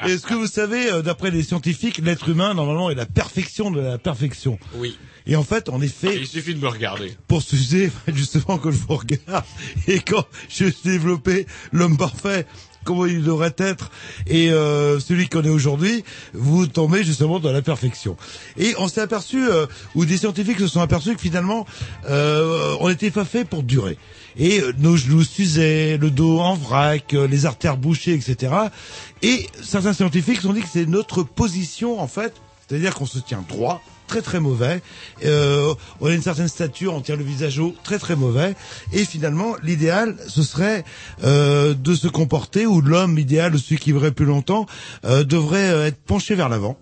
[0.04, 3.80] Est-ce que vous savez, euh, d'après les scientifiques, l'être humain, normalement, est la perfection de
[3.80, 4.58] la perfection?
[4.76, 4.96] Oui.
[5.26, 7.14] Et en fait, en effet, Il suffit de me regarder.
[7.28, 9.44] pour s'user, justement, quand je vous regarde,
[9.86, 12.46] et quand je développé l'homme parfait,
[12.88, 13.90] comment il devrait être,
[14.26, 18.16] et euh, celui qu'on est aujourd'hui, vous tombez justement dans la perfection.
[18.56, 21.66] Et on s'est aperçu, euh, ou des scientifiques se sont aperçus que finalement,
[22.08, 23.98] euh, on n'était pas fait pour durer.
[24.38, 28.54] Et euh, nos genoux s'usaient, le dos en vrac, euh, les artères bouchées, etc.
[29.20, 32.32] Et certains scientifiques ont dit que c'est notre position, en fait,
[32.66, 34.82] c'est-à-dire qu'on se tient droit, très très mauvais.
[35.24, 38.56] Euh, on a une certaine stature, on tient le visage haut, très très mauvais.
[38.92, 40.84] Et finalement, l'idéal, ce serait
[41.22, 44.66] euh, de se comporter, ou l'homme idéal, celui qui vivrait plus longtemps,
[45.04, 46.76] euh, devrait être penché vers l'avant,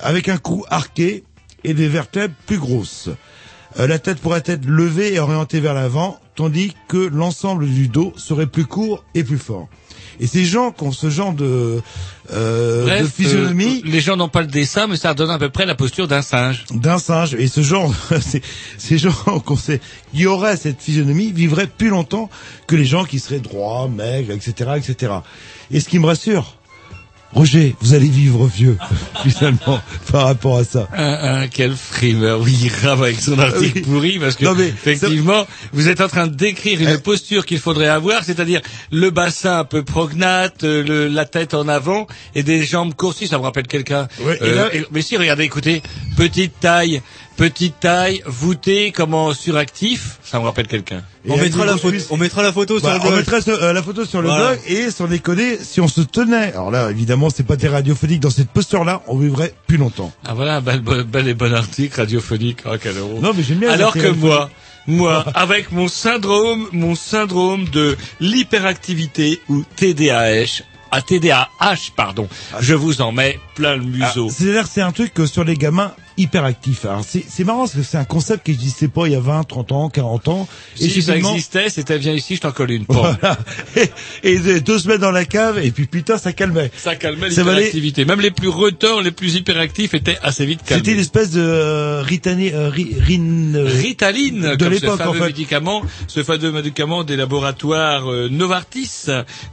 [0.00, 1.22] avec un cou arqué
[1.62, 3.10] et des vertèbres plus grosses.
[3.76, 8.48] La tête pourrait être levée et orientée vers l'avant, tandis que l'ensemble du dos serait
[8.48, 9.68] plus court et plus fort.
[10.20, 11.80] Et ces gens qui ont ce genre de,
[12.32, 15.38] euh, Bref, de physionomie, euh, les gens n'ont pas le dessin, mais ça donne à
[15.38, 16.64] peu près la posture d'un singe.
[16.72, 17.92] d'un singe et ce genre
[18.78, 19.12] ces gens
[19.44, 19.80] qu'on sait
[20.12, 22.28] qui auraient cette physionomie vivraient plus longtemps
[22.66, 25.12] que les gens qui seraient droits maigres etc etc
[25.70, 26.59] et ce qui me rassure
[27.32, 28.76] Roger vous allez vivre vieux
[29.22, 29.80] finalement
[30.10, 30.88] par rapport à ça.
[30.96, 34.68] Un, un, quel frimeur, oui, il rame avec son article pourri, parce que, Non, mais
[34.68, 39.58] effectivement, vous êtes en train de décrire une posture qu'il faudrait avoir, c'est-à-dire le bassin
[39.60, 43.44] un peu prognate, euh, le, la tête en avant, et des jambes courtes, ça me
[43.44, 44.08] rappelle quelqu'un.
[44.24, 45.82] Euh, là- et- mais si, regardez, écoutez,
[46.16, 47.00] petite taille,
[47.40, 51.02] petite taille, voûtée, comme en suractif, ça me rappelle quelqu'un.
[51.26, 53.16] On mettra la photo, on mettra la photo sur Bah, le on blog.
[53.20, 56.52] mettrait ce- euh, la photo sur le blog et sans déconner si on se tenait
[56.52, 60.12] alors là évidemment c'est pas des radiophoniques dans cette posture là on vivrait plus longtemps
[60.26, 63.18] Ah voilà, un bel, bel, bel et bon article radiophonique, oh, quel euro.
[63.22, 64.50] Non, mais j'aime bien Alors que moi,
[64.86, 71.46] moi, avec mon syndrome, mon syndrome de l'hyperactivité ou TDAH, à TDAH,
[71.96, 72.28] pardon,
[72.60, 74.26] je vous en mets plein le museau.
[74.28, 76.84] Ah, C'est-à-dire que c'est un truc que sur les gamins hyperactifs.
[76.84, 79.44] Alors c'est marrant parce que c'est un concept qui n'existait pas il y a 20,
[79.44, 80.48] 30 ans, 40 ans.
[80.74, 82.84] si ça finalement- existait, c'était viens ici, je t'en colle une.
[82.88, 83.38] Voilà.
[83.76, 83.90] Et,
[84.34, 86.70] et de- deux semaines dans la cave et puis putain ça calmait.
[86.76, 88.04] Ça calmait Ça valait- l'hyperactivité.
[88.04, 90.82] Même les plus retors, les plus hyperactifs étaient assez vite calmés.
[90.84, 92.02] C'était une espèce de euh,
[92.54, 95.20] euh, ri- rin- euh, Ritaline, de l'époque en fait.
[95.26, 99.06] médicament, ce fameux médicament des laboratoires euh, Novartis,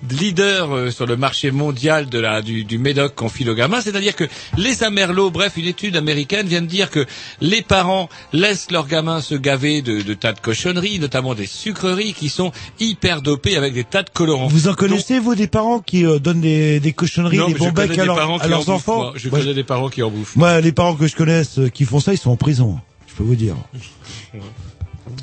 [0.10, 3.16] leader euh, sur le marché mondial de la du, du médoc
[3.56, 3.82] gamins.
[3.82, 4.26] C'est-à-dire que
[4.58, 7.06] les amerlots, bref, une étude américaine vient de dire que
[7.42, 12.14] les parents laissent leurs gamins se gaver de, de tas de cochonneries, notamment des sucreries
[12.14, 14.48] qui sont hyper dopées avec des tas de colorants.
[14.48, 17.72] Vous en connaissez vous des parents qui euh, donnent des, des cochonneries, Non, des bons
[17.72, 18.98] becs à, leurs- à en bouffent, enfants?
[18.98, 19.14] moi.
[19.16, 20.36] Je Moi, connais des parents qui en bouffent.
[20.36, 22.80] Moi, les parents que je connaisse euh, qui font ça, ils sont en prison.
[23.08, 23.56] Je peux vous dire.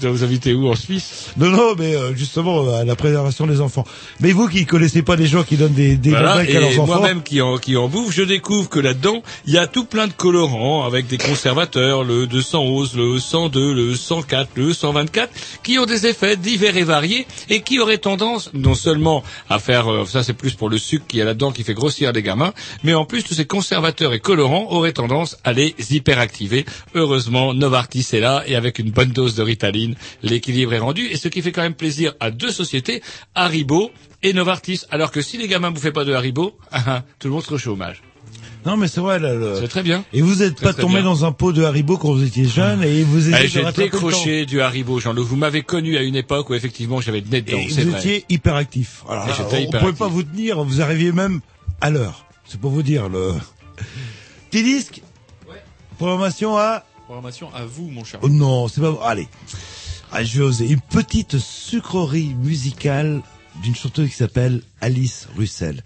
[0.00, 1.30] Vous vous invitez où en Suisse?
[1.36, 3.84] Non, non, mais euh, justement euh, à la préservation des enfants.
[4.20, 6.98] Mais vous qui connaissez pas des gens qui donnent des, des Voilà, à leurs enfants,
[6.98, 10.06] moi-même qui en, qui en bouffe, je découvre que là-dedans, il y a tout plein
[10.06, 15.86] de colorants avec des conservateurs, le 211, le 102, le 104, le 124, qui ont
[15.86, 20.22] des effets divers et variés et qui auraient tendance non seulement à faire, euh, ça
[20.22, 22.52] c'est plus pour le sucre qui est là-dedans qui fait grossir les gamins,
[22.82, 26.64] mais en plus tous ces conservateurs et colorants auraient tendance à les hyperactiver.
[26.94, 29.42] Heureusement, Novartis est là et avec une bonne dose de
[30.22, 33.02] L'équilibre est rendu et ce qui fait quand même plaisir à deux sociétés,
[33.34, 33.90] Haribo
[34.22, 34.82] et Novartis.
[34.90, 37.58] Alors que si les gamins bouffaient pas de Haribo, ah, tout le monde serait au
[37.58, 38.02] chômage.
[38.66, 39.18] Non, mais c'est vrai.
[39.18, 40.04] Le- C'est très bien.
[40.14, 43.02] Et vous n'êtes pas tombé dans un pot de Haribo quand vous étiez jeune et
[43.02, 45.24] vous Eh, étiez J'ai décroché du Haribo, Jean-Luc.
[45.26, 47.90] Vous m'avez connu à une époque où effectivement j'avais le nez dedans, Et c'est vous
[47.90, 48.00] vrai.
[48.00, 49.02] étiez hyperactif.
[49.08, 50.64] Alors là, on ne pouvait pas vous tenir.
[50.64, 51.40] Vous arriviez même
[51.82, 52.24] à l'heure.
[52.46, 53.32] C'est pour vous dire le.
[54.50, 55.02] Petit disque.
[55.98, 56.84] Programmation à.
[57.04, 58.18] Programmation à vous, mon cher.
[58.22, 58.92] Oh non, c'est pas.
[58.92, 59.00] bon.
[59.02, 59.28] Allez.
[60.22, 60.66] Je vais oser.
[60.70, 63.20] Une petite sucrerie musicale
[63.62, 65.82] d'une chanteuse qui s'appelle Alice Russell.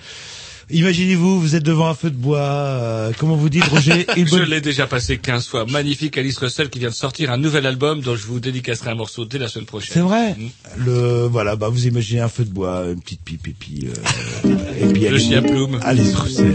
[0.71, 2.41] Imaginez-vous, vous êtes devant un feu de bois.
[2.41, 5.65] euh, comment vous dites, Roger une Je l'ai déjà passé 15 fois.
[5.65, 8.95] Magnifique Alice Russell qui vient de sortir un nouvel album dont je vous dédicacerai un
[8.95, 9.95] morceau dès la semaine prochaine.
[9.95, 10.35] C'est vrai.
[10.35, 10.49] Mm.
[10.85, 14.55] Le voilà, bah vous imaginez un feu de bois, une petite pipe et puis euh,
[14.79, 15.79] et puis Le Alice- chien plume.
[15.83, 16.55] Alice Russell.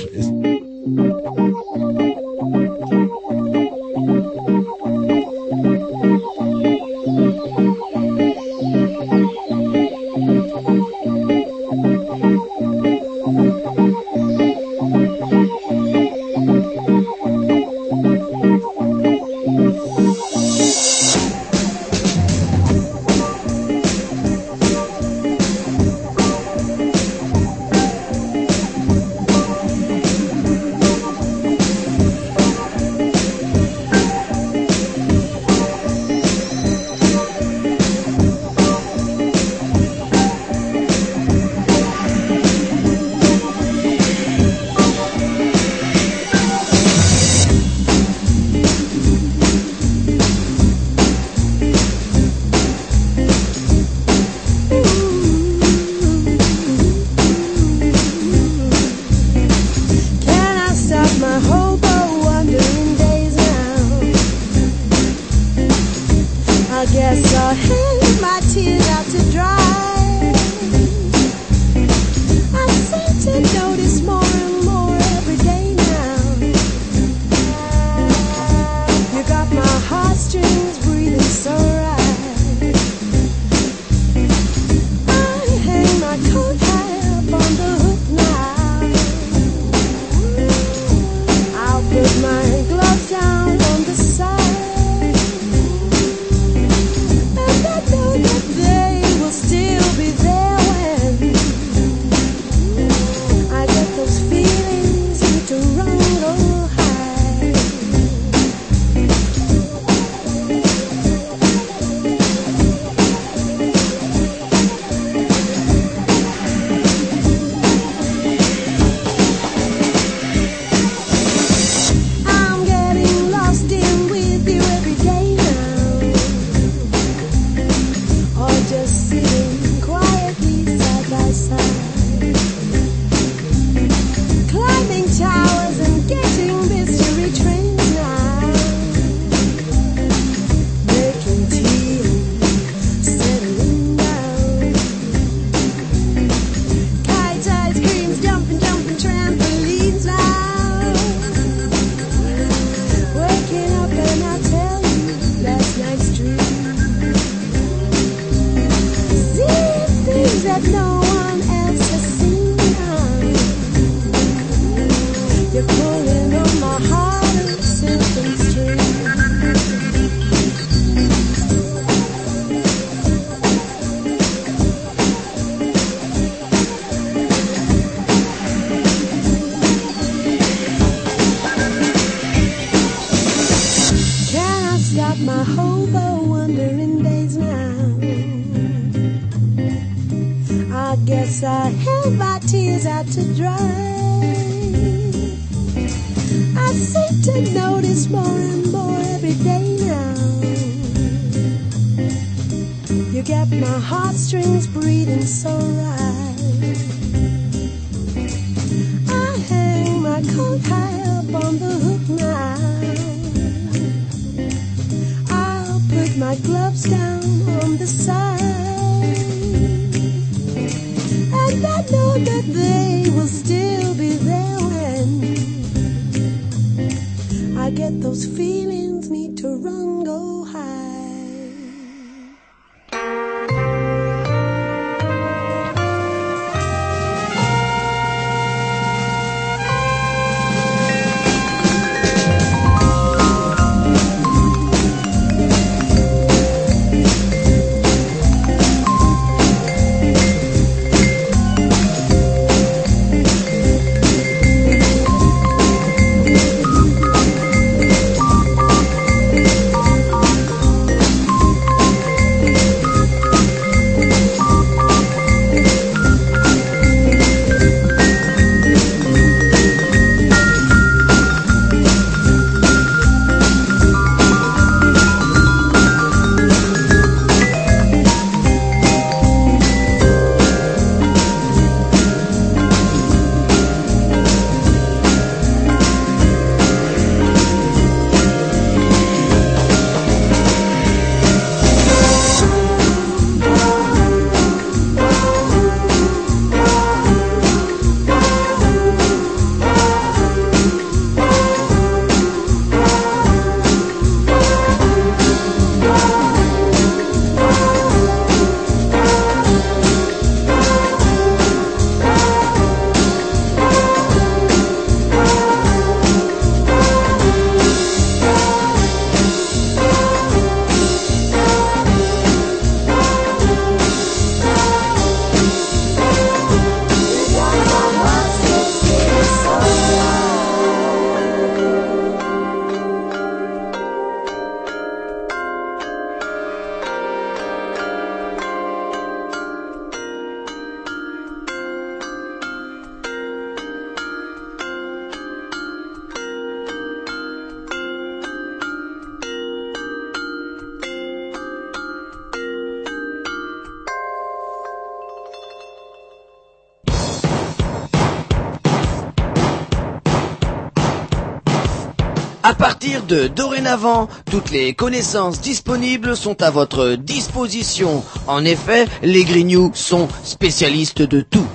[363.04, 368.04] De dorénavant, toutes les connaissances disponibles sont à votre disposition.
[368.28, 371.48] En effet, les Grignoux sont spécialistes de tout.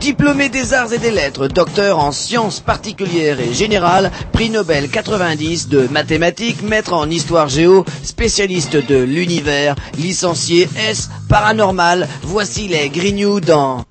[0.00, 5.68] Diplômé des arts et des lettres, docteur en sciences particulières et générales, prix Nobel 90
[5.68, 13.40] de mathématiques, maître en histoire géo, spécialiste de l'univers, licencié S paranormal, voici les Grignoux
[13.40, 13.84] dans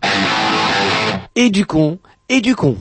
[1.36, 1.98] Et du con,
[2.30, 2.76] et du con.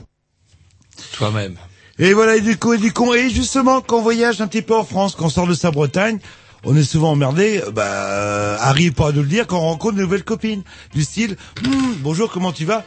[1.98, 3.14] Et voilà, et du coup, et du con.
[3.14, 5.70] Et justement, quand on voyage un petit peu en France, quand on sort de sa
[5.70, 6.18] Bretagne,
[6.64, 10.02] on est souvent emmerdé, bah, arrive pas à nous le dire quand on rencontre de
[10.02, 10.62] nouvelles copines.
[10.92, 12.84] Du style, Hmm, bonjour, comment tu vas?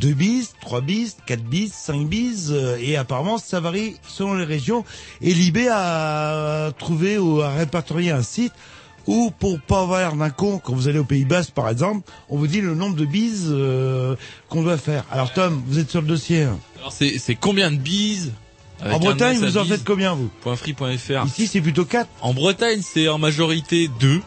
[0.00, 4.44] Deux bises, trois bises, quatre bises, cinq bises, euh, et apparemment ça varie selon les
[4.44, 4.84] régions.
[5.20, 8.52] Et Libé a trouvé ou a répertorié un site
[9.06, 12.08] où pour pas avoir l'air d'un con, quand vous allez au Pays Basque par exemple,
[12.28, 14.16] on vous dit le nombre de bises euh,
[14.48, 15.04] qu'on doit faire.
[15.10, 16.42] Alors Tom, vous êtes sur le dossier.
[16.44, 18.32] hein Alors c'est c'est combien de bises
[18.80, 19.72] Avec En un Bretagne, S à vous en bise.
[19.72, 21.26] faites combien, vous .free.fr.
[21.26, 22.08] Ici, c'est plutôt 4.
[22.22, 24.20] En Bretagne, c'est en majorité 2.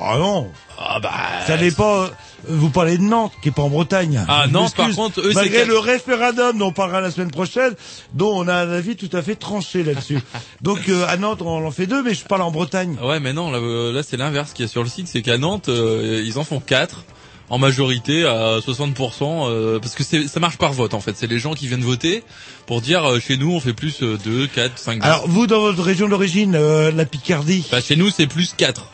[0.00, 0.48] Ah non
[0.84, 1.10] Ah bah...
[1.46, 2.02] Ça dépend.
[2.02, 2.06] euh,
[2.48, 4.24] Vous parlez de Nantes, qui est pas en Bretagne.
[4.28, 5.68] Ah, Je Nantes, par contre, eux, c'est Malgré quatre.
[5.68, 7.74] le référendum dont on parlera la semaine prochaine,
[8.14, 10.18] dont on a un avis tout à fait tranché là-dessus.
[10.62, 12.96] Donc, euh, à Nantes, on en fait deux, mais je parle en Bretagne.
[13.02, 15.22] Ouais, mais non, là, euh, là c'est l'inverse qu'il y a sur le site, c'est
[15.22, 17.04] qu'à Nantes, euh, ils en font 4
[17.50, 21.14] en majorité à 60%, euh, parce que c'est- ça marche par vote en fait.
[21.18, 22.24] C'est les gens qui viennent voter
[22.66, 25.04] pour dire euh, chez nous on fait plus euh, 2, 4, 5, 10.
[25.04, 27.66] Alors, vous, dans votre région d'origine, euh, la Picardie.
[27.70, 28.86] Bah, chez nous c'est plus 4.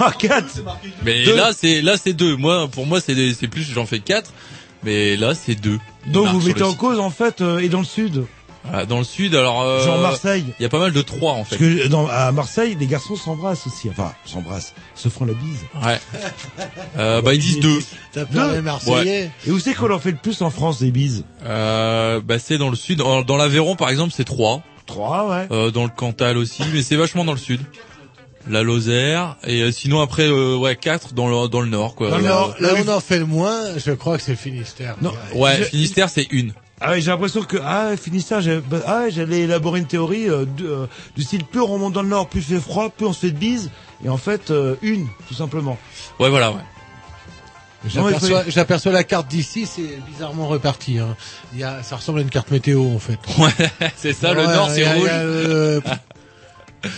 [0.00, 0.44] Ah, 4
[1.04, 1.36] Mais Deux.
[1.36, 2.36] là c'est là c'est 2.
[2.36, 4.32] Moi pour moi c'est c'est plus j'en fais 4,
[4.82, 5.78] mais là c'est 2.
[6.06, 8.24] Donc, vous mettez en cause, en fait, euh, et dans le sud.
[8.88, 10.44] dans le sud alors euh, Genre Marseille.
[10.58, 11.56] Il y a pas mal de 3 en fait.
[11.56, 13.88] Parce que dans, à Marseille, les garçons s'embrassent aussi.
[13.88, 15.60] Enfin, s'embrassent, se font la bise.
[15.82, 15.98] Ouais.
[16.98, 17.78] Euh, bah ils disent 2.
[18.12, 20.90] T'as peur des Marseillais Et où c'est qu'on en fait le plus en France des
[20.90, 23.00] bises Euh, bah c'est dans le sud.
[23.00, 24.62] En- Dans l'Aveyron par exemple c'est 3.
[24.86, 25.46] 3 ouais.
[25.50, 27.60] Euh, dans le Cantal aussi, mais c'est vachement dans le sud.
[28.48, 32.10] La Lozère et euh, sinon après euh, ouais 4 dans le dans le nord quoi.
[32.10, 34.96] Là, Euh, là où on en fait le moins, je crois que c'est le Finistère.
[35.00, 35.12] Non.
[35.34, 36.52] ouais, Je- Finistère c'est une.
[36.80, 40.44] Ah ouais, j'ai l'impression que ah Finistère, j'ai- bah, ah, j'allais élaborer une théorie euh,
[40.44, 43.06] du, euh, du style plus on remonte dans le nord, plus il fait froid, plus
[43.06, 43.70] on se fait de bises,
[44.04, 45.78] et en fait euh, une tout simplement.
[46.20, 46.58] Ouais voilà ouais.
[48.48, 50.98] J'aperçois, la carte d'ici, c'est bizarrement reparti.
[50.98, 51.16] Hein.
[51.52, 53.18] Il y a, ça ressemble à une carte météo en fait.
[53.38, 53.50] Ouais,
[53.96, 54.32] c'est ça.
[54.32, 55.82] le nord c'est rouge.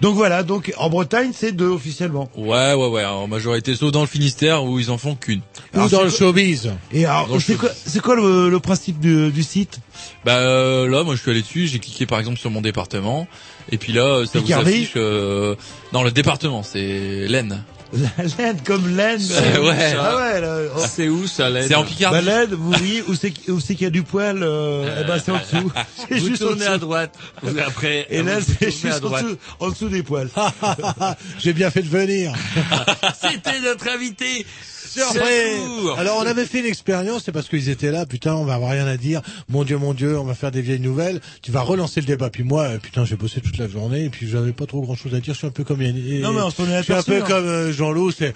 [0.00, 2.30] Donc voilà, donc en Bretagne c'est deux officiellement.
[2.36, 3.04] Ouais ouais ouais.
[3.04, 5.40] En majorité sauf dans le Finistère où ils en font qu'une.
[5.40, 6.72] ou Alors, dans c'est le quoi- showbiz.
[6.92, 9.80] Et alors Dans le c'est quoi, c'est quoi le, le principe du, du site?
[10.24, 13.26] Bah euh, là moi je suis allé dessus, j'ai cliqué par exemple sur mon département
[13.72, 15.56] et puis là euh, ça vous affiche euh,
[15.92, 17.64] non le département c'est l'Aisne.
[17.92, 19.18] La laine comme laine.
[19.18, 19.94] C'est- ouais.
[19.98, 20.68] Ah ouais.
[20.76, 20.80] oh.
[20.94, 22.16] C'est où ça l'aide C'est en Picardie.
[22.18, 25.04] Bah, laine, vous voyez où c'est où c'est qu'il y a du poil euh, Eh
[25.06, 25.72] ben c'est en dessous.
[26.08, 26.80] C'est juste en tournez à dessous.
[26.80, 27.14] droite.
[27.42, 30.28] Vous- Après, Et là c'est juste à en dessous, en dessous des poils.
[31.38, 32.32] J'ai bien fait de venir.
[33.20, 34.44] C'était notre invité.
[34.88, 35.60] Surprise.
[35.98, 38.70] Alors on avait fait une expérience, c'est parce qu'ils étaient là, putain, on va avoir
[38.72, 39.20] rien à dire.
[39.48, 41.20] Mon Dieu, mon Dieu, on va faire des vieilles nouvelles.
[41.42, 42.30] Tu vas relancer le débat.
[42.30, 44.94] Puis moi, euh, putain, j'ai bossé toute la journée et puis j'avais pas trop grand
[44.94, 45.34] chose à dire.
[45.34, 46.22] Je suis un peu comme Yannick.
[46.22, 47.26] Non, mais on s'en est Je suis un aperçu, peu hein.
[47.26, 48.34] comme euh, Jean-Loup, c'est.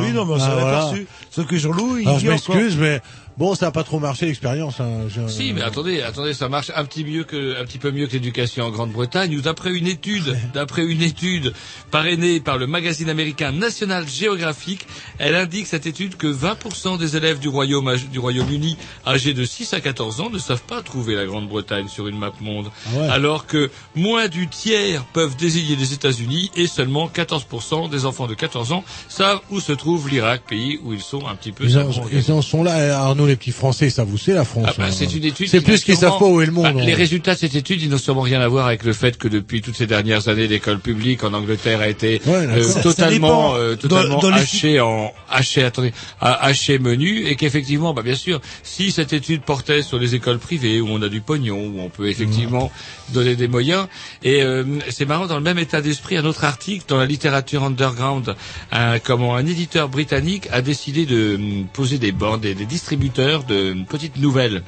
[0.00, 0.78] Oui non mais on s'en Ah, est voilà.
[0.86, 1.06] aperçu.
[1.30, 3.00] Sauf que Jean-Loup il Alors je m'excuse, mais
[3.36, 4.80] bon, ça a pas trop marché l'expérience.
[4.80, 5.06] Hein.
[5.08, 8.06] Je- Si, mais attendez, attendez, ça marche un petit mieux que, un petit peu mieux
[8.06, 11.52] que l'éducation en Grande-Bretagne, où d'après une étude, d'après une étude
[11.90, 14.86] parrainée par le magazine américain National Geographic,
[15.18, 19.72] elle indique cette étude que 20% des élèves du Royaume, du Royaume-Uni, âgés de 6
[19.74, 22.70] à 14 ans, ne savent pas trouver la Grande-Bretagne sur une map monde.
[22.86, 23.08] Ah ouais.
[23.08, 28.34] Alors que moins du tiers peuvent désigner les États-Unis et seulement 14% des enfants de
[28.34, 31.78] 14 ans savent où se trouve l'Irak, pays où ils sont un petit peu Ils
[31.78, 34.66] en, ils en sont là, Arnaud, les petits Français, ça vous c'est la France.
[34.68, 34.92] Ah bah, hein.
[34.92, 35.48] c'est une étude.
[35.48, 36.74] C'est plus qu'ils savent pas où est le monde.
[36.76, 39.16] Bah, les résultats de cette étude, ils n'ont sûrement rien à voir avec le fait
[39.18, 42.62] que depuis toutes ces dernières années, l'école publique en Angleterre a été Ouais, euh.
[42.62, 43.56] Ça- ça totalement, dépend.
[43.56, 48.02] euh, Dans- totalement dans les hachée en haché, attendez, à- haché menu, et qu'effectivement, bah
[48.02, 51.58] bien sûr, si cette étude portait sur les écoles privées où on a du pognon,
[51.58, 52.70] où on peut effectivement
[53.12, 53.86] donner des moyens,
[54.22, 57.62] et euh, c'est marrant dans le même état d'esprit, un autre article dans la littérature
[57.64, 58.34] underground,
[58.72, 63.13] un, comment un éditeur britannique a décidé de hum, poser des bandes, des, des distributeurs
[63.18, 64.62] de petites nouvelles,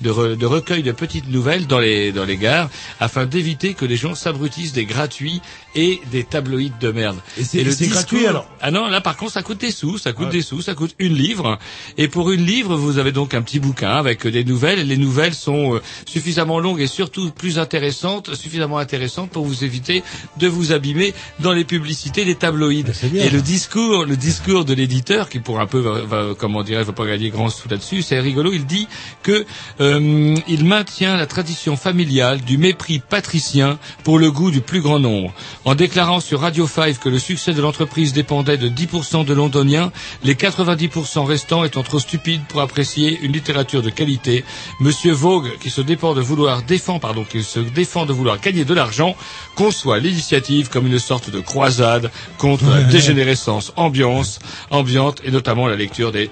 [0.00, 2.68] de, re- de recueil de petites nouvelles dans les dans les gares,
[3.00, 5.40] afin d'éviter que les gens s'abrutissent des gratuits
[5.74, 7.18] et des tabloïds de merde.
[7.38, 8.48] Et c'est- c'est gratuit, discours- alors?
[8.60, 10.32] Ah non, là par contre ça coûte des sous, ça coûte Ouais.
[10.32, 11.58] des sous, ça coûte une livre.
[11.96, 14.78] Et pour une livre, vous avez donc un petit bouquin avec des nouvelles.
[14.80, 19.64] Et les nouvelles sont euh, suffisamment longues et surtout plus intéressantes, suffisamment intéressantes pour vous
[19.64, 20.02] éviter
[20.38, 22.84] de vous abîmer dans les publicités des tabloïds.
[22.92, 23.24] C'est bien.
[23.24, 26.82] Et le discours, le discours de l'éditeur, qui pour un peu, va, va- comment dirais,
[26.84, 28.52] va pas gagner grand sous là-dessus, c'est rigolo.
[28.52, 28.88] Il dit
[29.22, 29.44] que
[29.80, 34.98] euh, il maintient la tradition familiale du mépris patricien pour le goût du plus grand
[34.98, 35.34] nombre.
[35.64, 39.92] En déclarant sur Radio 5 que le succès de l'entreprise dépendait de 10% de londoniens,
[40.22, 44.44] les 90% restants étant trop stupides pour apprécier une littérature de qualité,
[44.80, 48.64] Monsieur Vogue, qui se dépend de vouloir défend, pardon, qui se défend de vouloir gagner
[48.64, 49.16] de l'argent,
[49.56, 54.38] conçoit l'initiative comme une sorte de croisade contre la dégénérescence ambiance,
[54.70, 56.30] ambiante et notamment la lecture des.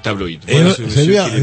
[0.49, 0.73] Et, euh,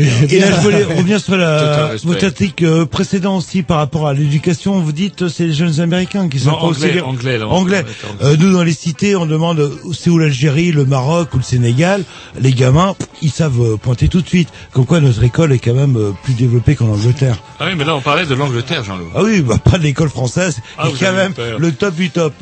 [0.30, 4.14] Et là, je voulais revenir sur la, votre article euh, précédent aussi par rapport à
[4.14, 4.80] l'éducation.
[4.80, 7.84] Vous dites euh, c'est les jeunes Américains qui sont Non, pas anglais, anglais, là,
[8.22, 11.44] Euh, nous dans les cités, on demande euh, c'est où l'Algérie, le Maroc ou le
[11.44, 12.04] Sénégal.
[12.40, 14.50] Les gamins, ils savent pointer tout de suite.
[14.72, 17.38] Comme quoi notre école est quand même plus développée qu'en Angleterre.
[17.60, 19.10] Ah oui, mais là on parlait de l'Angleterre, Jean-Loup.
[19.16, 21.60] Ah oui, bah, pas de l'école française, Ah, qui vous est quand même peur.
[21.60, 22.34] le top du top.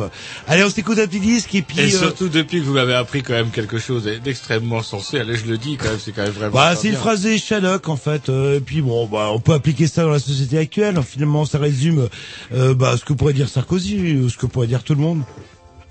[0.47, 1.79] Allez, on s'écoute un petit disque et puis.
[1.79, 5.35] Et euh, surtout depuis que vous m'avez appris quand même quelque chose d'extrêmement sensé, allez
[5.35, 6.53] je le dis quand même, c'est quand même vraiment.
[6.53, 7.25] Bah, c'est une phrase
[7.61, 8.29] Shadok en fait.
[8.29, 10.99] Euh, et puis bon, bah, on peut appliquer ça dans la société actuelle.
[11.07, 12.07] Finalement, ça résume
[12.53, 15.21] euh, bah, ce que pourrait dire Sarkozy, ou ce que pourrait dire tout le monde.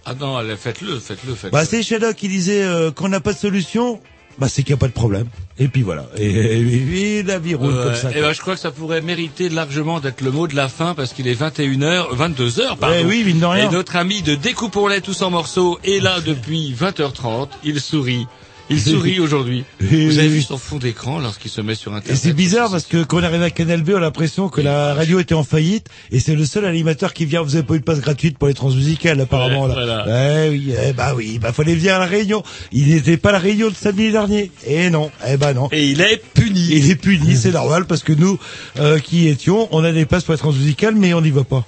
[0.07, 1.51] Ah non, allez, faites-le, faites-le, faites-le.
[1.51, 4.01] Bah, c'est Shadok qui disait euh, qu'on n'a pas de solution.
[4.36, 5.27] Bah, c'est qu'il n'y a pas de problème.
[5.61, 6.07] Et puis voilà.
[6.16, 8.11] Et, et- et la vie roule comme ça.
[8.11, 10.95] Et ben, je crois que ça pourrait mériter largement d'être le mot de la fin
[10.95, 12.97] parce qu'il est 21h, 22h, pardon.
[12.97, 13.70] Ouais, oui, mine de rien.
[13.70, 17.49] Et notre ami de Découpons-les tous en morceaux est là depuis 20h30.
[17.62, 18.27] Il sourit.
[18.70, 19.65] Il sourit aujourd'hui.
[19.81, 22.20] Et- Vous avez vu son fond d'écran lorsqu'il se met sur Et Internet.
[22.23, 24.95] c'est bizarre parce que quand on arrive à Canal B, on a l'impression que la
[24.95, 27.43] radio était en faillite et c'est le seul animateur qui vient.
[27.43, 30.05] Vous avez pas eu de passe gratuite pour les transmusicales apparemment Ouais, là.
[30.05, 30.45] voilà.
[30.47, 32.43] Eh oui, eh bah oui, bah fallait venir à la réunion.
[32.73, 34.51] Il n'était pas à la réunion de samedi dernier.
[34.66, 35.69] Et non, eh bah non.
[35.73, 36.69] Et il est puni.
[36.73, 38.39] Il est puni, c'est normal parce que nous
[38.78, 41.65] euh, qui étions, on a des passes pour les transmusicales, mais on n'y va pas.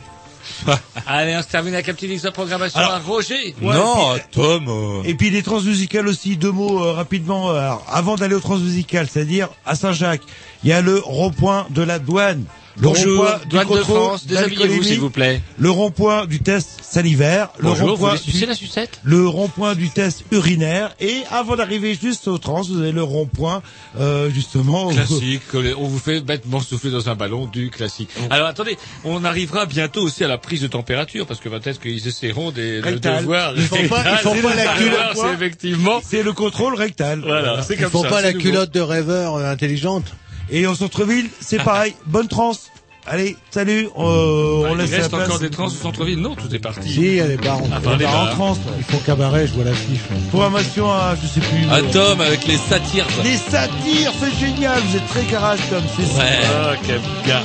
[1.06, 3.54] Allez, on se termine avec un petit de programmation Alors- à Roger.
[3.60, 4.66] non, Tom.
[4.68, 7.50] euh, Et puis les transmusicales aussi, deux mots euh, rapidement.
[7.50, 10.22] euh, alors, avant d'aller aux transmusicales, c'est-à-dire à Saint-Jacques,
[10.64, 12.44] il y a le rond-point de la douane.
[12.78, 15.40] Le rond-point du douane de France, déshabillez-vous, s'il vous plaît.
[15.58, 17.48] Le rond-point du test salivaire.
[17.58, 19.00] Le rond-point du- la sucette?
[19.02, 20.94] le rond-point du test urinaire.
[21.00, 23.62] Et avant d'arriver juste au trans, vous avez le rond-point,
[23.98, 24.90] euh, justement.
[24.90, 28.10] Classique, que on vous fait bêtement souffler dans un ballon du classique.
[28.30, 32.06] Alors attendez, on arrivera bientôt aussi à la prise de température parce que peut-être qu'ils
[32.06, 33.24] essaieront des, de, de Rectal.
[33.24, 33.52] voir.
[33.56, 34.98] Ils font pas- ils font pas le la culotte.
[35.16, 36.00] C'est effectivement.
[36.04, 37.20] C'est le contrôle rectal.
[37.20, 38.08] Voilà, c'est Ils comme font ça.
[38.10, 38.42] pas c'est la nouveau.
[38.42, 40.04] culotte de rêveur euh, intelligente.
[40.50, 41.94] Et en centre-ville, c'est pareil.
[42.06, 42.52] Bonne trans.
[43.08, 43.86] Allez, salut.
[43.96, 45.28] euh, on Bah, laisse il reste la place.
[45.28, 46.88] encore des trans au centre-ville Non, tout est parti.
[46.92, 48.58] Si, il y a des bars en, Ah, bah, bars en trans.
[48.78, 50.00] Ils font cabaret, je vois l'affiche.
[50.30, 51.66] Programmation à, je sais plus.
[51.70, 53.06] Ah, euh, Tom avec les satires.
[53.22, 54.80] Les satires, c'est génial.
[54.88, 55.82] Vous êtes très garage, Tom.
[55.96, 56.38] C'est Ouais.
[56.52, 57.42] Ah, quel gars.